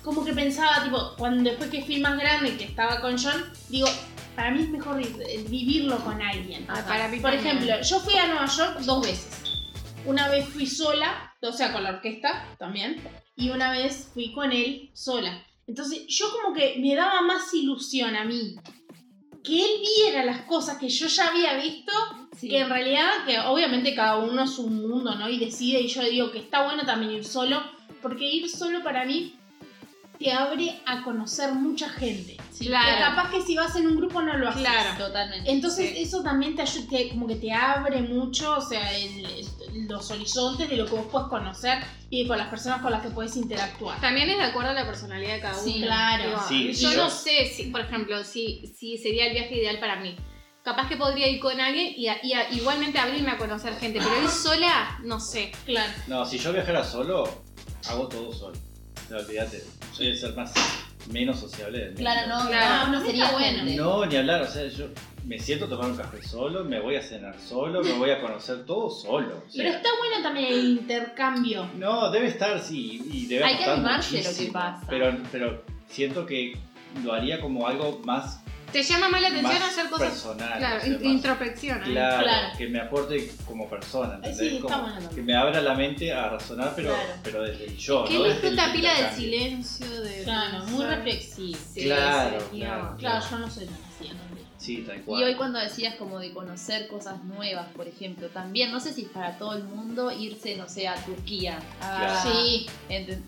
como 0.03 0.23
que 0.23 0.33
pensaba, 0.33 0.83
tipo, 0.83 1.13
cuando 1.17 1.49
después 1.49 1.69
que 1.69 1.83
fui 1.83 1.99
más 1.99 2.17
grande 2.17 2.49
y 2.49 2.57
que 2.57 2.65
estaba 2.65 3.01
con 3.01 3.17
John, 3.17 3.43
digo, 3.69 3.87
para 4.35 4.51
mí 4.51 4.63
es 4.63 4.69
mejor 4.69 4.97
vi- 4.97 5.43
vivirlo 5.47 5.97
con 6.03 6.21
alguien. 6.21 6.65
Ah, 6.69 6.83
para 6.87 7.07
mí 7.07 7.19
Por 7.19 7.33
ejemplo, 7.33 7.81
yo 7.81 7.99
fui 7.99 8.15
a 8.17 8.27
Nueva 8.27 8.45
York 8.45 8.79
dos 8.81 9.05
veces. 9.05 9.27
Una 10.05 10.27
vez 10.27 10.47
fui 10.49 10.67
sola, 10.67 11.32
o 11.49 11.53
sea, 11.53 11.71
con 11.73 11.83
la 11.83 11.89
orquesta 11.91 12.47
también, 12.57 13.01
y 13.35 13.49
una 13.49 13.71
vez 13.71 14.09
fui 14.13 14.31
con 14.33 14.51
él 14.51 14.89
sola. 14.93 15.43
Entonces, 15.67 16.05
yo 16.07 16.25
como 16.31 16.53
que 16.53 16.75
me 16.79 16.95
daba 16.95 17.21
más 17.21 17.53
ilusión 17.53 18.15
a 18.15 18.23
mí 18.25 18.55
que 19.43 19.61
él 19.61 19.81
viera 19.81 20.23
las 20.23 20.41
cosas 20.43 20.77
que 20.77 20.87
yo 20.89 21.07
ya 21.07 21.27
había 21.27 21.55
visto, 21.57 21.91
Sí. 22.37 22.47
que 22.49 22.59
en 22.59 22.69
realidad, 22.69 23.25
que 23.25 23.39
obviamente 23.39 23.93
cada 23.93 24.17
uno 24.17 24.43
es 24.43 24.57
un 24.57 24.87
mundo, 24.87 25.15
¿no? 25.15 25.29
Y 25.29 25.37
decide, 25.37 25.81
y 25.81 25.87
yo 25.87 26.01
digo 26.03 26.31
que 26.31 26.39
está 26.39 26.63
bueno 26.63 26.83
también 26.85 27.11
ir 27.11 27.25
solo, 27.25 27.61
porque 28.01 28.25
ir 28.25 28.49
solo 28.49 28.81
para 28.83 29.05
mí 29.05 29.35
te 30.17 30.31
abre 30.31 30.79
a 30.85 31.03
conocer 31.03 31.53
mucha 31.53 31.89
gente. 31.89 32.37
Sí, 32.51 32.67
Claro. 32.67 32.95
Que 32.95 33.01
capaz 33.03 33.31
que 33.31 33.41
si 33.41 33.55
vas 33.55 33.75
en 33.75 33.87
un 33.87 33.97
grupo 33.97 34.21
no 34.21 34.37
lo 34.37 34.47
haces. 34.49 34.61
Claro. 34.61 35.05
Totalmente. 35.07 35.51
Entonces 35.51 35.89
Sí. 35.91 36.01
eso 36.03 36.23
también 36.23 36.55
te 36.55 36.61
ayuda, 36.61 36.87
te- 36.89 37.09
como 37.09 37.27
que 37.27 37.35
te 37.35 37.51
abre 37.51 38.01
mucho, 38.01 38.57
o 38.57 38.61
sea, 38.61 38.95
el- 38.97 39.25
el- 39.25 39.47
los 40.03 40.11
horizontes 40.11 40.69
de 40.69 40.75
lo 40.77 40.85
que 40.85 40.91
vos 40.91 41.05
puedes 41.09 41.27
conocer 41.29 41.79
y 42.09 42.27
con 42.27 42.37
las 42.37 42.49
personas 42.49 42.81
con 42.81 42.91
las 42.91 43.01
que 43.01 43.09
puedes 43.09 43.35
interactuar. 43.37 43.99
También 44.01 44.29
es 44.29 44.37
de 44.37 44.43
acuerdo 44.43 44.71
a 44.71 44.73
la 44.73 44.85
personalidad 44.85 45.35
de 45.35 45.39
cada 45.39 45.53
uno. 45.57 45.63
Sí, 45.63 45.81
claro. 45.81 46.39
Sí, 46.47 46.67
yo 46.73 46.73
sí, 46.73 46.85
no 46.85 46.93
yo- 46.93 47.09
sé 47.09 47.45
si, 47.55 47.63
por 47.65 47.81
ejemplo, 47.81 48.23
si, 48.23 48.73
si 48.77 48.97
sería 48.97 49.27
el 49.27 49.33
viaje 49.33 49.55
ideal 49.55 49.79
para 49.79 49.95
mí. 50.01 50.15
Capaz 50.63 50.87
que 50.89 50.97
podría 50.97 51.27
ir 51.29 51.39
con 51.39 51.59
alguien 51.59 51.93
y, 51.97 52.07
a- 52.07 52.19
y 52.23 52.33
a- 52.33 52.49
igualmente 52.51 52.97
abrirme 52.99 53.31
a 53.31 53.37
conocer 53.37 53.75
gente, 53.79 53.99
pero 53.99 54.21
ir 54.21 54.29
sola, 54.29 54.97
no 55.03 55.19
sé. 55.19 55.51
Claro. 55.65 55.91
No, 56.07 56.25
si 56.25 56.37
yo 56.37 56.51
viajara 56.53 56.83
solo, 56.83 57.23
hago 57.89 58.07
todo 58.07 58.31
solo. 58.33 58.57
O 59.05 59.07
sea, 59.07 59.17
olvídate, 59.17 59.63
soy 59.93 60.07
el 60.07 60.17
ser 60.17 60.33
más 60.35 60.53
menos 61.11 61.39
sociable 61.39 61.77
del 61.79 61.87
mundo. 61.89 62.01
Claro, 62.01 62.27
no, 62.27 62.47
Claro. 62.47 62.91
no, 62.91 62.99
no 62.99 63.05
sería 63.05 63.31
bueno. 63.31 63.63
No, 63.75 64.05
ni 64.05 64.15
hablar, 64.15 64.41
o 64.43 64.47
sea, 64.47 64.67
yo 64.67 64.87
me 65.25 65.39
siento 65.39 65.65
a 65.65 65.69
tomar 65.69 65.89
un 65.91 65.97
café 65.97 66.21
solo, 66.21 66.63
me 66.63 66.79
voy 66.79 66.95
a 66.95 67.01
cenar 67.01 67.35
solo, 67.39 67.81
me 67.81 67.93
voy 67.93 68.09
a 68.11 68.19
conocer 68.21 68.65
todo 68.65 68.89
solo. 68.89 69.43
o 69.47 69.49
sea, 69.51 69.63
Pero 69.63 69.69
está 69.77 69.89
bueno 69.99 70.21
también 70.23 70.53
el 70.53 70.65
intercambio. 70.79 71.67
No, 71.77 72.11
debe 72.11 72.27
estar, 72.27 72.59
sí, 72.59 73.01
y 73.11 73.25
debe 73.27 73.43
Hay 73.45 73.57
que 73.57 73.63
animarse 73.65 74.23
lo 74.23 74.35
que 74.37 74.51
pasa. 74.51 74.85
Pero, 74.89 75.17
pero 75.31 75.63
siento 75.87 76.25
que 76.25 76.57
lo 77.03 77.13
haría 77.13 77.39
como 77.41 77.67
algo 77.67 78.01
más, 78.05 78.42
Te 78.74 78.84
llama 78.84 79.07
más 79.09 79.21
la 79.21 79.28
atención 79.30 79.59
más 79.59 79.71
hacer 79.71 79.89
cosas. 79.89 80.09
personal. 80.09 80.57
Claro, 80.57 80.76
más- 80.78 81.03
introspección. 81.03 81.84
ahí. 81.84 81.91
Claro, 81.91 82.24
Claro. 82.24 82.57
que 82.57 82.67
me 82.67 82.80
aporte 82.82 83.32
como 83.45 83.69
persona, 83.69 84.19
sí, 84.34 84.55
está 84.55 84.61
Como 84.67 85.09
que 85.15 85.21
me 85.21 85.36
abra 85.36 85.61
la 85.61 85.76
mente 85.76 86.11
a 86.11 86.30
razonar, 86.30 86.74
pero, 86.76 86.89
Claro. 86.89 87.09
pero 87.24 87.43
desde 87.43 87.65
el 87.65 87.78
yo, 87.78 88.03
Que 88.05 88.15
el 88.17 88.24
disfruta 88.24 88.74
pila 88.74 88.93
del 88.95 89.11
silencio, 89.15 90.01
de. 90.01 90.24
Claro, 90.24 90.65
muy 90.65 90.86
reflexivo. 90.86 91.57
Sí, 91.74 91.84
Claro, 91.86 92.39
sí, 92.51 92.59
claro. 92.59 92.97
yo 93.30 93.38
no 93.38 93.49
soy 93.49 93.65
tan 93.65 93.76
así 93.76 94.07
también. 94.07 94.43
Sí, 94.57 94.78
tal 94.88 95.01
cual. 95.01 95.21
Y 95.21 95.26
hoy 95.26 95.36
cuando 95.36 95.59
decías 95.59 95.95
como 95.95 96.19
de 96.19 96.32
conocer 96.32 96.88
cosas 96.88 97.21
nuevas, 97.26 97.67
por 97.76 97.86
ejemplo, 97.88 98.30
también, 98.30 98.71
no 98.71 98.80
sé 98.80 98.93
si 98.93 99.01
es 99.03 99.09
para 99.09 99.38
todo 99.38 99.53
el 99.57 99.65
mundo 99.65 100.09
irse, 100.09 100.55
no 100.55 100.69
sé, 100.69 100.88
a 100.88 100.95
Turquía, 100.95 101.59
a, 101.82 101.97
Claro. 102.24 102.32
Sí, 102.32 102.65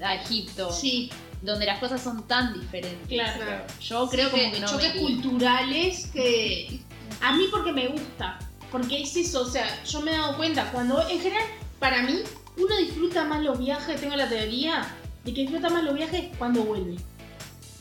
a 0.01 0.15
Egipto, 0.15 0.71
sí, 0.71 1.11
donde 1.45 1.65
las 1.65 1.79
cosas 1.79 2.01
son 2.01 2.27
tan 2.27 2.53
diferentes. 2.59 3.07
claro. 3.07 3.37
Claro. 3.43 3.63
Yo 3.81 4.09
creo 4.09 4.29
Sí, 4.29 4.37
como 4.39 4.51
que 4.53 4.59
no 4.59 4.67
choques 4.67 4.95
me 4.95 5.01
culturales 5.01 6.07
que 6.07 6.79
a 7.21 7.35
mí 7.35 7.45
porque 7.51 7.71
me 7.71 7.87
gusta 7.87 8.39
porque 8.71 9.01
es 9.03 9.15
eso 9.15 9.41
o 9.43 9.45
sea 9.45 9.83
yo 9.85 10.01
me 10.01 10.11
he 10.11 10.17
dado 10.17 10.35
cuenta 10.35 10.69
cuando 10.71 11.01
en 11.07 11.19
general 11.21 11.45
para 11.79 12.01
mí 12.01 12.19
uno 12.57 12.77
disfruta 12.77 13.23
más 13.23 13.41
los 13.43 13.57
viajes 13.59 14.01
tengo 14.01 14.15
la 14.15 14.27
teoría 14.27 14.85
de 15.23 15.33
que 15.33 15.41
disfruta 15.41 15.69
más 15.69 15.83
los 15.83 15.93
viajes 15.95 16.25
cuando 16.37 16.63
vuelve 16.63 16.97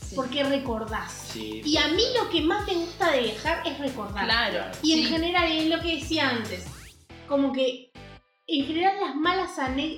Sí. 0.09 0.15
porque 0.17 0.45
recordás 0.45 1.29
Sí, 1.33 1.63
y 1.65 1.77
a 1.79 1.89
mí 1.89 2.03
lo 2.21 2.29
que 2.31 2.43
más 2.43 2.67
me 2.67 2.75
gusta 2.75 3.11
de 3.11 3.23
viajar 3.23 3.63
es 3.67 3.79
recordar 3.79 4.25
Claro. 4.25 4.67
y 4.83 4.93
en 4.93 4.99
sí. 4.99 5.05
general 5.07 5.51
es 5.51 5.67
lo 5.69 5.81
que 5.81 5.97
decía 5.97 6.29
antes 6.29 6.67
como 7.27 7.53
que 7.53 7.91
en 8.47 8.67
general 8.67 8.95
las 9.01 9.17
malas 9.17 9.51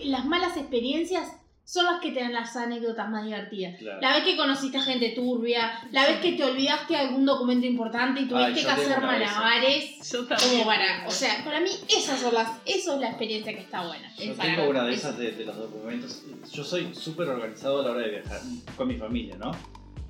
las 0.04 0.24
malas 0.24 0.56
experiencias 0.56 1.28
son 1.68 1.84
las 1.84 2.00
que 2.00 2.12
te 2.12 2.20
dan 2.20 2.32
las 2.32 2.54
anécdotas 2.54 3.10
más 3.10 3.24
divertidas. 3.24 3.76
Claro. 3.78 4.00
La 4.00 4.12
vez 4.14 4.22
que 4.24 4.36
conociste 4.36 4.78
a 4.78 4.82
gente 4.82 5.10
turbia, 5.16 5.72
la 5.90 6.06
vez 6.06 6.20
que 6.20 6.32
te 6.34 6.44
olvidaste 6.44 6.96
algún 6.96 7.26
documento 7.26 7.66
importante 7.66 8.20
y 8.20 8.28
tuviste 8.28 8.62
que 8.62 8.68
hacer 8.70 9.00
malabares. 9.00 10.10
Yo 10.12 10.26
Como 10.28 10.64
para, 10.64 11.04
o 11.08 11.10
sea, 11.10 11.44
para 11.44 11.58
mí 11.60 11.70
esas 11.88 12.20
son 12.20 12.34
las, 12.34 12.48
eso 12.64 12.94
es 12.94 13.00
la 13.00 13.08
experiencia 13.08 13.52
que 13.52 13.62
está 13.62 13.84
buena. 13.84 14.14
Yo 14.16 14.32
tengo 14.34 14.70
una 14.70 14.84
de 14.84 14.94
esas 14.94 15.18
de, 15.18 15.32
de 15.32 15.44
los 15.44 15.56
documentos. 15.56 16.22
Yo 16.52 16.62
soy 16.62 16.94
súper 16.94 17.28
organizado 17.30 17.80
a 17.80 17.84
la 17.84 17.90
hora 17.90 18.00
de 18.02 18.10
viajar 18.20 18.40
con 18.76 18.86
mi 18.86 18.94
familia, 18.96 19.36
¿no? 19.36 19.50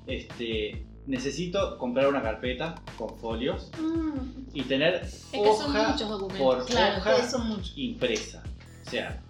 Este, 0.05 0.85
necesito 1.07 1.77
comprar 1.79 2.07
una 2.07 2.21
carpeta 2.21 2.75
con 2.97 3.17
folios 3.17 3.71
Mm, 3.79 4.45
y 4.53 4.61
tener 4.63 4.95
Es 4.95 5.25
que 5.31 5.37
son 5.37 5.75
hoja 5.75 5.89
muchos 5.89 6.07
documentos. 6.09 6.39
por 6.39 6.65
claro, 6.65 6.97
hoja 6.99 7.29
son 7.29 7.47
muchos. 7.49 7.73
impresa. 7.75 8.43
O 8.85 8.89
sea, 8.89 9.21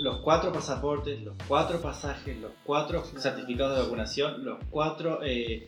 los 0.00 0.18
cuatro 0.18 0.52
pasaportes, 0.52 1.20
los 1.22 1.34
cuatro 1.46 1.80
pasajes, 1.80 2.36
los 2.38 2.52
cuatro 2.64 3.04
certificados 3.04 3.76
de 3.76 3.82
vacunación, 3.84 4.44
los 4.44 4.58
cuatro... 4.70 5.20
eh, 5.22 5.66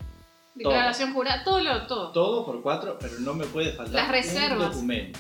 Declaración 0.55 1.13
jurada, 1.13 1.43
todo 1.43 1.61
lo, 1.61 1.87
todo. 1.87 2.13
todo 2.13 2.47
por 2.47 2.63
cuatro, 2.63 2.97
pero 3.01 3.19
no 3.19 3.35
me 3.35 3.45
puede 3.45 3.73
faltar 3.73 3.95
Las 4.05 4.11
reservas. 4.11 4.69
un 4.69 4.73
documento. 4.73 5.19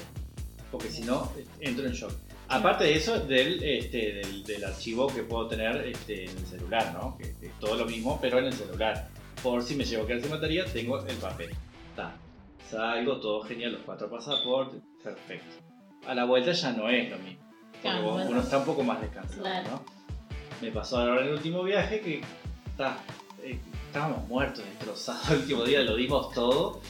Porque 0.70 0.88
si 0.90 1.02
no, 1.02 1.30
eh, 1.36 1.44
entro 1.60 1.84
en 1.86 1.92
shock. 1.92 2.12
Aparte 2.48 2.84
de 2.84 2.94
eso, 2.94 3.18
del, 3.20 3.62
este, 3.64 4.12
del, 4.14 4.44
del 4.44 4.64
archivo 4.64 5.06
que 5.08 5.22
puedo 5.24 5.48
tener 5.48 5.76
este, 5.88 6.24
en 6.24 6.36
el 6.38 6.46
celular, 6.46 6.92
¿no? 6.94 7.16
Que, 7.18 7.34
que 7.40 7.46
es 7.46 7.58
todo 7.58 7.74
lo 7.74 7.84
mismo, 7.86 8.18
pero 8.20 8.38
en 8.38 8.44
el 8.46 8.52
celular. 8.52 9.08
Por 9.42 9.62
si 9.62 9.74
me 9.74 9.84
llevo 9.84 10.04
a 10.04 10.06
quedar 10.06 10.20
sin 10.22 10.30
batería, 10.30 10.64
tengo 10.66 11.04
el 11.04 11.16
papel. 11.16 11.50
Está. 11.90 12.14
Salgo, 12.70 13.18
todo 13.18 13.42
genial, 13.42 13.72
los 13.72 13.82
cuatro 13.82 14.08
pasaportes, 14.08 14.82
perfecto. 15.02 15.56
A 16.06 16.14
la 16.14 16.24
vuelta 16.26 16.52
ya 16.52 16.72
no 16.72 16.88
es 16.88 17.10
lo 17.10 17.18
mismo. 17.18 17.43
Bueno. 17.84 18.30
uno 18.30 18.40
está 18.40 18.58
un 18.58 18.64
poco 18.64 18.82
más 18.82 19.00
descansado, 19.00 19.42
Claro. 19.42 19.70
¿no? 19.70 19.82
Me 20.60 20.70
pasó 20.70 20.98
ahora 20.98 21.20
en 21.22 21.28
el 21.28 21.34
último 21.34 21.62
viaje 21.62 22.00
que 22.00 22.22
está, 22.66 22.96
eh, 23.42 23.58
estábamos 23.86 24.26
muertos, 24.28 24.64
destrozados. 24.64 25.30
El 25.30 25.38
último 25.40 25.64
día 25.64 25.80
lo 25.80 25.96
dimos 25.96 26.32
todo. 26.32 26.80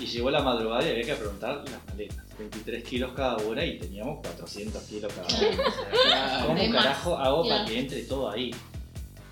Y 0.00 0.06
llegó 0.06 0.30
la 0.30 0.42
madrugada 0.42 0.84
y 0.86 0.90
había 0.90 1.04
que 1.04 1.14
preguntar 1.14 1.62
las 1.70 1.86
maletas. 1.86 2.18
23 2.38 2.82
kilos 2.82 3.12
cada 3.14 3.36
una 3.36 3.64
y 3.64 3.78
teníamos 3.78 4.20
400 4.26 4.82
kilos 4.84 5.12
cada 5.12 5.28
una. 5.28 5.68
O 5.68 5.70
sea, 5.70 5.90
Claro. 6.02 6.46
¿Cómo 6.48 6.58
De 6.58 6.68
más. 6.70 6.82
carajo 6.84 7.16
hago 7.18 7.48
para 7.48 7.64
que 7.66 7.78
entre 7.78 8.02
todo 8.02 8.30
ahí? 8.30 8.50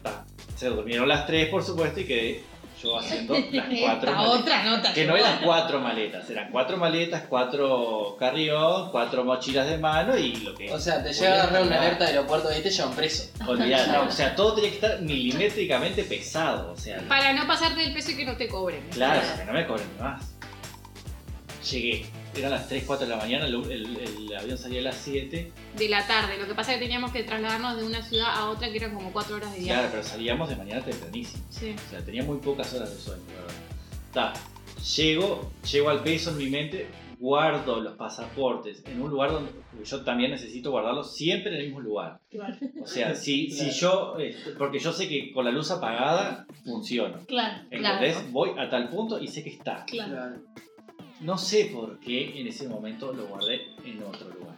Ta. 0.02 0.24
Se 0.56 0.68
durmieron 0.68 1.08
las 1.08 1.26
tres, 1.26 1.48
por 1.48 1.64
supuesto, 1.64 1.98
y 2.00 2.04
quedé 2.04 2.44
yo 2.82 2.98
haciendo 2.98 3.34
las 3.34 3.66
cuatro 3.80 4.12
maletas. 4.12 4.40
otra 4.40 4.64
nota. 4.64 4.92
Que 4.92 5.04
no 5.06 5.16
eran 5.16 5.38
cuatro 5.42 5.80
maletas, 5.80 6.30
eran 6.30 6.50
cuatro 6.50 6.76
maletas, 6.76 7.22
cuatro 7.28 8.16
carrión, 8.18 8.90
cuatro 8.90 9.24
mochilas 9.24 9.68
de 9.68 9.78
mano 9.78 10.16
y 10.16 10.36
lo 10.36 10.54
que. 10.54 10.72
O 10.72 10.78
sea, 10.78 11.02
te 11.02 11.12
llega 11.12 11.30
a 11.30 11.42
agarrar 11.42 11.62
una 11.62 11.78
alerta 11.80 12.04
de 12.04 12.10
aeropuerto 12.10 12.48
y 12.56 12.62
te 12.62 12.70
llevan 12.70 12.92
preso. 12.94 13.30
Olvidate, 13.46 13.98
o 13.98 14.10
sea, 14.10 14.34
todo 14.34 14.54
tenía 14.54 14.70
que 14.70 14.76
estar 14.76 15.00
milimétricamente 15.02 16.04
pesado, 16.04 16.72
o 16.72 16.76
sea, 16.76 17.00
Para 17.08 17.32
no 17.32 17.46
pasarte 17.46 17.80
del 17.80 17.92
peso 17.92 18.10
y 18.12 18.16
que 18.16 18.24
no 18.24 18.36
te 18.36 18.48
cobren. 18.48 18.82
claro, 18.90 19.20
que 19.36 19.44
no 19.44 19.52
me 19.52 19.66
cobren 19.66 19.86
más. 19.98 20.22
Llegué, 21.70 22.06
eran 22.34 22.50
las 22.52 22.68
3, 22.68 22.84
4 22.86 23.06
de 23.06 23.10
la 23.14 23.18
mañana, 23.20 23.46
el, 23.46 23.54
el- 23.70 23.96
el 23.98 24.36
avión 24.36 24.56
salía 24.58 24.80
a 24.80 24.84
las 24.84 24.96
7, 24.96 25.52
De 25.76 25.88
la 25.88 26.06
tarde. 26.06 26.38
Lo 26.38 26.46
que 26.46 26.54
pasa 26.54 26.72
es 26.72 26.78
que 26.78 26.84
teníamos 26.84 27.10
que 27.12 27.22
trasladarnos 27.24 27.76
de 27.76 27.84
una 27.84 28.02
ciudad 28.02 28.28
a 28.34 28.50
otra 28.50 28.70
que 28.70 28.76
eran 28.76 28.94
como 28.94 29.12
cuatro 29.12 29.36
horas 29.36 29.52
de 29.52 29.58
viaje. 29.60 29.72
claro, 29.74 29.88
pero 29.90 30.02
salíamos 30.04 30.48
de 30.48 30.56
mañana 30.56 30.84
tempranísimo. 30.84 31.42
Sí. 31.50 31.74
O 31.86 31.90
sea, 31.90 32.04
tenía 32.04 32.22
muy 32.22 32.38
pocas 32.38 32.72
horas 32.74 32.90
de 32.90 33.00
sueño, 33.00 33.22
la 33.34 33.40
verdad. 33.42 33.54
Ta, 34.12 34.32
llego, 34.96 35.50
llego 35.70 35.90
al 35.90 36.02
peso 36.02 36.30
en 36.30 36.38
mi 36.38 36.50
mente, 36.50 36.88
guardo 37.18 37.80
los 37.80 37.94
pasaportes 37.96 38.82
en 38.86 39.02
un 39.02 39.10
lugar 39.10 39.30
donde 39.32 39.50
yo 39.84 40.02
también 40.04 40.30
necesito 40.30 40.70
guardarlos 40.70 41.14
siempre 41.14 41.50
en 41.52 41.58
el 41.60 41.64
mismo 41.66 41.80
lugar. 41.80 42.18
Claro, 42.30 42.56
O 42.82 42.86
sea, 42.86 43.14
si, 43.14 43.48
Claro. 43.54 43.72
si 43.72 43.78
yo, 43.78 44.16
este, 44.18 44.50
porque 44.52 44.78
yo 44.78 44.92
sé 44.92 45.06
que 45.08 45.30
con 45.32 45.44
la 45.44 45.50
luz 45.50 45.70
apagada 45.70 46.46
funciona. 46.64 47.18
claro, 47.26 47.58
claro. 47.70 48.20
Voy 48.30 48.50
a 48.58 48.68
tal 48.70 48.88
punto 48.88 49.18
y 49.20 49.28
sé 49.28 49.42
que 49.44 49.50
está. 49.50 49.84
claro. 49.86 50.36
No 51.20 51.36
sé 51.36 51.70
por 51.72 51.98
qué 52.00 52.40
en 52.40 52.46
ese 52.46 52.68
momento 52.68 53.12
lo 53.12 53.26
guardé 53.26 53.74
en 53.84 54.02
otro 54.02 54.28
lugar. 54.30 54.56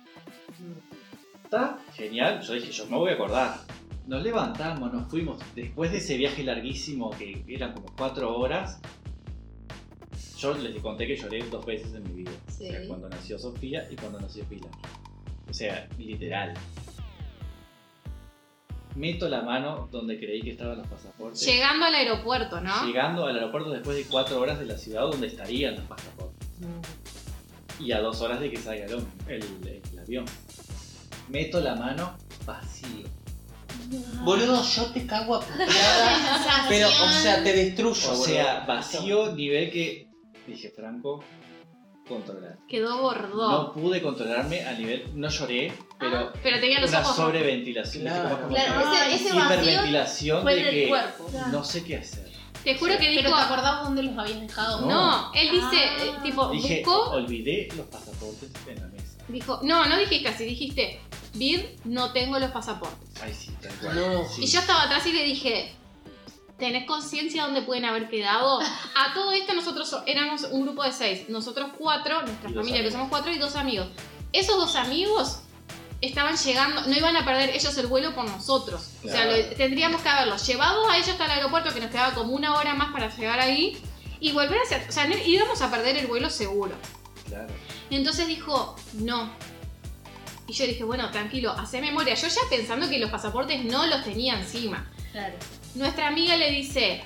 Está 1.45 1.79
genial. 1.95 2.41
Yo 2.43 2.55
dije, 2.55 2.71
yo 2.71 2.87
me 2.87 2.97
voy 2.97 3.11
a 3.11 3.15
acordar. 3.15 3.57
Nos 4.07 4.23
levantamos, 4.23 4.93
nos 4.93 5.09
fuimos. 5.11 5.39
Después 5.55 5.91
de 5.93 5.99
ese 5.99 6.17
viaje 6.17 6.43
larguísimo 6.45 7.11
que 7.11 7.45
eran 7.49 7.73
como 7.73 7.87
cuatro 7.97 8.37
horas, 8.39 8.81
yo 10.39 10.55
les 10.55 10.81
conté 10.81 11.07
que 11.07 11.17
lloré 11.17 11.45
dos 11.51 11.65
veces 11.67 11.95
en 11.95 12.03
mi 12.05 12.23
vida. 12.23 12.31
O 12.49 12.51
sea, 12.51 12.81
Sí. 12.81 12.89
cuando 12.89 13.09
nació 13.09 13.39
Sofía 13.39 13.89
y 13.91 13.97
cuando 13.97 14.21
nació 14.21 14.45
Pilar. 14.45 14.71
O 15.49 15.53
sea, 15.55 15.89
literal. 15.99 16.55
Meto 18.95 19.27
la 19.29 19.41
mano 19.43 19.89
donde 19.91 20.19
creí 20.19 20.43
que 20.43 20.51
estaban 20.51 20.79
los 20.79 20.87
pasaportes. 20.87 21.45
Llegando 21.47 21.87
al 21.87 21.95
aeropuerto, 21.95 22.61
¿no? 22.61 22.87
Llegando 22.87 23.27
al 23.27 23.37
aeropuerto 23.37 23.71
después 23.71 23.97
de 23.97 24.05
cuatro 24.05 24.39
horas 24.41 24.59
de 24.59 24.67
la 24.67 24.77
ciudad 24.77 25.03
donde 25.03 25.29
estarían 25.29 25.77
los 25.77 25.85
pasaportes. 25.85 26.22
Y 27.81 27.93
a 27.93 28.01
dos 28.01 28.21
horas 28.21 28.41
de 28.41 28.51
que 28.51 28.57
salga 28.59 28.85
el, 28.87 29.05
el- 29.29 29.83
el 29.93 29.99
avión. 29.99 30.25
Meto 31.29 31.61
la 31.61 31.75
mano 31.75 32.17
vacío. 32.45 33.07
Boludo, 34.23 34.63
yo 34.63 34.87
te 34.93 35.07
cago 35.07 35.37
a 35.37 35.41
puteadas. 35.41 36.67
Pero, 36.69 36.89
o 36.89 37.09
sea, 37.23 37.43
te 37.43 37.53
destruyo, 37.53 38.07
O 38.09 38.11
boludo. 38.11 38.25
sea, 38.25 38.61
vacío 38.67 39.35
nivel 39.35 39.71
que 39.71 40.09
dije, 40.47 40.71
Franco, 40.75 41.25
controlar. 42.07 42.59
Quedó 42.69 43.01
bordó. 43.03 43.51
No 43.51 43.73
pude 43.73 44.01
controlarme 44.03 44.65
a 44.65 44.73
nivel, 44.75 45.05
no 45.15 45.29
lloré, 45.29 45.73
pero 45.99 46.17
Ah, 46.19 46.33
pero 46.43 46.61
tenía 46.61 46.81
los 46.81 46.91
una 46.91 47.01
ojos. 47.01 47.17
sobreventilación. 47.17 48.03
Claro. 48.05 48.49
Claro, 48.49 48.91
que 48.91 49.15
ese, 49.15 49.25
ese 49.25 49.35
vacío 49.35 49.45
hiperventilación 49.63 50.43
Fue 50.43 50.55
de 50.57 50.63
del 50.65 50.75
que 50.75 50.89
cuerpo. 50.89 51.31
no 51.51 51.65
sé 51.65 51.85
qué 51.85 51.97
hacer. 51.97 52.32
Te 52.65 52.79
juro 52.79 52.93
que 52.93 52.99
Pero 53.07 53.23
dijo. 53.29 53.37
te 53.37 53.43
acordabas 53.43 53.83
dónde 53.85 54.03
los 54.05 54.17
habías 54.19 54.41
dejado. 54.41 54.81
No. 54.83 54.89
No, 54.89 55.33
él 55.35 55.51
dice, 55.51 55.85
Ah. 55.85 55.97
eh, 56.05 56.15
tipo, 56.23 56.49
Dije, 56.49 56.83
buscó. 56.85 57.11
olvidé 57.11 57.69
los 57.77 57.87
pasaportes 57.87 58.51
en 58.69 58.81
la 58.81 58.87
mesa. 58.89 59.05
Dijo, 59.29 59.61
no, 59.63 59.87
no 59.87 59.97
dijiste 59.99 60.29
así, 60.29 60.45
dijiste, 60.45 61.01
Vid, 61.35 61.61
no 61.85 62.13
tengo 62.13 62.39
los 62.39 62.51
pasaportes. 62.51 63.09
Ay, 63.23 63.33
sí, 63.35 63.51
tal 63.61 63.73
cual. 63.77 63.95
No. 63.97 64.29
Sí. 64.29 64.45
Y 64.45 64.47
yo 64.47 64.61
estaba 64.61 64.83
atrás 64.83 65.07
y 65.07 65.13
le 65.13 65.25
dije, 65.25 65.73
¿tenés 66.59 66.87
conciencia 66.87 67.45
dónde 67.45 67.63
pueden 67.63 67.85
haber 67.85 68.09
quedado? 68.11 68.61
A 68.61 69.15
todo 69.15 69.33
esto 69.33 69.55
nosotros 69.55 69.89
so- 69.89 70.03
éramos 70.07 70.43
un 70.51 70.63
grupo 70.63 70.85
de 70.85 70.93
seis, 70.93 71.29
nosotros 71.31 71.71
cuatro, 71.79 72.21
nuestra 72.23 72.51
familia 72.51 72.83
que 72.83 72.91
somos 72.91 73.09
cuatro 73.09 73.33
y 73.33 73.39
dos 73.39 73.57
amigos. 73.57 73.89
Esos 74.33 74.57
dos 74.57 74.77
amigos 74.77 75.41
estaban 76.03 76.37
llegando, 76.37 76.83
no 76.83 76.95
iban 76.97 77.17
a 77.17 77.25
perder 77.25 77.51
ellos 77.51 77.77
el 77.79 77.87
vuelo 77.87 78.15
por 78.15 78.27
nosotros. 78.29 78.91
O 79.05 79.09
sea, 79.09 79.25
Claro. 79.25 79.37
lo- 79.37 79.57
tendríamos 79.57 80.03
que 80.03 80.09
haberlos 80.09 80.47
llevado 80.47 80.89
a 80.91 80.97
ellos 80.97 81.09
hasta 81.11 81.25
el 81.25 81.31
aeropuerto 81.31 81.73
que 81.73 81.81
nos 81.81 81.91
quedaba 81.91 82.13
como 82.13 82.33
una 82.35 82.55
hora 82.57 82.75
más 82.75 82.93
para 82.93 83.09
llegar 83.17 83.41
ahí 83.41 83.79
y 84.21 84.33
volver 84.33 84.59
hacia... 84.65 84.85
O 84.89 84.93
sea, 84.93 85.07
no- 85.07 85.17
íbamos 85.17 85.63
a 85.63 85.71
perder 85.71 85.97
el 85.97 86.07
vuelo 86.09 86.29
seguro. 86.29 86.75
Claro. 87.27 87.49
Y 87.89 87.97
entonces 87.97 88.27
dijo, 88.27 88.77
no. 88.95 89.31
Y 90.49 90.53
yo 90.55 90.67
dije, 90.67 90.83
bueno, 90.85 91.11
tranquilo, 91.11 91.53
hace 91.53 91.81
memoria. 91.81 92.15
Yo 92.15 92.27
ya 92.29 92.41
pensando 92.51 92.89
que 92.89 92.99
los 92.99 93.11
pasaportes 93.11 93.65
no 93.65 93.87
los 93.87 94.03
tenía 94.05 94.39
encima. 94.39 94.91
Claro. 95.13 95.35
Nuestra 95.77 96.09
amiga 96.09 96.37
le 96.37 96.51
dice, 96.51 97.05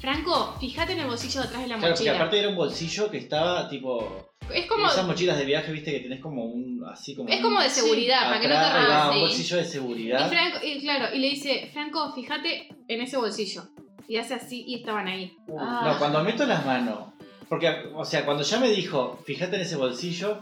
Franco, 0.00 0.56
fíjate 0.60 0.92
en 0.92 1.00
el 1.00 1.06
bolsillo 1.06 1.40
de 1.40 1.46
atrás 1.48 1.62
de 1.62 1.68
la 1.68 1.76
Claro, 1.76 1.94
porque 1.94 2.04
mochila. 2.10 2.14
aparte 2.24 2.38
era 2.38 2.48
un 2.48 2.56
bolsillo 2.56 3.10
que 3.10 3.18
estaba 3.18 3.68
tipo. 3.68 4.27
Es 4.54 4.66
como, 4.66 4.86
Esas 4.86 5.06
mochilas 5.06 5.38
de 5.38 5.44
viaje, 5.44 5.72
viste, 5.72 5.92
que 5.92 6.00
tenés 6.00 6.20
como 6.20 6.44
un. 6.44 6.84
Así 6.90 7.14
como. 7.14 7.28
es 7.28 7.40
como 7.40 7.60
de 7.60 7.68
seguridad, 7.70 8.28
para 8.28 8.40
que 8.40 8.48
no 8.48 8.54
te 8.54 8.72
roben. 8.72 9.14
un 9.16 9.20
bolsillo 9.20 9.56
de 9.56 9.62
Y, 9.62 9.66
seguridad. 9.66 10.28
Franco, 10.28 10.58
y 10.64 10.80
claro, 10.80 11.14
y 11.14 11.18
le 11.18 11.28
dice, 11.30 11.68
Franco, 11.72 12.12
fíjate 12.14 12.68
en 12.88 13.00
ese 13.00 13.16
bolsillo. 13.16 13.62
Y 14.08 14.16
hace 14.16 14.34
así 14.34 14.64
y 14.66 14.76
estaban 14.76 15.06
ahí. 15.06 15.36
Uh, 15.46 15.58
Ah. 15.60 15.82
No, 15.92 15.98
cuando 15.98 16.22
meto 16.24 16.46
las 16.46 16.64
manos. 16.64 17.12
Porque, 17.48 17.68
o 17.94 18.04
sea, 18.04 18.24
cuando 18.24 18.42
ya 18.42 18.58
me 18.58 18.70
dijo, 18.70 19.18
fíjate 19.26 19.56
en 19.56 19.62
ese 19.62 19.76
bolsillo, 19.76 20.38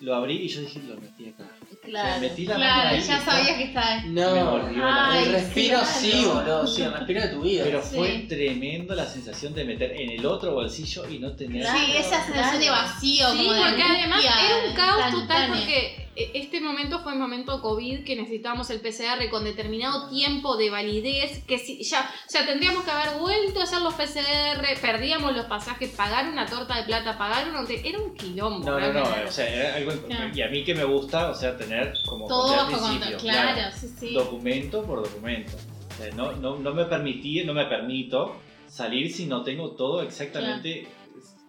lo 0.00 0.14
abrí 0.14 0.36
y 0.36 0.48
yo 0.48 0.60
dije, 0.60 0.80
lo 0.86 0.96
metí 1.00 1.28
acá. 1.28 1.44
Claro. 1.84 2.20
metí 2.20 2.46
la 2.46 2.58
mano 2.58 2.72
Claro, 2.72 2.88
ahí. 2.96 3.00
ya 3.02 3.20
sabías 3.24 3.56
que 3.58 3.64
estaba. 3.64 4.00
No. 4.06 4.34
Me 4.34 4.42
volvió 4.42 4.84
la- 4.84 5.10
Ay, 5.10 5.24
el 5.24 5.32
respiro 5.32 5.78
claro. 5.80 5.86
sí, 6.00 6.24
boludo. 6.24 6.66
Sí, 6.66 6.82
el 6.82 6.92
respiro 6.92 7.20
de 7.20 7.28
tu 7.28 7.40
vida. 7.42 7.64
Pero 7.64 7.82
Sí. 7.82 7.96
fue 7.96 8.08
tremendo 8.28 8.94
la 8.94 9.06
sensación 9.06 9.54
de 9.54 9.64
meter 9.64 9.92
en 9.92 10.10
el 10.10 10.26
otro 10.26 10.52
bolsillo 10.54 11.08
y 11.08 11.18
no 11.18 11.32
tener. 11.32 11.66
Sí, 11.66 11.92
esa 11.96 12.24
sensación 12.24 12.60
de 12.60 12.70
vacío. 12.70 13.30
Sí, 13.32 13.36
como 13.38 13.52
de 13.52 13.60
porque 13.60 13.82
además 13.82 14.24
angustia 14.24 14.46
era 14.46 14.68
un 14.68 14.74
caos 14.74 14.96
total 14.96 15.14
instantánea. 15.14 15.48
porque 15.60 16.03
este 16.16 16.60
momento 16.60 17.00
fue 17.00 17.12
un 17.12 17.20
momento 17.20 17.60
COVID 17.60 18.04
que 18.04 18.16
necesitábamos 18.16 18.70
el 18.70 18.80
PCR 18.80 19.28
con 19.30 19.44
determinado 19.44 20.08
tiempo 20.08 20.56
de 20.56 20.70
validez 20.70 21.42
que 21.44 21.58
si, 21.58 21.82
ya, 21.82 22.00
o 22.00 22.30
sea, 22.30 22.46
tendríamos 22.46 22.84
que 22.84 22.90
haber 22.90 23.18
vuelto 23.18 23.60
a 23.60 23.64
hacer 23.64 23.80
los 23.82 23.94
PCR, 23.94 24.80
perdíamos 24.80 25.34
los 25.34 25.46
pasajes, 25.46 25.90
pagar 25.90 26.28
una 26.28 26.46
torta 26.46 26.76
de 26.76 26.84
plata, 26.84 27.18
pagar 27.18 27.48
un 27.48 27.56
hotel, 27.56 27.80
era 27.84 27.98
un 27.98 28.14
quilombo. 28.14 28.70
No, 28.70 28.80
no, 28.80 28.92
no, 28.92 29.02
o 29.02 29.30
sea, 29.30 29.48
era 29.48 29.74
algo 29.76 29.92
Claro. 30.06 30.30
Y 30.34 30.42
a 30.42 30.48
mí 30.48 30.64
que 30.64 30.74
me 30.74 30.84
gusta, 30.84 31.30
o 31.30 31.34
sea, 31.34 31.56
tener 31.56 31.94
como 32.06 32.26
Todo 32.26 32.60
al 32.60 32.66
principio, 32.66 33.00
control. 33.00 33.20
Claro, 33.20 33.74
sí, 33.74 33.88
sí. 33.98 34.14
documento 34.14 34.82
por 34.82 35.02
documento. 35.02 35.52
O 35.90 35.96
sea, 35.96 36.12
no, 36.14 36.32
no, 36.32 36.58
no 36.58 36.74
me 36.74 36.84
permití, 36.84 37.42
no 37.44 37.54
me 37.54 37.66
permito 37.66 38.36
salir 38.66 39.12
si 39.12 39.26
no 39.26 39.42
tengo 39.42 39.70
todo 39.70 40.02
exactamente 40.02 40.86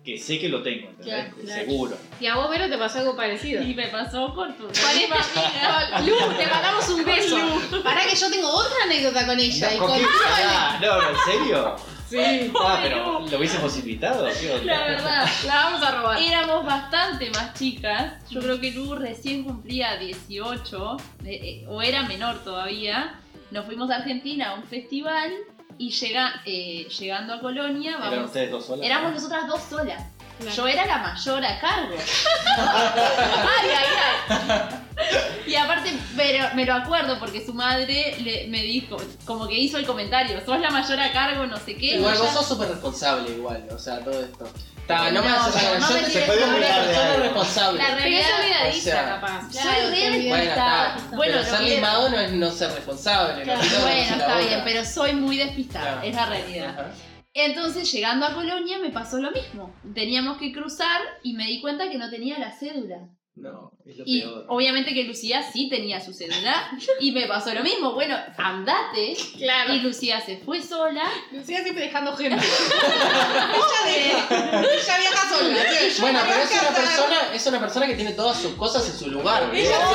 que 0.06 0.20
sé 0.20 0.40
que 0.40 0.50
lo 0.50 0.62
tengo, 0.62 0.90
¿entendés? 0.90 1.06
Claro, 1.16 1.36
claro. 1.44 1.62
Seguro. 1.66 1.98
Y 2.20 2.28
a 2.28 2.36
vos, 2.36 2.50
Vero, 2.50 2.70
te 2.70 2.78
pasó 2.78 3.00
algo 3.00 3.16
parecido. 3.16 3.64
Y 3.64 3.74
me 3.74 3.88
pasó 3.88 4.34
con 4.36 4.56
tu 4.56 4.66
¿Cuál 4.68 4.98
es 4.98 5.12
amiga? 5.12 6.00
Lu, 6.06 6.16
te 6.38 6.48
mandamos 6.48 6.90
un 6.90 7.04
beso. 7.04 7.38
Pará 7.84 8.02
que 8.08 8.16
yo 8.16 8.30
tengo 8.30 8.48
otra 8.50 8.76
anécdota 8.86 9.26
con 9.26 9.40
ella. 9.40 9.74
y 9.74 9.78
¿con 9.78 9.88
con 9.90 10.00
Ah, 10.38 10.80
no, 10.82 11.02
no, 11.02 11.10
¿en 11.10 11.16
serio? 11.26 11.76
Sí. 12.08 12.52
Ah, 12.62 12.80
pero 12.84 13.22
¿lo 13.28 13.38
hubiésemos 13.40 13.76
invitado? 13.78 14.28
¿Qué 14.40 14.52
onda? 14.52 14.66
La 14.78 14.86
verdad, 14.86 15.30
La 15.48 15.56
vamos 15.56 15.82
a 15.82 15.92
robar. 15.92 16.22
éramos 16.22 16.64
bastante 16.66 17.32
más 17.32 17.56
chicas. 17.56 18.14
Yo 18.30 18.42
creo 18.42 18.62
que 18.62 18.72
Lu 18.72 18.94
recién 18.94 19.44
cumplía 19.44 19.98
18, 19.98 20.98
eh, 21.26 21.30
eh, 21.34 21.66
o 21.68 21.82
era 21.82 22.04
menor 22.04 22.44
todavía. 22.44 23.20
Nos 23.50 23.66
fuimos 23.66 23.90
a 23.90 23.96
Argentina 23.96 24.52
a 24.52 24.54
un 24.54 24.64
festival 24.64 25.32
y 25.78 25.92
llega, 25.92 26.42
eh, 26.46 26.88
llegando 27.00 27.34
a 27.34 27.40
Colonia, 27.40 27.98
¿Eran 27.98 28.12
vamos, 28.12 28.26
ustedes 28.28 28.52
dos 28.52 28.66
solas? 28.66 28.86
éramos 28.86 29.14
nosotras 29.14 29.48
dos 29.48 29.62
solas. 29.70 30.04
Claro. 30.40 30.56
Yo 30.58 30.68
era 30.68 30.86
la 30.86 30.98
mayor 30.98 31.46
a 31.46 31.60
cargo. 31.62 31.96
ay, 32.58 33.70
ay, 33.70 33.86
ay. 34.28 35.42
Y 35.48 35.56
aparte, 35.56 35.94
pero 36.18 36.54
me 36.56 36.66
lo 36.66 36.74
acuerdo 36.74 37.18
porque 37.20 37.46
su 37.46 37.54
madre 37.54 38.18
le- 38.22 38.48
me 38.48 38.62
dijo, 38.64 38.98
como 39.26 39.48
que 39.48 39.58
hizo 39.58 39.78
el 39.78 39.86
comentario, 39.86 40.44
sos 40.46 40.60
la 40.60 40.72
mayor 40.72 41.00
a 41.00 41.12
cargo, 41.14 41.46
no 41.46 41.58
sé 41.58 41.76
qué. 41.76 41.96
Igual 41.96 42.18
vos 42.18 42.30
sos 42.32 42.48
súper 42.48 42.68
responsable 42.70 43.32
igual, 43.32 43.66
o 43.74 43.80
sea, 43.80 44.00
todo 44.04 44.20
esto. 44.22 44.46
Ta, 44.88 45.10
no, 45.12 45.22
me 45.24 45.30
No, 45.30 45.36
haces 45.36 45.64
no, 45.64 45.80
no 45.80 45.88
yo 45.90 45.94
me 45.96 46.02
te 46.04 46.26
soy 46.28 46.38
una 46.44 46.58
persona 46.58 47.16
responsable. 47.18 47.78
La 47.80 47.86
Pero 47.86 47.98
es 47.98 48.04
realidad, 48.04 48.40
olvidadiza, 48.40 48.78
o 48.78 48.94
sea, 48.94 49.06
capaz. 49.06 49.42
soy 49.52 49.62
Claro, 49.62 49.90
re 49.90 49.96
te 49.96 50.08
olvidas. 50.08 51.04
Bueno, 51.16 51.34
pero 51.42 51.44
ser 51.44 51.62
limado 51.62 52.10
no 52.10 52.20
es 52.20 52.32
no 52.34 52.52
ser 52.52 52.72
responsable. 52.72 53.44
Claro, 53.44 53.62
Bueno, 53.82 54.16
está 54.16 54.38
bien, 54.40 54.62
pero 54.64 54.86
soy 54.86 55.14
muy 55.14 55.38
despistada, 55.38 55.92
Claro. 55.94 56.08
es 56.08 56.16
la 56.16 56.26
realidad. 56.28 56.70
Ajá. 56.80 56.92
Entonces, 57.34 57.92
llegando 57.92 58.26
a 58.28 58.34
Colonia, 58.34 58.78
me 58.78 58.92
pasó 58.92 59.18
lo 59.20 59.30
mismo. 59.32 59.74
Teníamos 59.94 60.38
que 60.38 60.54
cruzar 60.54 61.02
y 61.24 61.34
me 61.34 61.46
di 61.46 61.60
cuenta 61.62 61.90
que 61.90 61.98
no 61.98 62.10
tenía 62.10 62.40
la 62.40 62.52
cédula. 62.52 63.10
No, 63.36 63.72
es 63.88 63.98
lo 63.98 64.04
Y 64.08 64.22
peor. 64.22 64.46
obviamente 64.50 64.94
que 64.94 65.04
Lucía 65.04 65.44
sí 65.52 65.70
tenía 65.70 66.02
su 66.04 66.14
cédula 66.14 66.72
y 67.00 67.12
me 67.12 67.28
pasó 67.28 67.54
lo 67.54 67.62
mismo. 67.64 67.94
Bueno, 67.94 68.18
andate. 68.38 69.16
Claro. 69.38 69.74
Y 69.74 69.80
Lucía 69.80 70.20
se 70.22 70.38
fue 70.38 70.62
sola. 70.62 71.04
Lucía 71.32 71.62
siempre 71.64 71.86
dejando 71.86 72.16
gente. 72.18 72.44
ella 72.46 73.86
deja. 73.86 74.62
Ella 74.62 74.98
viaja 74.98 75.30
sola. 75.30 75.58
Bueno, 76.00 76.20
pero 76.28 76.42
es 76.44 76.52
una, 76.52 76.70
persona, 76.76 77.16
es 77.34 77.48
una 77.48 77.60
persona 77.60 77.88
que 77.88 77.96
tiene 77.96 78.12
todas 78.14 78.40
sus 78.42 78.54
cosas 78.54 78.88
en 78.90 78.98
su 78.98 79.10
lugar. 79.10 79.50
Ella 79.54 79.78
de 79.80 79.86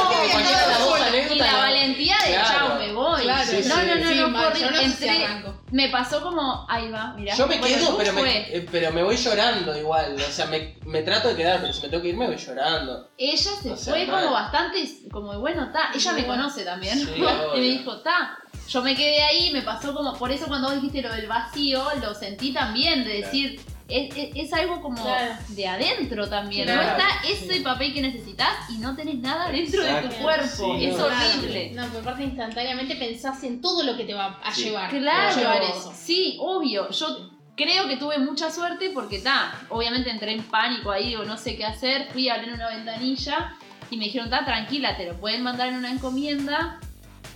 sola. 0.78 1.06
anécdotas, 1.06 1.36
Y 1.36 1.38
la 1.38 1.56
valentía 1.56 2.16
de 2.24 2.32
Claro. 2.32 2.48
chao, 2.68 2.78
me 2.78 2.92
voy. 2.92 3.22
Claro, 3.22 3.50
Sí, 3.50 3.56
no, 3.56 3.62
sí. 3.62 3.68
no, 3.86 3.94
no, 3.96 4.08
Sí, 4.10 4.14
no, 4.18 4.28
mal, 4.28 4.44
corrí. 4.48 4.60
yo 4.60 4.70
no 4.70 4.76
sé 4.78 4.84
si 4.90 5.04
Entré- 5.08 5.54
me 5.72 5.88
pasó 5.88 6.20
como, 6.20 6.66
ahí 6.68 6.90
va, 6.90 7.14
mira. 7.16 7.34
Yo 7.36 7.46
me 7.46 7.58
Bueno, 7.58 7.76
quedo, 7.76 7.96
pero 7.96 8.12
me, 8.14 8.66
pero 8.72 8.92
me 8.92 9.02
voy 9.04 9.16
llorando 9.16 9.76
igual. 9.78 10.16
O 10.16 10.32
sea, 10.32 10.46
me, 10.46 10.76
me 10.84 11.02
trato 11.02 11.28
de 11.28 11.36
quedar, 11.36 11.60
pero 11.60 11.72
si 11.72 11.82
me 11.82 11.88
tengo 11.88 12.02
que 12.02 12.08
ir, 12.08 12.16
me 12.16 12.26
voy 12.26 12.36
llorando. 12.36 13.08
Ella 13.16 13.36
se 13.62 13.70
O 13.70 13.76
sea, 13.80 13.92
fue 13.94 14.06
mal. 14.06 14.20
como 14.22 14.32
bastante, 14.34 14.88
como 15.10 15.38
bueno, 15.40 15.70
ta, 15.72 15.90
ella 15.94 16.12
me 16.12 16.26
conoce 16.26 16.64
también. 16.64 16.98
Sí, 16.98 17.08
y 17.54 17.56
me 17.58 17.60
dijo, 17.60 17.98
ta. 18.00 18.36
Yo 18.68 18.82
me 18.82 18.94
quedé 18.94 19.20
ahí, 19.22 19.50
me 19.52 19.62
pasó 19.62 19.92
como, 19.92 20.14
por 20.16 20.30
eso 20.30 20.46
cuando 20.46 20.68
vos 20.68 20.76
dijiste 20.76 21.02
lo 21.02 21.12
del 21.12 21.26
vacío, 21.26 21.82
lo 22.00 22.14
sentí 22.14 22.52
también, 22.52 23.02
de 23.02 23.14
decir, 23.22 23.60
es, 23.88 24.16
es- 24.16 24.30
es 24.36 24.52
algo 24.52 24.80
como 24.80 25.02
Claro. 25.02 25.34
de 25.48 25.66
adentro 25.66 26.28
también. 26.28 26.66
Claro. 26.66 26.82
No 26.84 26.88
está 26.90 27.06
ese 27.28 27.60
papel 27.62 27.92
que 27.92 28.00
necesitas 28.00 28.70
y 28.70 28.78
no 28.78 28.94
tenés 28.94 29.16
nada 29.16 29.50
dentro 29.50 29.82
de 29.82 30.02
tu 30.02 30.14
cuerpo. 30.22 30.76
sí. 30.78 30.84
es 30.86 30.94
Claro. 30.94 31.10
horrible. 31.12 31.72
No, 31.74 31.84
pero 31.88 31.98
aparte 31.98 32.22
instantáneamente 32.22 32.94
pensás 32.94 33.42
en 33.42 33.60
todo 33.60 33.82
lo 33.82 33.96
que 33.96 34.04
te 34.04 34.14
va 34.14 34.38
a 34.44 34.54
Sí. 34.54 34.64
llevar. 34.66 34.88
Claro, 34.90 35.36
Llevar 35.36 35.62
eso. 35.62 35.92
sí, 35.92 36.36
obvio. 36.40 36.88
Yo 36.90 37.30
creo 37.56 37.88
que 37.88 37.96
tuve 37.96 38.18
mucha 38.18 38.52
suerte 38.52 38.90
porque, 38.94 39.18
ta, 39.18 39.52
obviamente 39.70 40.10
entré 40.10 40.32
en 40.32 40.44
pánico 40.44 40.92
ahí 40.92 41.16
o 41.16 41.24
no 41.24 41.36
sé 41.36 41.56
qué 41.56 41.64
hacer. 41.64 42.06
Fui 42.12 42.28
a 42.28 42.34
abrir 42.36 42.52
una 42.54 42.68
ventanilla 42.68 43.52
y 43.90 43.96
me 43.96 44.04
dijeron, 44.04 44.30
ta, 44.30 44.44
tranquila, 44.44 44.96
te 44.96 45.06
lo 45.06 45.14
pueden 45.20 45.42
mandar 45.42 45.68
en 45.68 45.76
una 45.76 45.90
encomienda 45.90 46.78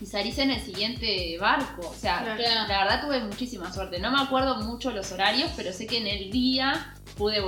y 0.00 0.06
salís 0.06 0.38
en 0.38 0.50
el 0.50 0.60
siguiente 0.60 1.36
barco. 1.38 1.88
O 1.88 1.94
sea, 1.94 2.22
Claro. 2.22 2.42
la 2.68 2.78
verdad 2.84 3.00
tuve 3.02 3.20
muchísima 3.20 3.72
suerte. 3.72 3.98
No 3.98 4.10
me 4.10 4.20
acuerdo 4.22 4.56
mucho 4.56 4.90
los 4.90 5.10
horarios, 5.12 5.50
pero 5.56 5.72
sé 5.72 5.86
que 5.86 5.98
en 5.98 6.06
el 6.06 6.30
día 6.30 6.94
pude 7.16 7.40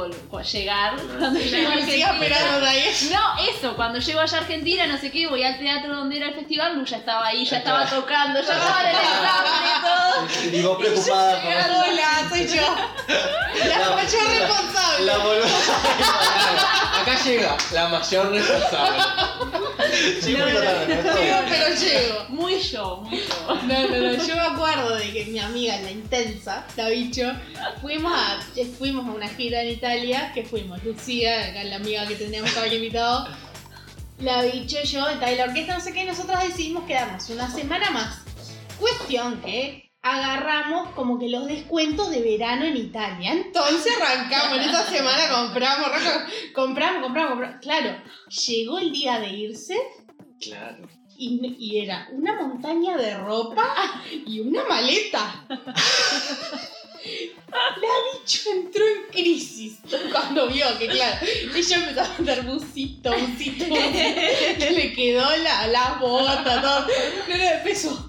llegar. 0.52 0.94
Cuando 1.18 1.40
llego 1.40 1.68
a 1.68 1.72
Argentina. 1.72 2.12
esperando 2.12 2.66
ahí. 2.66 2.96
No, 3.10 3.50
eso, 3.50 3.76
cuando 3.76 3.98
llego 3.98 4.20
allá 4.20 4.38
a 4.38 4.40
Argentina, 4.40 4.86
no 4.86 4.98
sé 4.98 5.10
qué, 5.10 5.26
voy 5.26 5.42
al 5.42 5.58
teatro 5.58 5.94
donde 5.94 6.16
era 6.16 6.28
el 6.28 6.34
festival, 6.34 6.78
Lu 6.78 6.84
ya 6.84 6.98
estaba 6.98 7.26
ahí, 7.26 7.44
ya 7.44 7.58
estaba 7.58 7.86
tocando, 7.86 8.40
ya 8.40 8.52
estaba 8.52 8.82
en 8.82 8.88
el 8.88 9.02
examen 9.02 9.52
y 9.66 10.50
todo. 10.50 10.58
Y 10.58 10.62
vos 10.62 10.78
preocupada 10.78 11.42
por 11.42 11.52
Hola, 11.52 12.28
soy 12.28 12.46
yo. 12.46 12.76
La 13.68 13.90
mayor 13.90 14.28
responsable. 14.28 15.06
la 15.06 15.18
boluda. 15.18 15.46
Acá 17.00 17.22
llega 17.24 17.56
la 17.72 17.88
mayor 17.88 18.30
responsable. 18.32 19.02
Tarde, 20.20 20.96
¿no? 20.96 21.02
Llego, 21.02 21.20
bien. 21.20 21.44
pero 21.48 21.74
llego. 21.74 22.24
Muy 22.28 22.60
yo, 22.60 22.96
muy 23.02 23.18
yo. 23.18 23.54
No, 23.66 23.88
no, 23.88 24.12
no, 24.12 24.26
yo 24.26 24.34
me 24.34 24.40
acuerdo 24.40 24.96
de 24.96 25.12
que 25.12 25.24
mi 25.26 25.38
amiga, 25.38 25.80
la 25.80 25.90
intensa, 25.90 26.66
la 26.76 26.88
bicho, 26.88 27.32
fuimos 27.80 28.12
a, 28.12 28.40
fuimos 28.78 29.06
a 29.06 29.10
una 29.12 29.28
gira 29.28 29.62
en 29.62 29.70
Italia, 29.70 30.32
que 30.34 30.44
fuimos, 30.44 30.82
Lucía, 30.84 31.48
acá 31.48 31.64
la 31.64 31.76
amiga 31.76 32.06
que 32.06 32.16
teníamos 32.16 32.52
que 32.52 32.58
haber 32.58 32.74
invitado, 32.74 33.28
la 34.20 34.42
bicho, 34.42 34.82
yo, 34.84 35.08
está 35.08 35.30
en 35.30 35.38
la 35.38 35.44
orquesta, 35.44 35.74
no 35.74 35.80
sé 35.80 35.92
qué, 35.92 36.02
y 36.02 36.06
nosotros 36.06 36.38
decidimos 36.42 36.84
quedarnos 36.84 37.28
una 37.30 37.50
semana 37.50 37.90
más. 37.90 38.18
Cuestión 38.78 39.40
que 39.40 39.85
agarramos 40.14 40.90
como 40.90 41.18
que 41.18 41.28
los 41.28 41.46
descuentos 41.46 42.10
de 42.10 42.20
verano 42.22 42.64
en 42.64 42.76
Italia. 42.76 43.32
Entonces 43.32 43.92
arrancamos 44.00 44.58
en 44.58 44.68
esa 44.70 44.84
semana, 44.86 45.28
compramos, 45.30 45.88
compramos, 45.90 46.22
compramos, 46.54 47.02
compramos. 47.02 47.56
Claro, 47.60 47.96
llegó 48.46 48.78
el 48.78 48.92
día 48.92 49.18
de 49.18 49.28
irse 49.30 49.76
Claro. 50.40 50.88
y, 51.16 51.56
y 51.58 51.80
era 51.80 52.08
una 52.12 52.34
montaña 52.40 52.96
de 52.96 53.16
ropa 53.16 53.66
y 54.26 54.40
una 54.40 54.64
maleta. 54.64 55.44
La 57.80 58.18
bicho 58.18 58.50
entró 58.52 58.82
en 58.84 59.12
crisis 59.12 59.78
cuando 60.10 60.48
vio 60.48 60.66
que, 60.78 60.88
claro, 60.88 61.24
ella 61.54 61.76
empezó 61.76 62.00
a 62.00 62.08
mandar 62.14 62.44
busito, 62.44 63.12
busito, 63.16 63.64
le 63.68 64.92
quedó 64.92 65.36
la, 65.36 65.66
la 65.68 65.98
bota, 66.00 66.60
todo. 66.60 66.86
No 67.28 67.34
empezó. 67.34 68.05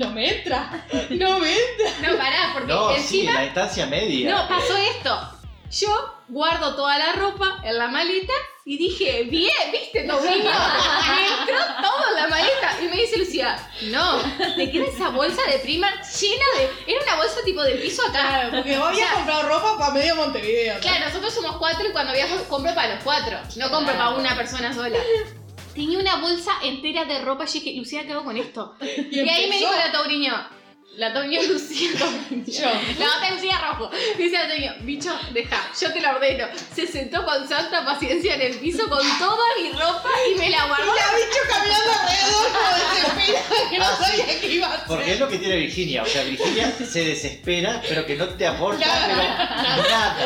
No 0.00 0.10
me 0.12 0.28
entra, 0.38 0.86
no 1.10 1.38
me 1.40 1.52
entra. 1.52 2.08
No, 2.08 2.16
pará, 2.16 2.50
porque 2.54 2.72
No, 2.72 2.88
sí, 2.88 2.94
en 2.94 3.00
encima. 3.02 3.32
la 3.34 3.44
instancia 3.44 3.84
media. 3.86 4.30
No, 4.34 4.48
pasó 4.48 4.74
esto. 4.78 5.30
Yo 5.70 6.14
guardo 6.28 6.74
toda 6.74 6.96
la 6.98 7.12
ropa 7.12 7.60
en 7.62 7.76
la 7.76 7.88
maleta 7.88 8.32
y 8.64 8.78
dije, 8.78 9.24
bien, 9.24 9.52
¿viste, 9.70 10.04
Tobillo? 10.04 10.32
Me 10.32 11.26
entró 11.28 11.56
todo 11.82 12.08
en 12.08 12.14
la 12.16 12.28
maleta. 12.28 12.78
Y 12.82 12.88
me 12.88 12.96
dice 12.96 13.18
Lucía, 13.18 13.56
no, 13.90 14.20
te 14.56 14.70
queda 14.70 14.86
esa 14.86 15.10
bolsa 15.10 15.42
de 15.50 15.58
Primark 15.58 16.02
llena 16.18 16.44
de... 16.56 16.92
Era 16.92 17.02
una 17.04 17.16
bolsa 17.16 17.40
tipo 17.44 17.62
del 17.62 17.78
piso 17.78 18.02
acá. 18.02 18.20
Claro, 18.20 18.50
porque 18.52 18.78
vos 18.78 18.88
habías 18.88 19.06
O 19.06 19.08
sea, 19.08 19.16
comprado 19.16 19.48
ropa 19.48 19.78
para 19.78 19.94
medio 19.94 20.16
Montevideo. 20.16 20.74
¿no? 20.76 20.80
Claro, 20.80 21.04
nosotros 21.06 21.34
somos 21.34 21.56
cuatro 21.58 21.86
y 21.86 21.92
cuando 21.92 22.12
viajo 22.14 22.36
compro 22.48 22.74
para 22.74 22.94
los 22.94 23.04
cuatro. 23.04 23.38
No 23.56 23.70
compro 23.70 23.92
para 23.94 24.10
una 24.10 24.34
persona 24.34 24.72
sola. 24.74 24.98
Tenía 25.74 25.98
una 25.98 26.16
bolsa 26.16 26.52
entera 26.62 27.04
de 27.04 27.20
ropa 27.20 27.44
y 27.44 27.52
dije, 27.52 27.78
Lucía, 27.78 28.04
¿qué 28.04 28.12
hago 28.12 28.24
con 28.24 28.36
esto? 28.36 28.74
Y, 29.10 29.20
ahí 29.20 29.48
me 29.48 29.58
dijo 29.58 29.72
la 29.72 29.92
Tauriño, 29.92 30.32
la 30.96 31.12
Tauriño 31.12 31.40
Lucía, 31.48 31.90
Yo. 31.96 32.66
la 32.98 33.16
otra 33.16 33.30
Lucía 33.34 33.58
rojo. 33.70 33.90
Dice 34.18 34.32
la 34.36 34.48
Tauriño, 34.48 34.72
bicho, 34.80 35.16
deja, 35.32 35.70
yo 35.80 35.92
te 35.92 36.00
la 36.00 36.16
ordeno. 36.16 36.46
Se 36.74 36.86
sentó 36.86 37.24
con 37.24 37.48
santa 37.48 37.84
paciencia 37.84 38.34
en 38.34 38.42
el 38.42 38.58
piso 38.58 38.88
con 38.88 39.00
toda 39.18 39.44
mi 39.60 39.70
ropa 39.72 40.10
y 40.30 40.38
me 40.38 40.50
la 40.50 40.66
guardó. 40.66 40.86
La 40.94 41.16
bicho 41.16 41.40
caminando 41.48 41.90
alrededor 41.92 42.52
como 42.52 42.68
desesperada 42.76 43.70
que 43.70 43.78
no 43.78 43.84
Ah, 43.84 43.98
sí. 43.98 44.04
sabía 44.18 44.40
qué 44.40 44.46
iba 44.52 44.66
a 44.66 44.74
hacer. 44.74 44.86
Porque 44.88 45.12
es 45.12 45.20
lo 45.20 45.28
que 45.28 45.38
tiene 45.38 45.56
Virginia. 45.56 46.02
O 46.02 46.06
sea, 46.06 46.22
Virginia 46.24 46.72
se 46.72 47.04
desespera, 47.04 47.80
pero 47.88 48.04
que 48.04 48.16
no 48.16 48.28
te 48.28 48.46
aporta 48.46 48.84
Nada, 48.86 49.06
pero 49.06 49.88
nada. 49.88 50.16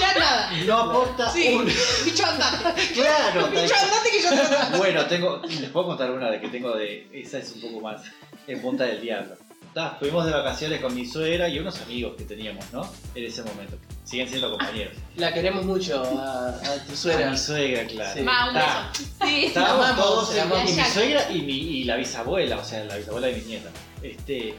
Ya 0.00 0.18
nada. 0.18 0.50
No 0.66 0.78
aporta 0.78 1.30
Sí, 1.32 1.48
un. 1.48 1.66
bicho 2.04 2.24
andate. 2.26 2.86
Claro, 2.94 3.48
Bicho 3.48 3.74
andate 3.74 4.10
que 4.10 4.22
yo 4.22 4.30
te. 4.30 4.76
Bueno, 4.78 5.06
tengo, 5.06 5.42
les 5.46 5.70
puedo 5.70 5.86
contar 5.86 6.10
una 6.10 6.30
de 6.30 6.40
que 6.40 6.48
tengo 6.48 6.76
de. 6.76 7.08
Esa 7.12 7.38
es 7.38 7.50
un 7.52 7.60
poco 7.60 7.80
más 7.80 8.02
en 8.46 8.60
punta 8.62 8.84
del 8.84 9.00
diablo. 9.00 9.36
Ta, 9.74 9.96
fuimos 9.98 10.26
de 10.26 10.32
vacaciones 10.32 10.80
con 10.82 10.94
mi 10.94 11.06
suegra 11.06 11.48
y 11.48 11.58
unos 11.58 11.80
amigos 11.80 12.14
que 12.18 12.24
teníamos, 12.24 12.64
¿no? 12.72 12.82
En 13.14 13.24
ese 13.24 13.42
momento. 13.42 13.78
Siguen 14.04 14.28
siendo 14.28 14.50
compañeros. 14.50 14.94
La 15.16 15.32
queremos 15.32 15.64
mucho 15.64 16.02
a, 16.02 16.48
a 16.48 16.84
tu 16.86 16.92
A 16.92 16.96
suegra. 16.96 17.30
mi 17.30 17.38
suegra, 17.38 17.86
claro. 17.86 18.14
Sí. 18.14 18.20
Ma, 18.22 18.48
un 18.48 18.54
Ta, 18.54 18.90
beso. 18.92 19.10
Sí. 19.24 19.44
Estábamos 19.46 19.86
amamos, 19.86 20.04
todos, 20.04 20.34
y 20.68 20.72
mi 20.74 20.82
suegra 20.84 21.30
y, 21.32 21.40
mi, 21.42 21.52
y 21.56 21.84
la 21.84 21.96
bisabuela, 21.96 22.58
o 22.58 22.64
sea, 22.64 22.84
la 22.84 22.96
bisabuela 22.96 23.28
de 23.28 23.32
mi 23.34 23.42
nieta. 23.44 23.70
Este, 24.02 24.54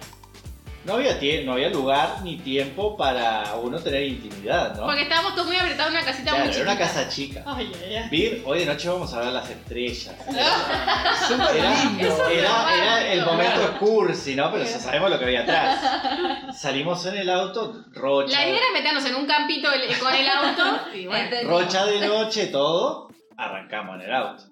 no 0.86 0.96
había, 0.96 1.18
no 1.46 1.54
había 1.54 1.70
lugar 1.70 2.18
ni 2.24 2.38
tiempo 2.38 2.98
para 2.98 3.56
uno 3.56 3.80
tener 3.80 4.04
intimidad, 4.04 4.76
¿no? 4.76 4.86
Porque 4.86 5.04
estábamos 5.04 5.34
todos 5.34 5.48
muy 5.48 5.56
apretados 5.56 5.92
en 5.94 5.98
una 5.98 6.06
casita 6.06 6.32
Claro, 6.32 6.46
muy 6.46 6.54
era 6.54 6.64
una 6.64 6.78
casa 6.78 7.08
chica. 7.08 7.44
Ay, 7.46 7.72
ay, 7.86 7.96
ay. 7.96 8.10
Vir, 8.10 8.44
hoy 8.46 8.60
de 8.60 8.66
noche 8.66 8.90
vamos 8.90 9.14
a 9.14 9.20
ver 9.20 9.32
las 9.32 9.50
estrellas. 9.50 10.14
Súper 11.28 11.56
Era, 11.56 12.34
era, 12.34 12.76
era 12.76 13.14
el 13.14 13.26
momento 13.26 13.78
cursi, 13.80 14.36
¿no? 14.36 14.52
Pero 14.52 14.66
ya 14.66 14.78
sabemos 14.78 15.10
lo 15.10 15.20
que 15.20 15.26
había 15.26 15.44
atrás. 15.44 16.60
Salimos 16.60 17.06
en 17.06 17.16
el 17.16 17.30
auto, 17.30 17.86
Rocha. 17.94 18.38
La 18.40 18.48
idea 18.48 18.58
era 18.58 18.72
meternos 18.74 19.06
en 19.06 19.16
un 19.16 19.26
campito 19.26 19.70
con 20.02 20.14
el 20.14 20.28
auto 20.28 20.80
y 20.94 21.08
bueno. 21.08 21.30
Rocha 21.46 21.86
de 21.86 22.06
noche, 22.06 22.48
todo. 22.48 23.10
Arrancamos 23.38 23.96
en 23.96 24.02
el 24.02 24.14
auto. 24.14 24.44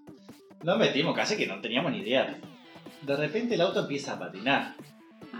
Nos 0.63 0.77
metimos 0.77 1.13
casi 1.13 1.35
que 1.35 1.45
no 1.45 1.59
teníamos 1.59 1.91
ni 1.91 1.99
idea. 1.99 2.37
De 3.01 3.15
repente 3.17 3.55
el 3.55 3.61
auto 3.61 3.81
empieza 3.81 4.13
a 4.13 4.19
patinar. 4.19 4.75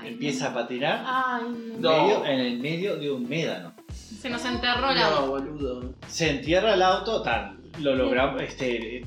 Empieza 0.06 0.50
a 0.50 0.54
patinar 0.54 1.04
Ay, 1.06 1.44
no. 1.80 1.92
No. 1.92 2.04
medio- 2.08 2.26
en 2.26 2.40
el 2.40 2.60
medio 2.60 2.96
de 2.98 3.12
un 3.12 3.28
médano. 3.28 3.74
Se 3.92 4.30
nos 4.30 4.44
enterró 4.46 4.92
el 4.92 4.98
No, 5.00 5.04
auto. 5.06 5.28
boludo. 5.28 5.94
Se 6.08 6.30
entierra 6.30 6.74
el 6.76 6.82
auto, 6.82 7.22
tal. 7.22 7.58
Lo 7.80 7.96
logramos, 7.96 8.42
este, 8.42 9.06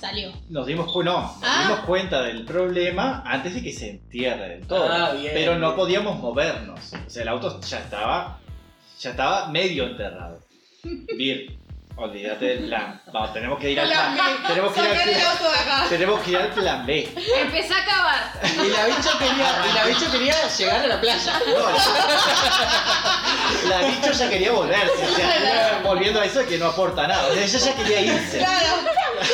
Salió. 0.00 0.32
nos 0.48 0.66
dimos, 0.66 0.86
no, 0.94 1.02
nos 1.02 1.38
Ah. 1.42 1.64
dimos 1.68 1.80
cuenta 1.86 2.22
del 2.22 2.44
problema 2.46 3.22
antes 3.26 3.54
de 3.54 3.62
que 3.62 3.72
se 3.72 3.90
entierre 3.90 4.48
del 4.56 4.66
todo. 4.66 4.88
Ah, 4.90 5.12
bien, 5.12 5.32
pero 5.34 5.58
no 5.58 5.76
podíamos 5.76 6.18
movernos. 6.18 6.92
O 7.06 7.10
sea, 7.10 7.22
el 7.22 7.28
auto 7.28 7.60
ya 7.60 7.78
estaba, 7.80 8.38
ya 8.98 9.10
estaba 9.10 9.48
medio 9.50 9.84
enterrado. 9.86 10.40
Vir, 11.16 11.58
olvídate 11.96 12.44
del 12.44 12.66
plan. 12.66 13.00
Vamos, 13.12 13.32
tenemos 13.32 13.58
que 13.58 13.70
ir 13.70 13.80
al 13.80 13.88
plan. 13.88 14.16
Tenemos 14.46 14.72
que 14.72 14.80
ir 14.80 14.86
al 14.86 15.38
plan. 15.38 15.88
Tenemos 15.88 16.20
que 16.20 16.30
ir 16.30 16.36
al 16.36 16.48
plan 16.48 16.86
B. 16.86 17.08
Empecé 17.40 17.74
a 17.74 17.84
cavar. 17.84 18.32
Y 18.42 18.68
la 18.68 18.86
bicha 18.86 19.18
quería, 19.18 19.64
y 19.70 19.74
la 19.74 19.84
bicha 19.86 20.12
quería 20.12 20.48
llegar 20.48 20.84
a 20.84 20.86
la 20.86 21.00
playa. 21.00 21.40
No, 21.46 21.70
la 23.68 23.78
bicho 23.88 24.12
ya 24.12 24.30
quería 24.30 24.52
volverse. 24.52 25.04
O 25.04 25.16
sea, 25.16 25.80
volviendo 25.84 26.20
a 26.20 26.24
eso 26.24 26.40
de 26.40 26.46
que 26.46 26.58
no 26.58 26.66
aporta 26.66 27.06
nada. 27.06 27.26
O 27.28 27.34
sea, 27.34 27.42
ella 27.42 27.58
ya 27.58 27.76
quería 27.76 28.00
irse. 28.00 28.38
Claro. 28.38 28.66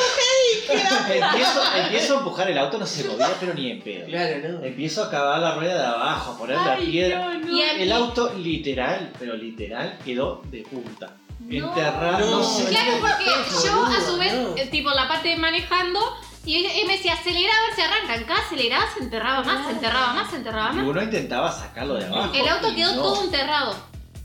Empiezo, 0.73 1.61
empiezo 1.75 2.15
a 2.15 2.17
empujar 2.19 2.49
el 2.49 2.57
auto, 2.57 2.77
no 2.77 2.85
se 2.85 3.03
movía, 3.03 3.27
pero 3.39 3.53
ni 3.53 3.71
en 3.71 3.81
pedo. 3.81 4.05
Claro, 4.07 4.37
no. 4.47 4.63
Empiezo 4.63 5.03
a 5.03 5.11
cavar 5.11 5.39
la 5.39 5.55
rueda 5.55 5.75
de 5.75 5.85
abajo, 5.85 6.31
a 6.31 6.37
poner 6.37 6.55
la 6.55 6.77
piedra. 6.77 7.31
El 7.77 7.91
auto 7.91 8.33
literal, 8.33 9.11
pero 9.19 9.35
literal, 9.35 9.99
quedó 10.03 10.41
de 10.45 10.61
punta. 10.61 11.13
No. 11.39 11.69
Enterrado, 11.69 12.19
no, 12.19 12.37
No. 12.39 12.43
sé. 12.43 12.65
Claro, 12.69 12.91
porque 13.01 13.25
yo 13.65 13.85
a 13.85 14.01
su 14.01 14.17
vez, 14.17 14.33
no. 14.33 14.55
eh, 14.57 14.67
tipo 14.71 14.89
la 14.91 15.07
parte 15.07 15.29
de 15.29 15.37
manejando, 15.37 15.99
y 16.45 16.57
ella- 16.57 16.77
y 16.81 16.85
me 16.85 16.93
decía, 16.93 17.13
acelera 17.13 17.51
a 17.53 17.61
ver 17.67 17.75
si 17.75 17.81
arrancan. 17.81 18.23
Cada 18.25 18.41
acelerada 18.45 18.85
se 18.97 19.03
enterraba 19.03 19.43
más, 19.43 19.65
se 19.65 19.71
enterraba 19.73 20.13
más, 20.13 20.29
se 20.29 20.35
enterraba 20.37 20.71
Y 20.73 20.75
más. 20.77 20.85
uno 20.87 21.01
intentaba 21.03 21.51
sacarlo 21.51 21.95
de 21.95 22.05
abajo. 22.05 22.33
El 22.33 22.47
auto 22.47 22.71
y 22.71 22.75
quedó 22.75 22.95
no. 22.95 23.01
todo 23.01 23.23
enterrado. 23.23 23.75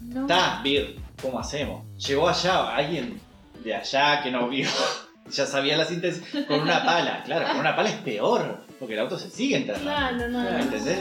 No. 0.00 0.20
Está, 0.22 0.60
Vir, 0.62 1.00
¿cómo 1.20 1.38
hacemos? 1.38 1.84
Llegó 1.98 2.28
allá 2.28 2.74
alguien 2.74 3.20
de 3.62 3.74
allá 3.74 4.22
que 4.22 4.30
no 4.30 4.48
vio, 4.48 4.68
ya 5.30 5.44
sabía 5.46 5.76
las 5.76 5.90
intenciones, 5.90 6.46
con 6.46 6.60
una 6.60 6.84
pala. 6.84 7.22
Claro, 7.24 7.48
con 7.48 7.58
una 7.58 7.76
pala 7.76 7.90
es 7.90 7.96
peor, 7.96 8.64
porque 8.78 8.94
el 8.94 9.00
auto 9.00 9.18
se 9.18 9.28
sigue 9.30 9.56
enterrando. 9.56 9.90
Claro, 9.90 10.28
no, 10.28 10.42
no. 10.42 10.58
¿Entendés? 10.58 10.98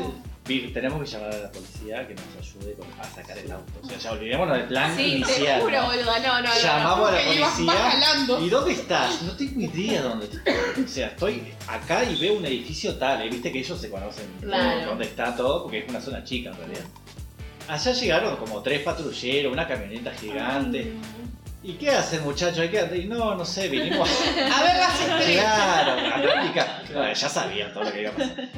Vir, 0.47 0.73
tenemos 0.73 0.99
que 1.03 1.05
llamar 1.09 1.33
a 1.33 1.37
la 1.39 1.51
policía 1.51 2.07
que 2.07 2.13
nos 2.15 2.23
ayude 2.39 2.73
con- 2.75 2.87
a 2.99 3.03
sacar 3.03 3.37
el 3.37 3.51
auto. 3.51 3.73
O 3.83 3.87
sea, 3.89 3.97
ya 3.97 4.11
olvidémonos 4.13 4.57
del 4.57 4.67
plan 4.67 4.95
Sí, 4.95 5.15
inicial. 5.15 5.59
te 5.59 5.61
juro, 5.65 5.81
¿no? 5.81 5.87
boluda. 5.87 6.19
No, 6.19 6.41
no, 6.41 6.47
no. 6.47 6.55
Llamamos 6.61 7.09
a 7.09 7.11
la 7.11 7.21
policía. 7.25 8.39
¿Y 8.39 8.49
dónde 8.49 8.71
estás? 8.73 9.21
No 9.23 9.33
tengo 9.35 9.59
idea 9.61 10.01
dónde 10.03 10.25
estoy. 10.27 10.83
O 10.83 10.87
sea, 10.87 11.07
estoy 11.07 11.53
acá 11.67 12.03
y 12.05 12.15
veo 12.19 12.33
un 12.37 12.45
edificio 12.45 12.95
tal. 12.95 13.21
¿eh? 13.23 13.29
Viste 13.29 13.51
que 13.51 13.59
ellos 13.59 13.79
se 13.79 13.89
conocen 13.89 14.25
Claro. 14.41 14.85
dónde 14.85 15.05
está 15.05 15.35
todo, 15.35 15.63
porque 15.63 15.79
es 15.79 15.89
una 15.89 15.99
zona 15.99 16.23
chica 16.23 16.49
en 16.51 16.57
realidad. 16.57 16.85
Allá 17.67 17.91
llegaron 17.91 18.37
como 18.37 18.61
tres 18.61 18.81
patrulleros, 18.83 19.51
una 19.51 19.67
camioneta 19.67 20.11
gigante. 20.11 20.93
¿Y 21.63 21.73
qué 21.73 21.89
hacen, 21.89 22.23
muchachos? 22.23 22.59
Hay 22.59 22.69
que... 22.69 22.81
No, 23.09 23.35
no 23.35 23.43
sé, 23.43 23.67
vinimos 23.67 24.07
A 24.09 24.63
ver 24.63 24.75
las 24.77 24.99
estrellas. 25.01 25.43
Claro, 25.55 25.91
a 26.15 26.21
practicar. 26.21 26.83
Bueno, 26.93 27.13
ya 27.13 27.27
sabían 27.29 27.73
todo 27.73 27.83
lo 27.83 27.91
que 27.91 28.01
iba 28.01 28.11
a 28.11 28.13
pasar. 28.13 28.49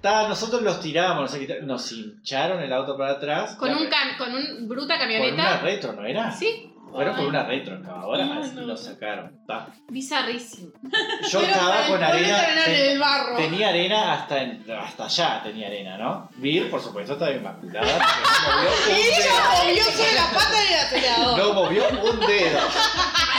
Ta, 0.00 0.28
nosotros 0.28 0.62
los 0.62 0.80
tiramos, 0.80 1.32
tal. 1.32 1.66
nos 1.66 1.90
hincharon 1.92 2.62
el 2.62 2.72
auto 2.72 2.96
para 2.96 3.12
atrás. 3.12 3.56
Con 3.56 3.70
un, 3.70 3.86
cam- 3.88 4.16
con 4.16 4.32
un 4.34 4.68
bruta 4.68 4.96
Con 4.96 5.06
una 5.06 5.18
camioneta. 5.20 5.58
retro, 5.60 5.92
¿no 5.92 6.04
era? 6.04 6.30
Sí, 6.32 6.72
Fueron 6.90 7.16
por 7.16 7.26
una 7.26 7.42
retro 7.44 7.78
No, 7.80 8.16
no. 8.16 8.60
lo 8.62 8.76
sacaron. 8.76 9.40
Ta. 9.46 9.68
bizarrísimo. 9.90 10.70
Yo 11.30 11.40
estaba 11.42 11.86
con 11.86 12.02
arena. 12.02 12.48
en 12.48 12.64
ten- 12.64 12.74
el 12.92 12.98
barro. 12.98 13.36
tenía 13.36 13.68
arena 13.68 14.12
hasta, 14.14 14.42
en- 14.42 14.64
hasta 14.70 15.04
allá, 15.04 15.42
tenía 15.42 15.66
arena, 15.66 15.98
¿no? 15.98 16.30
Vir, 16.36 16.70
por 16.70 16.80
supuesto, 16.80 17.12
estaba 17.12 17.30
inmaculada. 17.32 17.86
un 18.88 18.94
Ella 18.94 19.32
movió 19.62 19.84
sobre 19.84 20.14
la 20.14 20.30
pata 20.32 20.60
del 20.62 20.74
acelerador. 20.80 21.38
No 21.38 21.52
movió 21.54 21.88
un 21.88 22.20
dedo. 22.20 22.60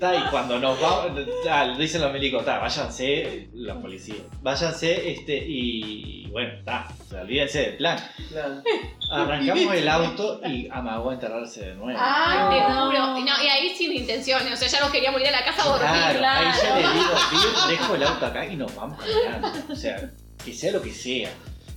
Ta, 0.00 0.14
y 0.14 0.22
cuando 0.30 0.58
nos 0.58 0.80
vamos, 0.80 1.12
ta, 1.44 1.74
dicen 1.76 2.00
los 2.02 2.12
milicos, 2.12 2.44
ta, 2.44 2.58
váyanse, 2.58 3.48
los 3.54 3.76
policías, 3.78 4.18
váyanse, 4.42 5.10
este, 5.12 5.36
y 5.36 6.26
bueno, 6.30 6.52
sea, 6.64 7.22
olvídense 7.22 7.60
del 7.60 7.76
plan. 7.76 7.98
Claro. 8.30 8.62
Arrancamos 9.10 9.74
el 9.74 9.88
auto 9.88 10.40
y 10.46 10.68
amagó 10.70 11.10
a 11.10 11.14
enterrarse 11.14 11.66
de 11.66 11.74
nuevo. 11.74 11.98
Ay, 12.02 12.58
te 12.58 12.68
no. 12.74 12.86
juro. 12.86 13.18
Y, 13.18 13.22
no, 13.24 13.42
y 13.42 13.46
ahí 13.48 13.74
sin 13.76 13.92
intenciones. 13.92 14.52
O 14.52 14.56
sea, 14.56 14.68
ya 14.68 14.80
nos 14.80 14.90
queríamos 14.90 15.20
ir 15.20 15.28
a 15.28 15.30
la 15.32 15.44
casa 15.44 15.62
a 15.62 15.66
dormir. 15.66 15.88
Claro, 15.88 16.18
claro. 16.18 16.48
ahí 16.48 16.54
ya 16.62 16.74
le 16.74 16.80
digo, 16.80 17.14
"Vir, 17.30 17.68
dejo 17.78 17.94
el 17.94 18.02
auto 18.02 18.26
acá 18.26 18.46
y 18.46 18.56
nos 18.56 18.74
vamos 18.74 18.98
caminando. 19.00 19.72
O 19.72 19.76
sea, 19.76 20.10
que 20.44 20.52
sea 20.52 20.72
lo 20.72 20.82
que 20.82 20.92
sea. 20.92 21.30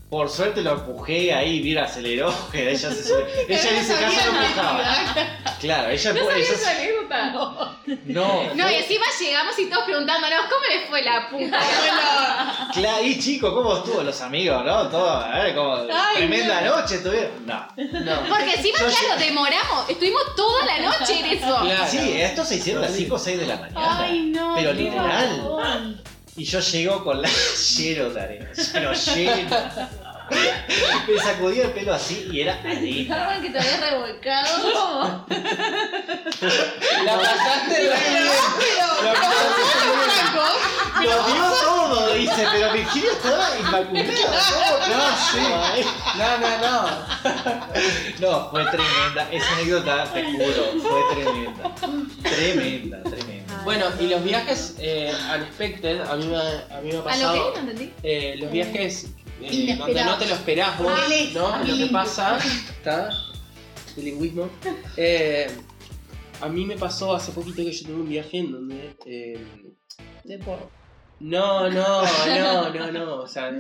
Por 0.10 0.28
suerte 0.28 0.64
lo 0.64 0.72
empujé 0.74 1.32
ahí, 1.36 1.62
Vir 1.62 1.78
aceleró, 1.80 2.34
que 2.52 2.72
ella 2.72 2.90
se 2.92 3.04
sube. 3.04 3.26
Ella 3.48 3.70
en 3.70 3.76
ese 3.76 3.94
caso 3.94 4.32
no 4.34 4.42
empujaba. 4.42 4.84
Claro, 5.62 5.90
ella 5.92 6.14
No 6.14 6.20
ella 6.20 6.30
sabía 6.32 6.46
se- 6.46 6.54
esa 6.56 6.72
anécdota. 6.72 7.69
No, 8.06 8.54
No, 8.54 8.70
y 8.70 8.76
encima 8.76 9.06
llegamos 9.20 9.58
y 9.58 9.66
todos 9.70 9.84
preguntándonos 9.86 10.42
cómo 10.50 10.62
les 10.70 10.90
fue 10.90 11.02
la 11.02 11.30
puta. 11.30 11.60
Claro, 12.74 13.04
y 13.04 13.20
chico, 13.20 13.54
¿cómo 13.54 13.78
estuvo 13.78 14.04
los 14.04 14.22
amigos, 14.22 14.64
no? 14.64 14.88
Todo, 14.90 15.10
a 15.10 15.40
ver, 15.40 15.56
como 15.56 15.76
Ay, 15.76 16.18
tremenda 16.18 16.62
noche 16.62 16.96
estuvieron. 16.96 17.46
No. 17.48 17.68
No. 17.78 18.24
Porque 18.30 18.54
encima, 18.56 18.78
Yo 18.80 18.86
claro, 18.88 19.20
demoramos. 19.20 19.90
Estuvimos 19.90 20.22
toda 20.36 20.66
la 20.66 20.80
noche 20.80 21.20
en 21.20 21.26
eso. 21.26 21.60
Claro. 21.62 21.86
Sí, 21.90 22.22
esto 22.22 22.46
se 22.46 22.56
hicieron 22.58 22.84
a 22.84 22.88
las 22.88 22.96
5 22.96 23.16
o 23.16 23.20
6 23.20 23.40
de 23.40 23.48
la 23.48 23.56
mañana. 23.58 23.98
Ay, 24.00 24.22
no. 24.26 24.54
Pero 24.56 24.74
literal. 24.74 26.04
Y 26.38 26.44
yo 26.46 26.60
llego 26.60 27.04
con 27.04 27.22
la 27.22 27.30
lleno 27.78 28.10
de 28.12 28.22
arena, 28.22 28.50
lleno, 28.54 28.94
lleno. 28.94 29.58
Me 30.30 31.18
sacudía 31.20 31.64
el 31.66 31.72
pelo 31.72 31.94
así 31.94 32.28
y 32.32 32.42
era. 32.42 32.54
Algo 32.64 33.42
que 33.42 33.50
te 33.50 33.60
habías 33.60 33.80
revolcado. 33.82 35.26
La 37.06 37.18
pasaste 37.18 37.76
re 37.76 38.10
bien. 38.10 38.24
Pero, 38.60 39.16
Franco, 39.16 40.46
Lo 41.02 41.34
dio 41.34 41.44
todo, 41.62 42.14
dice, 42.14 42.48
pero 42.52 42.74
Virginia 42.74 43.12
estaba 43.12 43.58
inmaculada. 43.60 44.42
¿Cómo 44.80 44.96
no? 44.96 45.04
Sí. 45.32 45.86
No, 46.18 46.38
no, 46.38 46.52
no. 46.60 46.74
No, 48.20 48.50
fue 48.52 48.66
tremenda. 48.66 49.28
Esa 49.32 49.52
anécdota, 49.54 50.04
te 50.14 50.24
juro, 50.24 50.64
fue 50.82 51.02
tremenda. 51.16 51.64
Tremenda, 52.24 52.98
tremenda. 53.04 53.62
Bueno, 53.64 53.86
y 54.00 54.08
los 54.08 54.24
viajes 54.24 54.76
eh, 54.80 55.14
unexpected, 55.36 56.02
a 56.02 56.16
mí 56.16 56.26
me, 56.28 56.38
a 56.38 56.82
mí 56.82 56.92
me 56.92 56.98
ha 56.98 57.00
¿A 57.00 57.00
lo 57.00 57.04
pasado. 57.04 57.34
que? 57.54 57.62
No 57.62 57.70
entendí. 57.72 57.94
eh, 58.04 58.36
los 58.40 58.52
viajes 58.52 59.08
eh, 59.42 59.76
no 60.06 60.18
te 60.18 60.28
lo 60.28 60.36
esperás 60.36 60.78
vos, 60.80 60.92
¿no? 61.34 61.64
Lo 61.64 61.78
que 61.78 61.88
pasa, 61.92 62.38
¿está? 62.38 63.10
Bilingüismo. 63.96 64.50
Eh, 64.98 65.48
a 66.42 66.48
mí 66.48 66.66
me 66.66 66.78
pasó 66.78 67.14
hace 67.16 67.32
poquito 67.32 67.58
que 67.58 67.72
yo 67.72 67.86
tuve 67.88 67.96
un 68.02 68.10
viaje 68.10 68.38
en 68.38 68.52
donde. 68.52 68.96
eh, 69.06 69.44
De 70.24 70.38
porro. 70.40 70.70
no, 71.20 71.70
no, 71.70 72.04
no, 72.04 72.70
no, 72.74 72.92
no. 72.92 73.16
O 73.18 73.28
sea, 73.28 73.52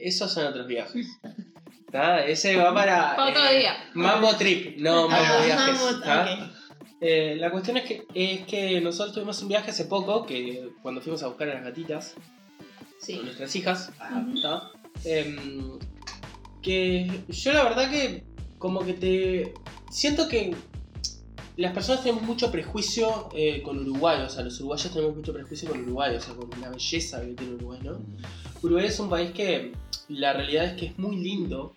esos 0.00 0.32
son 0.32 0.46
otros 0.46 0.66
viajes. 0.66 1.06
¿Está? 1.86 2.24
Ese 2.26 2.56
va 2.56 2.74
para. 2.74 3.16
Para 3.16 3.30
otro 3.30 3.44
eh, 3.46 3.58
día. 3.60 3.76
Mambo 3.94 4.34
Trip, 4.36 4.76
no 4.78 5.08
Mambo 5.08 5.16
Ah, 5.38 5.42
Viajes. 5.44 5.66
Mambo, 5.74 5.88
¿está? 5.90 6.22
ok. 6.22 6.50
Eh, 7.00 7.36
la 7.38 7.50
cuestión 7.50 7.76
es 7.76 7.84
que, 7.84 8.06
es 8.14 8.46
que 8.46 8.80
nosotros 8.80 9.14
tuvimos 9.14 9.40
un 9.42 9.48
viaje 9.48 9.70
hace 9.70 9.84
poco, 9.84 10.24
que 10.26 10.70
cuando 10.82 11.00
fuimos 11.00 11.22
a 11.22 11.26
buscar 11.28 11.48
a 11.50 11.54
las 11.54 11.64
gatitas, 11.64 12.14
Sí. 12.98 13.16
con 13.16 13.26
nuestras 13.26 13.54
hijas, 13.54 13.92
Ujú. 14.00 14.34
¿está? 14.36 14.70
Em, 15.04 15.78
que 16.62 17.24
yo 17.28 17.52
la 17.52 17.64
verdad 17.64 17.90
que 17.90 18.24
como 18.58 18.84
que 18.84 18.94
te... 18.94 19.54
Siento 19.90 20.28
que 20.28 20.54
las 21.56 21.72
personas 21.72 22.02
tenemos 22.02 22.24
mucho 22.24 22.50
prejuicio 22.50 23.28
eh, 23.34 23.62
con 23.62 23.78
Uruguay, 23.78 24.22
o 24.22 24.28
sea, 24.28 24.44
los 24.44 24.58
uruguayos 24.60 24.92
tenemos 24.92 25.16
mucho 25.16 25.32
prejuicio 25.32 25.68
con 25.68 25.80
Uruguay, 25.82 26.16
o 26.16 26.20
sea, 26.20 26.34
con 26.34 26.50
la 26.60 26.70
belleza 26.70 27.20
que 27.20 27.34
tiene 27.34 27.54
Uruguay, 27.54 27.80
¿no? 27.82 27.98
Uruguay 28.62 28.86
es 28.86 28.98
un 29.00 29.08
país 29.08 29.30
que 29.30 29.72
la 30.08 30.32
realidad 30.34 30.66
es 30.66 30.72
que 30.74 30.86
es 30.86 30.98
muy 30.98 31.16
lindo, 31.16 31.74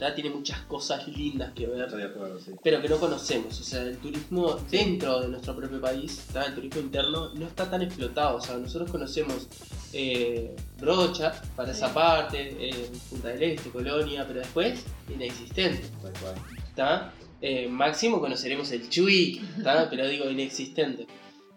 ¿tá? 0.00 0.14
tiene 0.14 0.30
muchas 0.30 0.60
cosas 0.62 1.06
lindas 1.06 1.52
que 1.52 1.66
ver 1.66 1.82
Estoy 1.84 2.00
de 2.00 2.08
acuerdo, 2.08 2.40
sí. 2.40 2.52
pero 2.64 2.80
que 2.80 2.88
no 2.88 2.98
conocemos. 2.98 3.60
O 3.60 3.62
sea, 3.62 3.82
el 3.82 3.98
turismo 3.98 4.56
dentro 4.70 5.20
de 5.20 5.28
nuestro 5.28 5.54
propio 5.54 5.80
país, 5.80 6.26
¿tá? 6.32 6.46
el 6.46 6.54
turismo 6.54 6.80
interno, 6.80 7.32
no 7.34 7.46
está 7.46 7.70
tan 7.70 7.82
explotado. 7.82 8.38
O 8.38 8.40
sea, 8.40 8.56
nosotros 8.56 8.90
conocemos 8.90 9.48
eh, 9.92 10.56
Brocha 10.80 11.40
para 11.54 11.72
esa 11.72 11.92
parte, 11.92 12.56
eh, 12.58 12.90
Punta 13.10 13.28
del 13.28 13.42
Este, 13.42 13.70
Colonia, 13.70 14.24
pero 14.26 14.40
después 14.40 14.84
inexistente. 15.08 15.82
Tal 16.02 16.12
cual. 16.14 16.34
¿tá? 16.74 17.12
Eh, 17.42 17.68
máximo 17.68 18.20
conoceremos 18.20 18.72
el 18.72 18.88
Chuy, 18.88 19.40
pero 19.90 20.08
digo 20.08 20.28
inexistente. 20.30 21.06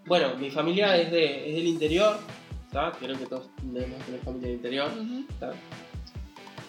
Bueno, 0.05 0.35
mi 0.35 0.51
familia 0.51 0.97
es, 0.97 1.11
de, 1.11 1.49
es 1.49 1.55
del 1.55 1.65
interior, 1.65 2.19
¿tá? 2.73 2.91
creo 2.99 3.17
que 3.17 3.25
todos 3.25 3.47
debemos 3.61 4.03
tener 4.05 4.19
familia 4.19 4.47
del 4.47 4.55
interior. 4.57 4.91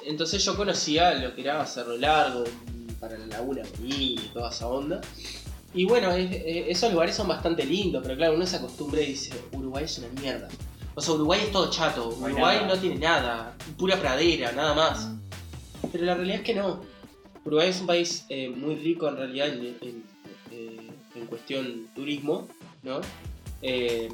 Entonces 0.06 0.44
yo 0.44 0.56
conocía 0.56 1.14
lo 1.14 1.34
que 1.34 1.42
era 1.42 1.64
Cerro 1.66 1.96
Largo, 1.96 2.44
para 3.00 3.18
la 3.18 3.26
Laguna 3.26 3.62
Marín 3.80 4.18
y 4.18 4.30
toda 4.32 4.50
esa 4.50 4.66
onda. 4.68 5.00
Y 5.74 5.84
bueno, 5.84 6.12
es- 6.12 6.30
es- 6.32 6.64
esos 6.68 6.92
lugares 6.92 7.14
son 7.16 7.28
bastante 7.28 7.64
lindos, 7.66 8.02
pero 8.02 8.16
claro, 8.16 8.34
uno 8.34 8.46
se 8.46 8.56
acostumbra 8.56 9.00
y 9.02 9.06
dice, 9.06 9.32
Uruguay 9.52 9.84
es 9.84 9.98
una 9.98 10.08
mierda. 10.20 10.48
O 10.94 11.00
sea, 11.00 11.14
Uruguay 11.14 11.40
es 11.44 11.50
todo 11.52 11.68
chato, 11.70 12.08
Uruguay 12.08 12.58
no 12.68 12.78
tiene 12.78 12.96
nada, 12.96 13.54
pura 13.76 13.98
pradera, 14.00 14.52
nada 14.52 14.74
más. 14.74 15.08
Pero 15.92 16.04
la 16.04 16.14
realidad 16.14 16.38
es 16.38 16.42
que 16.44 16.54
no. 16.54 16.80
Uruguay 17.44 17.68
es 17.68 17.80
un 17.80 17.86
país 17.86 18.24
eh, 18.28 18.48
muy 18.48 18.76
rico 18.76 19.08
en 19.08 19.16
realidad 19.16 19.48
en, 19.48 19.76
en- 19.82 20.04
eh, 20.52 20.90
en 21.16 21.26
cuestión 21.26 21.88
turismo, 21.94 22.48
¿no? 22.82 23.00
Eh, 23.60 24.08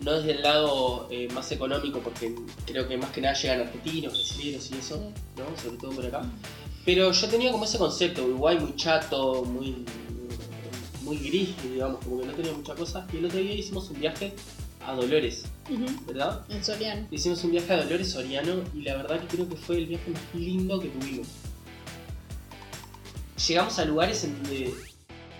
no 0.00 0.12
desde 0.12 0.32
el 0.32 0.42
lado 0.42 1.08
eh, 1.10 1.28
más 1.32 1.50
económico, 1.52 2.00
porque 2.00 2.34
creo 2.66 2.86
que 2.88 2.96
más 2.96 3.10
que 3.10 3.20
nada 3.20 3.34
llegan 3.34 3.60
argentinos, 3.60 4.12
brasileños 4.12 4.70
y 4.70 4.74
eso, 4.78 5.12
¿no? 5.36 5.60
Sobre 5.60 5.76
todo 5.78 5.90
por 5.92 6.06
acá. 6.06 6.22
Pero 6.84 7.12
yo 7.12 7.28
tenía 7.28 7.52
como 7.52 7.64
ese 7.64 7.78
concepto, 7.78 8.24
Uruguay 8.24 8.58
muy 8.58 8.74
chato, 8.76 9.44
muy, 9.44 9.84
muy 11.02 11.18
gris, 11.18 11.50
digamos, 11.62 12.02
como 12.04 12.20
que 12.20 12.26
no 12.26 12.32
tenía 12.32 12.52
mucha 12.52 12.74
cosa. 12.74 13.06
Y 13.12 13.18
el 13.18 13.26
otro 13.26 13.38
día 13.38 13.54
hicimos 13.54 13.90
un 13.90 14.00
viaje 14.00 14.32
a 14.86 14.94
Dolores, 14.94 15.44
¿verdad? 16.06 16.40
En 16.48 16.64
Soriano. 16.64 17.06
Hicimos 17.10 17.44
un 17.44 17.50
viaje 17.50 17.72
a 17.74 17.82
Dolores 17.84 18.10
Soriano 18.10 18.62
y 18.74 18.82
la 18.82 18.96
verdad 18.96 19.20
que 19.20 19.26
creo 19.26 19.48
que 19.48 19.56
fue 19.56 19.76
el 19.76 19.86
viaje 19.86 20.10
más 20.10 20.22
lindo 20.34 20.80
que 20.80 20.88
tuvimos. 20.88 21.26
Llegamos 23.46 23.78
a 23.78 23.84
lugares 23.84 24.24
en 24.24 24.42
donde, 24.42 24.72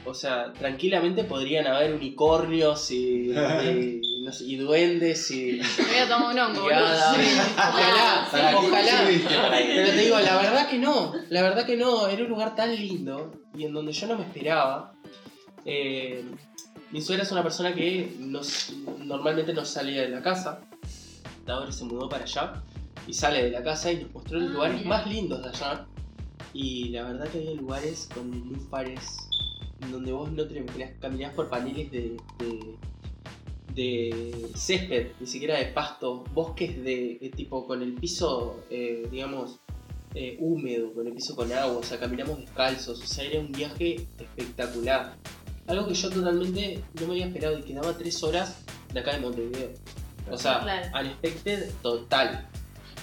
o 0.04 0.12
sea, 0.12 0.52
tranquilamente 0.52 1.24
podrían 1.24 1.66
haber 1.66 1.94
unicornios 1.94 2.90
y, 2.90 3.30
y, 3.32 4.17
no 4.29 4.33
sé, 4.33 4.45
y 4.45 4.57
duendes 4.57 5.31
y, 5.31 5.53
Me 5.79 5.85
voy 5.87 5.97
a 5.97 6.09
tomar 6.09 6.33
un 6.35 6.39
hongo. 6.39 6.64
Ojalá, 6.66 8.29
¿Para 8.31 8.51
qué 8.51 8.57
ojalá. 8.57 9.07
ahí? 9.07 9.24
Pero 9.74 9.91
te 9.91 9.97
digo, 9.97 10.18
la 10.20 10.37
verdad 10.37 10.68
que 10.68 10.79
no, 10.79 11.12
la 11.31 11.43
verdad 11.43 11.64
que 11.66 11.76
no, 11.76 12.07
era 12.09 12.22
un 12.22 12.29
lugar 12.29 12.55
tan 12.55 12.74
lindo 12.74 13.33
y 13.57 13.64
en 13.64 13.72
donde 13.72 13.93
yo 13.93 14.07
no 14.07 14.18
me 14.18 14.24
esperaba. 14.24 14.93
Eh, 15.64 16.24
mi 16.91 17.01
suegra 17.03 17.24
es 17.24 17.33
una 17.33 17.43
persona 17.43 17.74
que 17.74 18.14
nos- 18.18 18.72
normalmente 19.05 19.53
no 19.53 19.64
salía 19.64 20.03
de 20.03 20.09
la 20.09 20.22
casa, 20.22 20.61
ahora 21.47 21.72
se 21.72 21.85
mudó 21.85 22.09
para 22.09 22.24
allá 22.24 22.62
y 23.07 23.12
sale 23.14 23.45
de 23.45 23.51
la 23.51 23.62
casa 23.62 23.91
y 23.93 24.03
nos 24.03 24.12
mostró 24.12 24.39
los 24.39 24.51
Ah, 24.51 24.53
lugares 24.53 24.76
mira. 24.76 24.89
más 24.89 25.07
lindos 25.07 25.43
de 25.43 25.49
allá. 25.49 25.87
Y 26.53 26.89
la 26.91 27.05
verdad 27.05 27.29
que 27.29 27.39
había 27.39 27.55
lugares 27.55 28.09
con 28.14 28.31
lufares 28.31 29.16
donde 29.91 30.12
vos 30.12 30.31
no 30.33 30.45
te 30.47 30.59
imaginás, 30.59 30.91
caminás 31.01 31.33
por 31.35 31.49
paneles 31.49 31.91
de, 31.91 32.16
de, 32.39 32.76
de 33.79 34.51
césped, 34.57 35.12
ni 35.20 35.26
siquiera 35.26 35.57
de 35.57 35.66
pasto, 35.66 36.24
bosques 36.35 36.76
de, 36.83 37.18
de 37.20 37.31
tipo 37.31 37.64
con 37.64 37.81
el 37.81 37.93
piso, 37.95 38.64
eh, 38.70 39.07
digamos, 39.11 39.61
eh, 40.14 40.37
húmedo, 40.41 40.93
con 40.93 41.07
el 41.07 41.12
piso 41.12 41.37
con 41.37 41.53
agua, 41.53 41.79
o 41.79 41.83
sea, 41.85 41.99
caminamos 42.01 42.39
descalzos, 42.41 43.01
o 43.01 43.07
sea, 43.07 43.24
era 43.24 43.39
un 43.39 43.53
viaje 43.53 44.07
espectacular. 44.18 45.16
Algo 45.68 45.87
que 45.87 45.95
yo 45.95 46.11
totalmente 46.11 46.83
no 47.01 47.07
me 47.07 47.12
había 47.12 47.26
esperado 47.26 47.59
y 47.59 47.62
quedaba 47.62 47.97
tres 47.97 48.20
horas 48.24 48.64
de 48.93 48.99
acá 49.01 49.12
de 49.14 49.20
Montevideo. 49.20 49.70
O 50.31 50.37
sea, 50.37 50.61
Claro. 50.61 50.89
unexpected 51.01 51.70
total. 51.81 52.49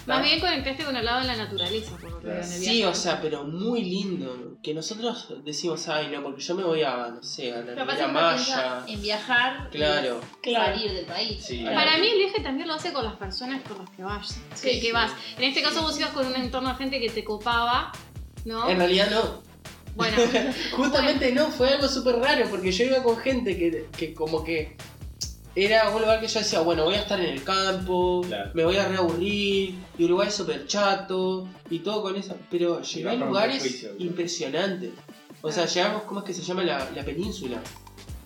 Más 0.05 0.23
bien 0.23 0.39
conectaste 0.39 0.83
con 0.83 0.95
el 0.95 1.03
lado 1.05 1.21
de 1.21 1.27
la 1.27 1.35
naturaleza, 1.35 1.97
por 1.97 2.11
lo 2.11 2.19
que 2.19 2.37
el 2.37 2.43
Sí, 2.43 2.83
o 2.83 2.93
sea, 2.93 3.19
pero 3.21 3.43
muy 3.43 3.83
lindo. 3.83 4.57
Que 4.61 4.73
nosotros 4.73 5.33
decimos, 5.43 5.87
ay, 5.87 6.09
no, 6.11 6.21
porque 6.23 6.41
yo 6.41 6.55
me 6.55 6.63
voy 6.63 6.83
a, 6.83 7.07
no 7.07 7.23
sé, 7.23 7.53
a 7.53 7.61
la 7.61 8.07
Maya. 8.07 8.83
en 8.87 9.01
viajar 9.01 9.69
Claro. 9.71 10.21
y 10.43 10.53
salir 10.53 10.91
del 10.93 11.05
país. 11.05 11.43
Sí. 11.43 11.63
Para 11.63 11.97
mí 11.97 12.07
el 12.07 12.17
viaje 12.19 12.41
también 12.41 12.67
lo 12.67 12.75
hace 12.75 12.93
con 12.93 13.03
las 13.05 13.15
personas 13.15 13.61
con 13.67 13.77
las 13.79 13.89
que 13.89 14.03
vas. 14.03 14.39
que, 14.61 14.79
que 14.79 14.91
vas. 14.91 15.11
En 15.37 15.43
este 15.45 15.61
caso 15.61 15.81
vos 15.81 15.97
ibas 15.99 16.11
con 16.11 16.25
un 16.27 16.35
entorno 16.35 16.69
de 16.69 16.75
gente 16.75 16.99
que 16.99 17.09
te 17.09 17.23
copaba, 17.23 17.91
¿no? 18.45 18.69
En 18.69 18.77
realidad 18.77 19.09
no. 19.11 19.43
Bueno, 19.95 20.17
Justamente 20.75 21.31
no, 21.31 21.47
fue 21.47 21.69
algo 21.69 21.87
súper 21.87 22.15
raro 22.17 22.47
porque 22.49 22.71
yo 22.71 22.83
iba 22.85 23.01
con 23.01 23.17
gente 23.17 23.57
que, 23.57 23.87
que 23.97 24.13
como 24.13 24.43
que 24.43 24.75
era 25.55 25.89
un 25.89 26.01
lugar 26.01 26.19
que 26.19 26.27
yo 26.27 26.39
decía, 26.39 26.59
bueno, 26.61 26.83
voy 26.83 26.95
a 26.95 27.01
estar 27.01 27.19
en 27.19 27.29
el 27.29 27.43
campo, 27.43 28.21
Claro. 28.27 28.51
me 28.53 28.65
voy 28.65 28.77
a 28.77 28.87
reaburrir, 28.87 29.75
y 29.97 30.03
Uruguay 30.03 30.27
es 30.27 30.35
súper 30.35 30.67
chato, 30.67 31.47
y 31.69 31.79
todo 31.79 32.01
con 32.01 32.15
eso. 32.15 32.35
Pero 32.51 32.81
llegué 32.81 33.09
a 33.09 33.13
lugares 33.15 33.87
impresionantes. 33.99 34.91
O 35.41 35.51
sea, 35.51 35.65
llegamos, 35.65 36.03
¿cómo 36.03 36.19
es 36.21 36.25
que 36.25 36.33
se 36.33 36.41
llama 36.41 36.63
la, 36.63 36.89
la 36.95 37.03
península? 37.03 37.61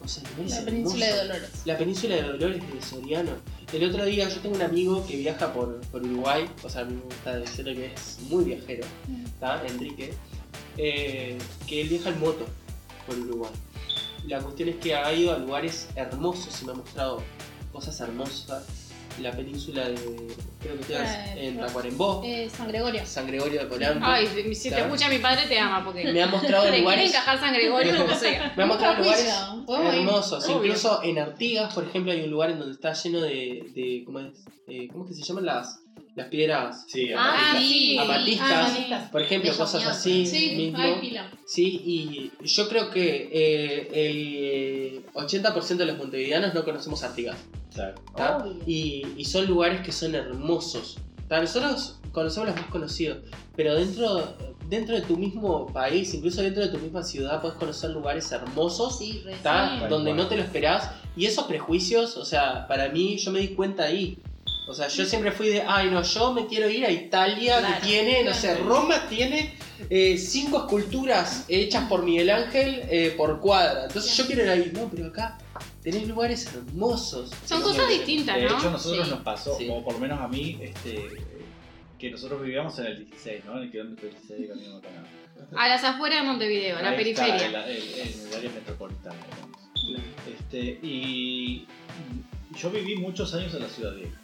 O 0.02 0.08
sea, 0.08 0.24
La 0.48 0.64
península 0.66 1.06
de. 1.08 1.16
Dolores. 1.18 1.50
La 1.66 1.78
península 1.78 2.16
de 2.16 2.22
Dolores 2.24 2.64
de 2.74 2.82
Soriano. 2.82 3.32
El 3.74 3.90
otro 3.90 4.06
día 4.06 4.28
yo 4.30 4.38
tengo 4.40 4.56
un 4.56 4.62
amigo 4.62 5.06
que 5.06 5.18
viaja 5.18 5.52
por, 5.54 5.82
por 5.92 6.02
Uruguay, 6.02 6.50
o 6.64 6.70
sea, 6.70 6.82
a 6.82 6.86
mí 6.86 6.96
me 6.96 7.02
gusta 7.02 7.38
decirle 7.38 7.76
que 7.76 7.86
es 7.94 8.18
muy 8.30 8.46
viajero, 8.46 8.86
¿está? 9.26 9.62
Enrique, 9.68 10.14
eh, 10.78 11.38
que 11.68 11.82
él 11.82 11.90
viaja 11.90 12.10
en 12.10 12.20
moto 12.20 12.46
por 13.06 13.18
Uruguay. 13.20 13.52
La 14.28 14.40
cuestión 14.40 14.70
es 14.70 14.76
que 14.78 14.96
ha 14.96 15.12
ido 15.14 15.34
a 15.34 15.38
lugares 15.38 15.90
hermosos 15.96 16.62
y 16.62 16.66
me 16.66 16.72
ha 16.74 16.76
mostrado 16.76 17.24
cosas 17.72 18.00
hermosas. 18.02 18.66
La 19.22 19.32
península 19.34 19.90
de, 19.90 19.96
creo 20.62 20.76
que 20.76 20.82
estás 20.82 21.10
Eh, 21.36 21.48
en. 21.48 21.58
Tacuarembó, 21.58 22.22
Eh, 22.24 22.50
San 22.50 22.70
Gregorio. 22.70 23.06
San 23.06 23.28
Gregorio 23.28 23.62
de 23.64 23.68
Colambo. 23.68 24.06
ay, 24.06 24.28
si 24.28 24.56
si 24.56 24.70
te 24.70 24.80
escucha 24.80 25.10
mi 25.10 25.18
padre 25.18 25.46
te 25.48 25.60
ama 25.60 25.84
porque 25.84 26.06
Me 26.14 26.24
ha 26.24 26.28
mostrado 26.28 26.74
lugares, 26.74 27.10
encajar 27.10 27.38
San 27.40 27.54
Gregorio 27.54 27.98
como 27.98 28.16
sea. 28.16 28.54
me 28.58 28.64
ha 28.64 28.66
mostrado 28.66 29.00
lugares 29.04 29.34
hermosos. 29.68 30.46
Obvio. 30.46 30.58
Incluso 30.68 31.04
en 31.04 31.20
Artigas, 31.20 31.74
por 31.74 31.84
ejemplo, 31.86 32.14
hay 32.14 32.22
un 32.22 32.30
lugar 32.32 32.52
en 32.52 32.60
donde 32.60 32.74
está 32.76 32.94
lleno 32.94 33.20
de, 33.22 33.64
de 33.76 34.04
¿cómo 34.06 34.20
es? 34.20 34.46
Eh, 34.68 34.88
¿cómo 34.90 35.04
es 35.04 35.10
que 35.10 35.16
se 35.18 35.24
llaman 35.24 35.46
las, 35.48 35.82
las 36.20 36.28
piedras? 36.30 36.86
Sí, 36.88 37.10
Ah, 37.16 37.50
amarilla. 37.52 37.60
sí. 37.70 37.98
Amatistas. 37.98 38.72
Ah. 38.92 39.10
Por 39.12 39.22
ejemplo, 39.22 39.52
cosas 39.58 39.86
así 39.86 40.26
Sí, 40.26 40.56
mismo. 40.56 40.78
hay 40.80 40.96
pila. 41.02 41.32
Sí, 41.46 41.82
y 41.84 42.32
yo 42.46 42.70
creo 42.70 42.90
que 42.92 43.30
eh, 43.32 43.90
el 43.94 45.06
80% 45.14 45.78
de 45.78 45.86
los 45.86 45.98
montevideanos 45.98 46.54
no 46.54 46.64
conocemos 46.64 47.04
Artigas. 47.04 47.38
Y, 48.66 49.04
y 49.18 49.26
son 49.26 49.46
lugares 49.48 49.82
que 49.82 49.92
son 49.92 50.16
hermosos. 50.16 50.98
¿tá? 51.28 51.40
Nosotros 51.40 52.00
conocemos 52.12 52.50
los 52.50 52.58
más 52.58 52.66
conocidos, 52.72 53.20
pero 53.56 53.76
dentro, 53.76 54.36
dentro 54.68 54.96
de 54.96 55.02
tu 55.02 55.16
mismo 55.16 55.68
país, 55.68 56.14
incluso 56.14 56.42
dentro 56.42 56.64
de 56.64 56.70
tu 56.70 56.80
misma 56.80 57.04
ciudad, 57.04 57.40
puedes 57.42 57.58
conocer 57.58 57.92
lugares 57.92 58.32
hermosos 58.32 58.98
Sí, 58.98 59.22
donde 59.90 60.14
no 60.14 60.28
te 60.28 60.36
lo 60.36 60.42
esperás. 60.44 60.90
Y 61.16 61.26
esos 61.26 61.46
prejuicios, 61.46 62.18
o 62.18 62.26
sea, 62.26 62.68
para 62.68 62.90
mí 62.90 63.18
yo 63.18 63.32
me 63.32 63.40
di 63.40 63.50
cuenta 63.50 63.84
ahí. 63.84 64.18
O 64.70 64.74
sea, 64.76 64.88
yo 64.88 65.04
siempre 65.04 65.32
fui 65.32 65.48
de, 65.50 65.64
ay 65.64 65.90
no, 65.90 66.04
yo 66.04 66.32
me 66.32 66.46
quiero 66.46 66.70
ir 66.70 66.86
a 66.86 66.92
Italia, 66.92 67.58
Claro, 67.60 67.76
que 67.82 67.88
tiene, 67.88 68.24
no 68.24 68.34
sé, 68.36 68.56
Roma 68.58 69.08
tiene 69.10 69.56
eh, 69.90 70.16
cinco 70.18 70.60
esculturas 70.60 71.46
hechas 71.48 71.90
por 71.90 72.04
Miguel 72.04 72.30
Ángel 72.30 72.84
eh, 72.88 73.14
por 73.18 73.40
cuadra. 73.40 73.86
Entonces 73.88 74.16
yo 74.16 74.28
quiero 74.28 74.44
ir 74.44 74.50
ahí. 74.50 74.72
No, 74.72 74.88
pero 74.90 75.08
acá 75.08 75.40
tenés 75.82 76.08
lugares 76.08 76.48
hermosos. 76.54 77.32
Son 77.46 77.64
cosas 77.64 77.90
distintas, 77.90 78.36
De 78.36 78.46
hecho, 78.46 78.60
¿no? 78.60 78.70
nosotros 78.72 79.08
Sí. 79.08 79.12
nos 79.16 79.24
pasó, 79.24 79.58
Sí. 79.58 79.68
o 79.72 79.84
por 79.84 79.94
lo 79.94 80.00
menos 80.00 80.20
a 80.22 80.28
mí, 80.28 80.60
este, 80.62 81.18
que 81.98 82.12
nosotros 82.12 82.40
vivíamos 82.44 82.78
en 82.78 82.86
el 82.86 82.98
16, 83.08 83.46
¿no? 83.46 83.58
En 83.58 83.64
el 83.64 83.72
kilómetro 83.72 84.08
16 84.08 84.40
de 84.42 84.48
Camino 84.50 84.76
Macanao. 84.76 85.06
A 85.58 85.68
las 85.68 85.84
afueras 85.84 86.22
de 86.22 86.28
Montevideo, 86.28 86.80
la 86.80 86.90
Ahí 86.92 87.10
está, 87.10 87.24
periferia. 87.26 87.46
En, 87.48 87.54
la- 87.54 87.68
en- 87.68 87.78
en 87.78 88.28
el 88.30 88.36
área 88.38 88.52
metropolitana, 88.52 89.16
digamos. 89.32 90.10
Este, 90.32 90.80
y 90.86 91.66
yo 92.56 92.70
viví 92.70 92.96
muchos 92.98 93.34
años 93.34 93.54
en 93.56 93.64
la 93.64 93.70
ciudad 93.70 93.96
vieja. 93.96 94.19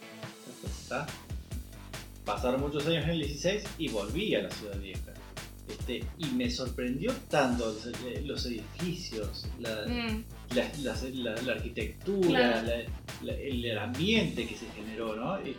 Pasaron 2.25 2.61
muchos 2.61 2.85
años 2.87 3.03
en 3.05 3.11
el 3.11 3.19
16 3.19 3.63
y 3.77 3.87
volví 3.89 4.33
a 4.35 4.41
la 4.43 4.49
ciudad 4.51 4.79
vieja. 4.79 5.13
Este, 5.67 6.03
y 6.19 6.25
me 6.35 6.49
sorprendió 6.51 7.11
tanto 7.29 7.65
los, 7.65 7.87
eh, 8.05 8.21
los 8.25 8.45
edificios, 8.45 9.47
la, 9.59 9.83
Mm. 9.87 10.23
la, 10.55 10.71
la- 10.83 10.95
la- 11.13 11.41
la 11.41 11.51
arquitectura, 11.53 12.61
Claro. 12.61 12.83
el, 13.23 13.65
el 13.65 13.77
ambiente 13.79 14.47
que 14.47 14.55
se 14.55 14.67
generó, 14.75 15.15
¿no? 15.15 15.37
El, 15.37 15.55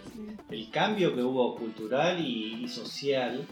el 0.51 0.70
cambio 0.70 1.14
que 1.14 1.22
hubo 1.22 1.57
cultural 1.57 2.24
y, 2.24 2.64
y 2.64 2.68
social 2.68 3.45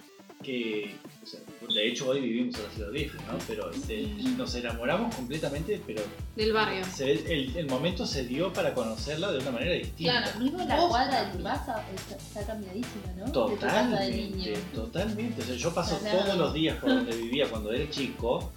que, 0.44 0.94
o 1.22 1.26
sea, 1.26 1.40
de 1.74 1.88
hecho 1.88 2.08
hoy 2.08 2.20
vivimos 2.20 2.54
en 2.56 2.62
la 2.64 2.70
ciudad 2.70 2.90
vieja, 2.92 3.18
¿no? 3.26 3.38
Pero 3.48 3.70
este, 3.70 4.06
nos 4.36 4.54
enamoramos 4.54 5.14
completamente, 5.14 5.80
pero 5.86 6.02
Del 6.36 6.52
barrio. 6.52 6.84
se 6.84 7.10
el, 7.12 7.56
el 7.56 7.66
momento 7.66 8.06
se 8.06 8.24
dio 8.26 8.52
para 8.52 8.74
conocerla 8.74 9.32
de 9.32 9.38
una 9.38 9.50
manera 9.50 9.72
distinta. 9.72 10.22
Claro. 10.22 10.40
Mismo 10.40 10.58
la 10.64 10.76
cuadra 10.76 11.24
de 11.24 11.36
tu 11.36 11.42
casa 11.42 11.84
está, 12.16 12.46
cambiadísima, 12.46 13.12
¿no? 13.16 13.24
De 13.24 13.32
Totalmente, 13.32 14.10
niño. 14.16 14.52
totalmente. 14.74 15.42
O 15.42 15.44
sea, 15.44 15.56
yo 15.56 15.74
paso 15.74 15.98
Claro. 15.98 16.18
todos 16.20 16.36
los 16.38 16.54
días 16.54 16.76
por 16.78 16.90
donde 16.90 17.16
vivía 17.16 17.48
cuando 17.48 17.72
era 17.72 17.90
chico 17.90 18.52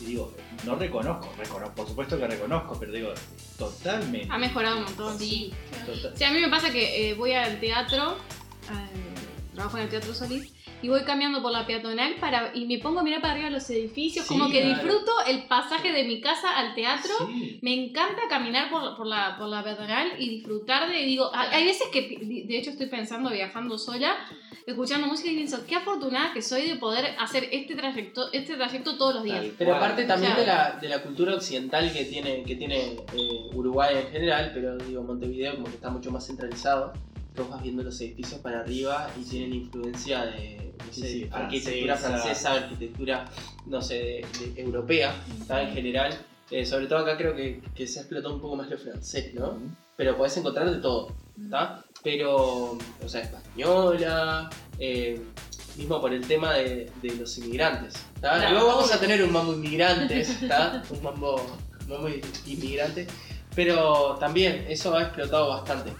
y 0.00 0.04
digo, 0.06 0.34
no 0.64 0.76
reconozco, 0.76 1.32
reconozco, 1.38 1.74
por 1.74 1.88
supuesto 1.88 2.18
que 2.18 2.26
reconozco, 2.26 2.76
pero 2.80 2.92
digo, 2.92 3.10
totalmente. 3.58 4.28
Ha 4.30 4.38
mejorado 4.38 4.78
un 4.78 4.84
montón. 4.84 5.18
Sí, 5.18 5.52
total- 5.86 6.12
Sí, 6.16 6.24
a 6.24 6.32
mí 6.32 6.40
me 6.40 6.48
pasa 6.48 6.70
que 6.70 7.10
eh, 7.10 7.14
voy 7.14 7.32
al 7.32 7.60
teatro, 7.60 8.16
eh, 8.70 9.54
trabajo 9.54 9.76
en 9.78 9.84
el 9.84 9.88
Teatro 9.90 10.12
Solís, 10.14 10.52
y 10.84 10.88
voy 10.88 11.00
cambiando 11.04 11.40
por 11.40 11.50
la 11.50 11.66
peatonal 11.66 12.16
para, 12.20 12.50
y 12.54 12.66
me 12.66 12.78
pongo 12.78 13.00
a 13.00 13.02
mirar 13.02 13.22
para 13.22 13.32
arriba 13.32 13.48
los 13.48 13.68
edificios, 13.70 14.26
Sí, 14.26 14.34
como 14.34 14.50
que 14.50 14.62
disfruto 14.62 15.12
el 15.26 15.44
pasaje 15.44 15.92
de 15.92 16.04
mi 16.04 16.20
casa 16.20 16.58
al 16.58 16.74
teatro. 16.74 17.10
Sí. 17.26 17.58
Me 17.62 17.72
encanta 17.72 18.20
caminar 18.28 18.68
por, 18.70 18.94
por, 18.96 19.06
la, 19.06 19.36
por 19.38 19.48
la 19.48 19.64
peatonal 19.64 20.12
y 20.18 20.28
disfrutar 20.28 20.90
de, 20.90 20.98
digo, 21.04 21.30
hay 21.32 21.64
veces 21.64 21.86
que, 21.90 22.18
de 22.46 22.58
hecho 22.58 22.70
estoy 22.70 22.86
pensando 22.86 23.30
viajando 23.30 23.78
sola, 23.78 24.14
escuchando 24.66 25.06
música 25.06 25.30
y 25.30 25.36
pienso, 25.36 25.64
qué 25.66 25.76
afortunada 25.76 26.34
que 26.34 26.42
soy 26.42 26.68
de 26.68 26.76
poder 26.76 27.14
hacer 27.18 27.48
este 27.50 27.74
trayecto, 27.74 28.30
este 28.32 28.54
trayecto 28.56 28.98
todos 28.98 29.14
los 29.14 29.24
días. 29.24 29.40
Tal 29.40 29.54
Pero 29.56 29.76
aparte 29.76 30.04
también 30.04 30.32
O 30.32 30.36
sea- 30.36 30.44
de, 30.44 30.46
la, 30.46 30.78
de 30.80 30.88
la 30.90 31.02
cultura 31.02 31.34
occidental 31.34 31.90
que 31.94 32.04
tiene, 32.04 32.42
que 32.42 32.56
tiene 32.56 32.96
eh, 33.14 33.50
Uruguay 33.54 33.96
en 33.96 34.12
general, 34.12 34.50
pero 34.52 34.76
digo, 34.76 35.02
Montevideo 35.02 35.54
como 35.54 35.64
que 35.66 35.76
está 35.76 35.88
mucho 35.88 36.10
más 36.10 36.26
centralizado. 36.26 36.92
Vos 37.36 37.48
vas 37.50 37.62
viendo 37.62 37.82
los 37.82 38.00
edificios 38.00 38.40
para 38.40 38.60
arriba 38.60 39.10
y 39.20 39.24
tienen 39.24 39.52
influencia 39.54 40.24
de 40.26 40.72
no 40.78 40.92
Sí, 40.92 41.00
sé, 41.00 41.08
sí, 41.08 41.28
arquitectura 41.32 41.96
francesa. 41.96 42.22
francesa, 42.24 42.52
arquitectura, 42.54 43.24
no 43.66 43.82
sé, 43.82 43.94
de, 43.94 44.26
de- 44.54 44.60
europea, 44.62 45.14
¿tá? 45.48 45.62
en 45.62 45.74
general. 45.74 46.16
Eh, 46.50 46.64
sobre 46.64 46.86
todo 46.86 46.98
acá 47.00 47.16
creo 47.16 47.34
que, 47.34 47.60
que 47.74 47.86
se 47.86 47.98
ha 47.98 48.02
explotado 48.02 48.34
un 48.34 48.40
poco 48.40 48.54
más 48.56 48.68
lo 48.68 48.78
francés, 48.78 49.34
¿no? 49.34 49.58
Pero 49.96 50.16
podés 50.16 50.36
encontrar 50.36 50.70
de 50.70 50.76
todo, 50.80 51.12
¿tá? 51.50 51.82
Pero, 52.04 52.36
o 53.02 53.08
sea, 53.08 53.22
española, 53.22 54.50
eh, 54.78 55.20
mismo 55.76 56.00
por 56.00 56.12
el 56.12 56.24
tema 56.26 56.52
de, 56.54 56.90
de 57.02 57.14
los 57.16 57.36
inmigrantes, 57.38 57.94
¿tá? 58.20 58.36
Claro. 58.36 58.50
Luego 58.52 58.66
vamos 58.68 58.92
a 58.92 59.00
tener 59.00 59.22
un 59.24 59.32
mambo 59.32 59.54
inmigrantes, 59.54 60.38
¿tá? 60.46 60.82
Un 60.90 61.02
mambo, 61.02 61.44
mambo 61.88 62.08
inmigrante, 62.46 63.06
pero 63.56 64.16
también 64.20 64.66
eso 64.68 64.94
ha 64.96 65.02
explotado 65.02 65.48
bastante. 65.48 65.92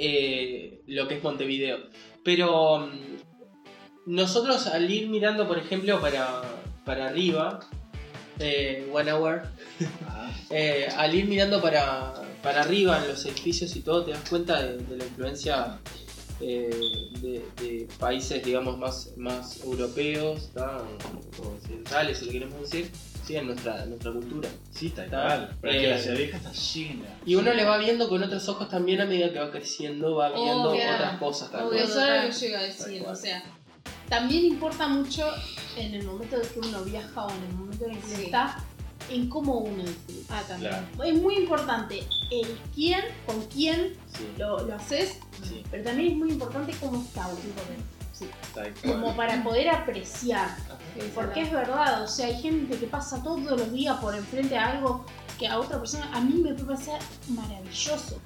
Eh, 0.00 0.82
lo 0.86 1.06
que 1.06 1.14
es 1.16 1.22
Montevideo. 1.22 1.78
Pero 2.24 2.78
mm, 2.78 3.16
nosotros 4.06 4.66
al 4.66 4.90
ir 4.90 5.08
mirando, 5.08 5.46
por 5.46 5.58
ejemplo, 5.58 6.00
para, 6.00 6.42
para 6.84 7.08
arriba, 7.08 7.60
eh, 8.38 8.88
One 8.92 9.12
Hour, 9.12 9.42
Ah, 10.06 10.30
eh, 10.50 10.88
al 10.96 11.14
ir 11.14 11.26
mirando 11.26 11.60
para, 11.60 12.12
para 12.42 12.62
arriba 12.62 12.98
en 12.98 13.08
los 13.08 13.24
edificios 13.26 13.74
y 13.76 13.80
todo, 13.80 14.04
te 14.04 14.12
das 14.12 14.28
cuenta 14.28 14.62
de, 14.62 14.78
de 14.78 14.96
la 14.96 15.04
influencia 15.04 15.78
eh, 16.40 16.70
de, 17.20 17.44
de 17.60 17.88
países, 17.98 18.42
digamos, 18.42 18.78
más, 18.78 19.12
más 19.16 19.62
europeos, 19.62 20.50
¿tá? 20.54 20.82
occidentales, 21.38 22.18
si 22.18 22.26
le 22.26 22.32
queremos 22.32 22.60
decir, 22.62 22.90
sí, 23.26 23.36
en 23.36 23.46
nuestra, 23.46 23.84
nuestra 23.86 24.12
cultura. 24.12 24.48
sí, 24.70 24.90
tal 24.90 25.04
Está. 25.06 25.22
cual. 25.26 25.56
Pero 25.60 25.72
es 25.74 25.78
que 25.80 25.86
Eh, 25.86 25.90
la 25.90 25.98
ciudad 25.98 26.16
vieja 26.16 26.36
está 26.36 26.52
llena. 26.52 27.18
Y 27.26 27.34
uno 27.34 27.52
le 27.52 27.64
va 27.64 27.78
viendo 27.78 28.08
con 28.08 28.22
otros 28.22 28.48
ojos 28.48 28.68
también 28.68 29.00
a 29.00 29.04
medida 29.06 29.32
que 29.32 29.38
va 29.38 29.50
creciendo, 29.50 30.16
va 30.16 30.30
viendo 30.32 30.70
otras 30.70 31.18
cosas 31.18 31.50
también. 31.50 31.84
eso 31.84 32.00
es 32.04 32.24
lo 32.24 32.30
que 32.30 32.40
yo 32.40 32.46
iba 32.48 32.58
a 32.58 32.62
decir. 32.62 33.04
O 33.06 33.14
sea, 33.16 33.42
también 34.08 34.44
importa 34.44 34.88
mucho 34.88 35.26
en 35.76 35.94
el 35.94 36.04
momento 36.04 36.36
en 36.36 36.42
que 36.48 36.58
uno 36.68 36.82
viaja 36.84 37.26
o 37.26 37.30
en 37.30 37.42
el 37.44 37.52
momento 37.54 37.84
en 37.84 37.90
el 37.92 37.98
que 37.98 38.06
Sí. 38.16 38.22
está, 38.24 38.56
en 39.08 39.28
cómo 39.28 39.58
uno 39.58 39.82
disfruta. 39.82 40.38
Ah, 40.38 40.42
también. 40.46 40.70
Claro. 40.72 41.04
Es 41.04 41.14
muy 41.20 41.36
importante 41.36 42.00
el 42.30 42.58
quién, 42.74 43.00
con 43.26 43.40
quién 43.46 43.94
Sí, 44.16 44.26
lo, 44.38 44.66
lo 44.66 44.74
haces, 44.74 45.18
sí, 45.42 45.62
pero 45.70 45.82
también 45.84 46.12
es 46.12 46.16
muy 46.18 46.30
importante 46.30 46.72
cómo 46.80 47.00
está 47.02 47.26
uno. 47.28 47.38
Sí. 48.20 48.28
Como 48.86 49.16
para 49.16 49.42
poder 49.42 49.70
apreciar. 49.70 50.50
Porque 51.14 51.42
es 51.42 51.50
verdad, 51.50 52.02
o 52.02 52.06
sea, 52.06 52.26
hay 52.26 52.40
gente 52.40 52.78
que 52.78 52.86
pasa 52.86 53.22
todos 53.22 53.40
los 53.42 53.72
días 53.72 53.98
por 53.98 54.14
enfrente 54.14 54.58
a 54.58 54.72
algo 54.72 55.06
que 55.38 55.48
a 55.48 55.58
otra 55.58 55.78
persona 55.78 56.10
a 56.12 56.20
mí 56.20 56.34
me 56.34 56.52
puede 56.52 56.66
parecer 56.66 57.00
maravilloso. 57.28 58.20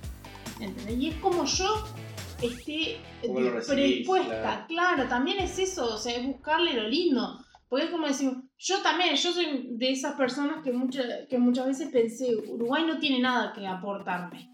¿Entendés? 0.59 0.99
Y 0.99 1.09
es 1.11 1.17
como 1.17 1.45
yo 1.45 1.85
esté 2.43 3.01
recibís, 3.23 3.67
predispuesta. 3.67 4.67
claro. 4.67 4.95
Claro. 4.95 5.09
también 5.09 5.39
es 5.39 5.59
eso, 5.59 5.95
o 5.95 5.99
sea, 5.99 6.17
es 6.17 6.27
buscarle 6.27 6.75
lo 6.75 6.89
lindo. 6.89 7.39
Porque 7.69 7.87
es 7.87 7.91
como 7.91 8.07
decimos, 8.07 8.37
yo 8.59 8.83
también, 8.83 9.15
yo 9.15 9.33
soy 9.33 9.69
de 9.71 9.91
esas 9.91 10.15
personas 10.15 10.63
que, 10.63 10.73
muchas 10.73 11.07
que 11.29 11.39
muchas 11.39 11.67
veces 11.67 11.89
pensé, 11.91 12.35
Uruguay 12.49 12.85
no 12.87 12.99
tiene 12.99 13.21
nada 13.21 13.53
que 13.53 13.67
aportarme, 13.67 14.51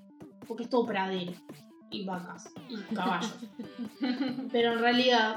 porque 0.47 0.65
es 0.65 0.71
todo 0.71 0.87
pradero, 0.87 1.33
y 1.91 2.05
vacas, 2.05 2.49
y 2.69 2.77
caballos. 2.95 3.35
Pero 4.53 4.73
en 4.75 4.79
realidad, 4.79 5.37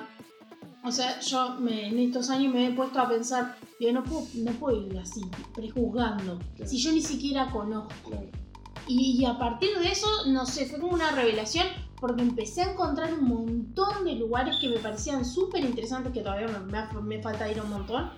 o 0.83 0.91
sea, 0.91 1.19
yo 1.21 1.55
me- 1.59 1.87
en 1.87 1.99
estos 1.99 2.29
años 2.29 2.53
me 2.53 2.67
he 2.67 2.71
puesto 2.71 2.99
a 2.99 3.07
pensar, 3.09 3.55
digo, 3.79 3.91
no 3.91 4.03
puedo, 4.03 4.27
no 4.35 4.51
puedo 4.53 4.85
ir 4.87 4.97
así, 4.99 5.21
prejuzgando, 5.55 6.39
Claro. 6.55 6.69
si 6.69 6.77
yo 6.77 6.91
ni 6.91 7.01
siquiera 7.01 7.49
conozco. 7.51 8.09
Claro. 8.09 8.27
Y, 8.87 9.21
y 9.21 9.25
a 9.25 9.37
partir 9.37 9.77
de 9.79 9.89
eso, 9.91 10.07
no 10.27 10.45
sé, 10.45 10.65
fue 10.65 10.79
como 10.79 10.93
una 10.93 11.11
revelación 11.11 11.65
porque 12.01 12.21
empecé 12.21 12.63
a 12.63 12.71
encontrar 12.73 13.13
un 13.13 13.23
montón 13.29 14.03
de 14.03 14.15
lugares 14.15 14.57
que 14.59 14.67
me 14.67 14.77
parecían 14.77 15.23
súper 15.23 15.63
interesantes, 15.63 16.11
que 16.11 16.19
todavía 16.19 16.47
me, 16.47 16.59
me 16.59 17.01
me 17.01 17.21
falta 17.23 17.49
ir 17.49 17.59
a 17.59 17.63
un 17.63 17.69
montón. 17.69 18.11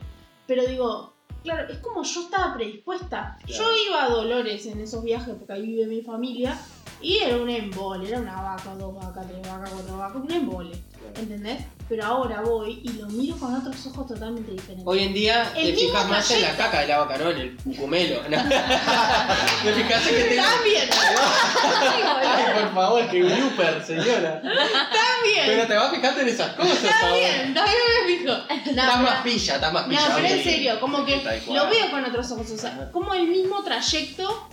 Pero 0.47 0.65
digo, 0.65 1.13
claro, 1.43 1.71
es 1.71 1.77
como 1.79 2.01
yo 2.01 2.21
estaba 2.21 2.55
predispuesta. 2.55 3.37
Claro. 3.45 3.63
Yo 3.63 3.77
iba 3.87 4.03
a 4.05 4.09
Dolores 4.09 4.65
en 4.65 4.79
esos 4.79 5.03
viajes 5.03 5.35
porque 5.37 5.53
ahí 5.53 5.67
vive 5.67 5.85
mi 5.85 6.01
familia 6.01 6.59
y 7.01 7.17
era 7.17 7.37
un 7.37 7.49
embole, 7.49 8.07
era 8.09 8.19
una 8.19 8.41
vaca, 8.41 8.73
dos 8.75 8.95
vacas, 8.95 9.27
tres 9.27 9.41
vacas, 9.41 9.69
cuatro 9.71 9.97
vacas, 9.97 10.21
un 10.21 10.31
embole. 10.31 10.75
¿entendés? 11.15 11.63
Pero 11.87 12.03
ahora 12.03 12.41
voy 12.41 12.81
y 12.83 12.89
lo 12.93 13.07
miro 13.07 13.37
con 13.37 13.53
otros 13.53 13.85
ojos 13.87 14.07
totalmente 14.07 14.51
diferentes. 14.51 14.83
Hoy 14.85 15.03
en 15.03 15.13
día 15.13 15.51
El 15.55 15.73
te 15.73 15.81
fijas 15.81 16.09
más 16.09 16.31
en 16.31 16.41
la 16.41 16.55
caca 16.57 16.81
de 16.81 16.87
la 16.87 16.97
vaca, 16.97 17.17
no 17.17 17.29
en 17.29 17.37
el 17.37 17.55
cucumelo. 17.57 18.21
¿no? 18.23 18.37
te 19.63 19.73
fijas 19.73 20.07
en 20.07 20.15
que 20.15 20.23
te... 20.23 20.35
También, 20.35 20.89
Ay, 21.79 22.63
por 22.63 22.73
favor, 22.73 23.07
que 23.09 23.23
blooper, 23.23 23.85
señora. 23.85 24.41
también. 24.41 25.45
Pero 25.45 25.67
te 25.67 25.75
vas 25.75 25.91
fijando 25.91 26.21
en 26.21 26.27
esas 26.29 26.53
cosas 26.55 26.81
bien, 27.13 27.53
también 27.53 27.77
me 28.07 28.17
fijo. 28.17 28.33
No, 28.33 28.71
Estás 28.71 29.01
más 29.01 29.21
pilla, 29.21 29.55
estás 29.55 29.73
más 29.73 29.83
No, 29.83 29.89
pilla. 29.89 30.11
pero 30.15 30.27
en 30.27 30.43
serio, 30.43 30.79
como 30.79 31.05
que 31.05 31.17
lo 31.47 31.69
veo 31.69 31.91
con 31.91 32.03
otros 32.05 32.31
ojos. 32.31 32.49
O 32.51 32.57
sea, 32.57 32.89
como 32.91 33.13
el 33.13 33.27
mismo 33.27 33.63
trayecto 33.63 34.47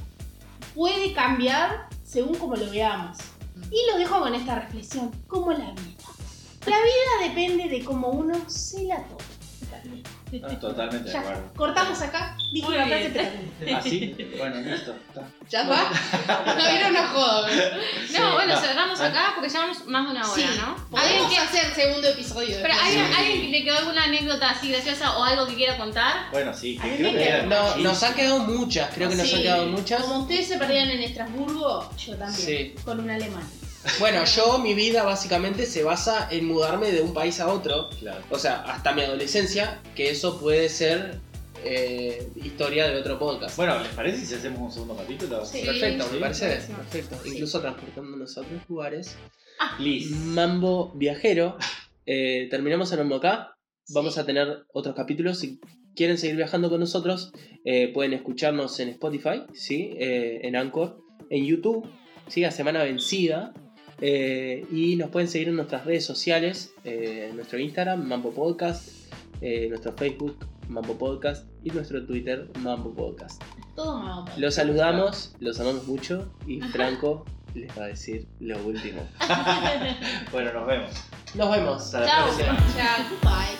puede 0.74 1.12
cambiar 1.12 1.86
según 2.12 2.34
como 2.34 2.56
lo 2.56 2.70
veamos. 2.70 3.16
Y 3.70 3.90
lo 3.90 3.98
dejo 3.98 4.20
con 4.20 4.34
esta 4.34 4.56
reflexión, 4.56 5.10
como 5.26 5.50
la 5.52 5.70
vida. 5.70 6.04
La 6.66 6.76
vida 6.76 7.28
depende 7.28 7.68
de 7.68 7.82
cómo 7.82 8.08
uno 8.08 8.34
se 8.48 8.84
la 8.84 8.96
toma. 8.96 9.24
También. 9.70 10.02
Ah, 10.42 10.48
Totalmente 10.58 11.10
de 11.10 11.16
acuerdo. 11.18 11.52
cortamos 11.54 12.00
acá, 12.00 12.36
dije 12.52 12.66
Muy 12.66 12.76
la 12.76 12.86
frase, 12.86 13.08
bien. 13.60 13.76
Así, 13.76 14.16
bueno, 14.38 14.60
listo. 14.62 14.94
está. 15.08 15.28
ya 15.50 15.62
está. 15.62 16.54
No 16.54 16.66
era 16.66 16.88
una 16.88 17.08
joda. 17.08 17.48
pero- 17.48 17.76
No, 18.24 18.32
bueno, 18.34 18.54
no. 18.54 18.60
cerramos 18.60 19.00
acá 19.00 19.32
porque 19.34 19.50
llevamos 19.50 19.86
más 19.86 20.04
de 20.06 20.10
una 20.12 20.30
hora, 20.30 20.42
Sí. 20.42 20.48
¿no? 20.58 20.98
Alguien 20.98 21.22
¿Alguien 21.22 21.28
que 21.28 21.38
hacer 21.38 21.74
segundo 21.74 22.08
episodio. 22.08 22.56
Pero. 22.62 22.74
¿alguien, 22.82 23.12
¿alguien 23.14 23.52
le 23.52 23.62
quedó 23.64 23.78
alguna 23.78 24.04
anécdota 24.04 24.50
así 24.50 24.70
graciosa 24.70 25.18
o 25.18 25.24
algo 25.24 25.46
que 25.46 25.54
quiera 25.54 25.76
contar? 25.76 26.30
Bueno, 26.32 26.54
sí, 26.54 26.78
que 26.78 26.96
creo 26.96 27.12
que 27.12 27.28
era- 27.28 27.42
No, 27.42 27.74
sí. 27.74 27.82
nos 27.82 28.02
han 28.02 28.14
quedado 28.14 28.38
muchas, 28.38 28.94
creo 28.94 29.10
que 29.10 29.16
nos 29.16 29.28
Sí. 29.28 29.34
han 29.36 29.42
quedado 29.42 29.66
muchas. 29.66 30.02
Como 30.02 30.20
ustedes 30.20 30.48
se 30.48 30.56
perdían 30.58 30.88
en 30.90 31.02
Estrasburgo, 31.02 31.90
yo 31.98 32.16
también. 32.16 32.34
Sí. 32.46 32.74
Con 32.84 33.00
un 33.00 33.10
alemán. 33.10 33.42
Bueno, 33.98 34.24
yo, 34.24 34.58
mi 34.58 34.74
vida 34.74 35.02
básicamente 35.02 35.66
se 35.66 35.82
basa 35.82 36.28
en 36.30 36.46
mudarme 36.46 36.92
de 36.92 37.02
un 37.02 37.12
país 37.12 37.40
a 37.40 37.48
otro. 37.48 37.90
Claro. 37.98 38.22
O 38.30 38.38
sea, 38.38 38.62
hasta 38.62 38.92
mi 38.92 39.02
adolescencia, 39.02 39.80
que 39.94 40.10
eso 40.10 40.38
puede 40.38 40.68
ser 40.68 41.20
eh, 41.64 42.28
historia 42.36 42.88
de 42.88 43.00
otro 43.00 43.18
podcast. 43.18 43.56
Bueno, 43.56 43.78
¿les 43.80 43.88
parece 43.88 44.24
si 44.24 44.34
hacemos 44.34 44.60
un 44.60 44.72
segundo 44.72 44.96
capítulo? 44.96 45.44
Sí. 45.44 45.62
perfecto, 45.64 46.04
sí, 46.04 46.14
me 46.14 46.20
parece 46.20 46.46
perfecto. 46.46 47.16
Incluso 47.24 47.60
transportándonos 47.60 48.36
a 48.36 48.40
otros 48.40 48.62
lugares. 48.68 49.16
Please. 49.78 50.14
Mambo 50.14 50.92
viajero. 50.94 51.56
Eh, 52.04 52.48
terminamos 52.50 52.90
el 52.90 52.98
mambo 52.98 53.14
acá. 53.14 53.56
Vamos 53.90 54.18
a 54.18 54.26
tener 54.26 54.64
otros 54.72 54.96
capítulos. 54.96 55.38
Si 55.38 55.60
quieren 55.94 56.18
seguir 56.18 56.34
viajando 56.34 56.68
con 56.68 56.80
nosotros, 56.80 57.32
eh, 57.64 57.92
pueden 57.92 58.12
escucharnos 58.12 58.78
en 58.80 58.88
Spotify, 58.88 59.44
¿sí? 59.54 59.94
Eh, 59.98 60.40
en 60.42 60.56
Anchor, 60.56 60.98
en 61.30 61.44
YouTube, 61.46 61.88
¿sí? 62.26 62.42
a 62.44 62.50
semana 62.50 62.82
vencida. 62.82 63.52
Eh, 64.04 64.66
y 64.72 64.96
nos 64.96 65.10
pueden 65.10 65.28
seguir 65.28 65.46
en 65.48 65.54
nuestras 65.54 65.86
redes 65.86 66.04
sociales, 66.04 66.74
eh, 66.82 67.30
nuestro 67.36 67.60
Instagram, 67.60 68.04
Mambo 68.04 68.32
Podcast, 68.32 68.88
eh, 69.40 69.68
nuestro 69.68 69.92
Facebook, 69.92 70.36
Mambo 70.68 70.98
Podcast 70.98 71.46
y 71.62 71.70
nuestro 71.70 72.04
Twitter, 72.04 72.48
Mambo 72.58 72.92
Podcast. 72.92 73.40
Todo 73.76 74.00
Mambo 74.00 74.22
Podcast. 74.22 74.38
Los 74.40 74.56
saludamos, 74.56 75.36
los 75.38 75.60
amamos 75.60 75.86
mucho 75.86 76.34
y 76.48 76.60
Franco 76.60 77.24
les 77.54 77.70
va 77.78 77.84
a 77.84 77.88
decir 77.88 78.26
lo 78.40 78.60
último. 78.64 79.06
bueno, 80.32 80.52
nos 80.52 80.66
vemos. 80.66 80.90
Nos 81.36 81.56
vemos. 81.56 81.82
Hasta 81.82 82.00
la 82.00 82.06
Chao. 82.06 82.28
Chao. 82.74 83.04
Bye. 83.22 83.56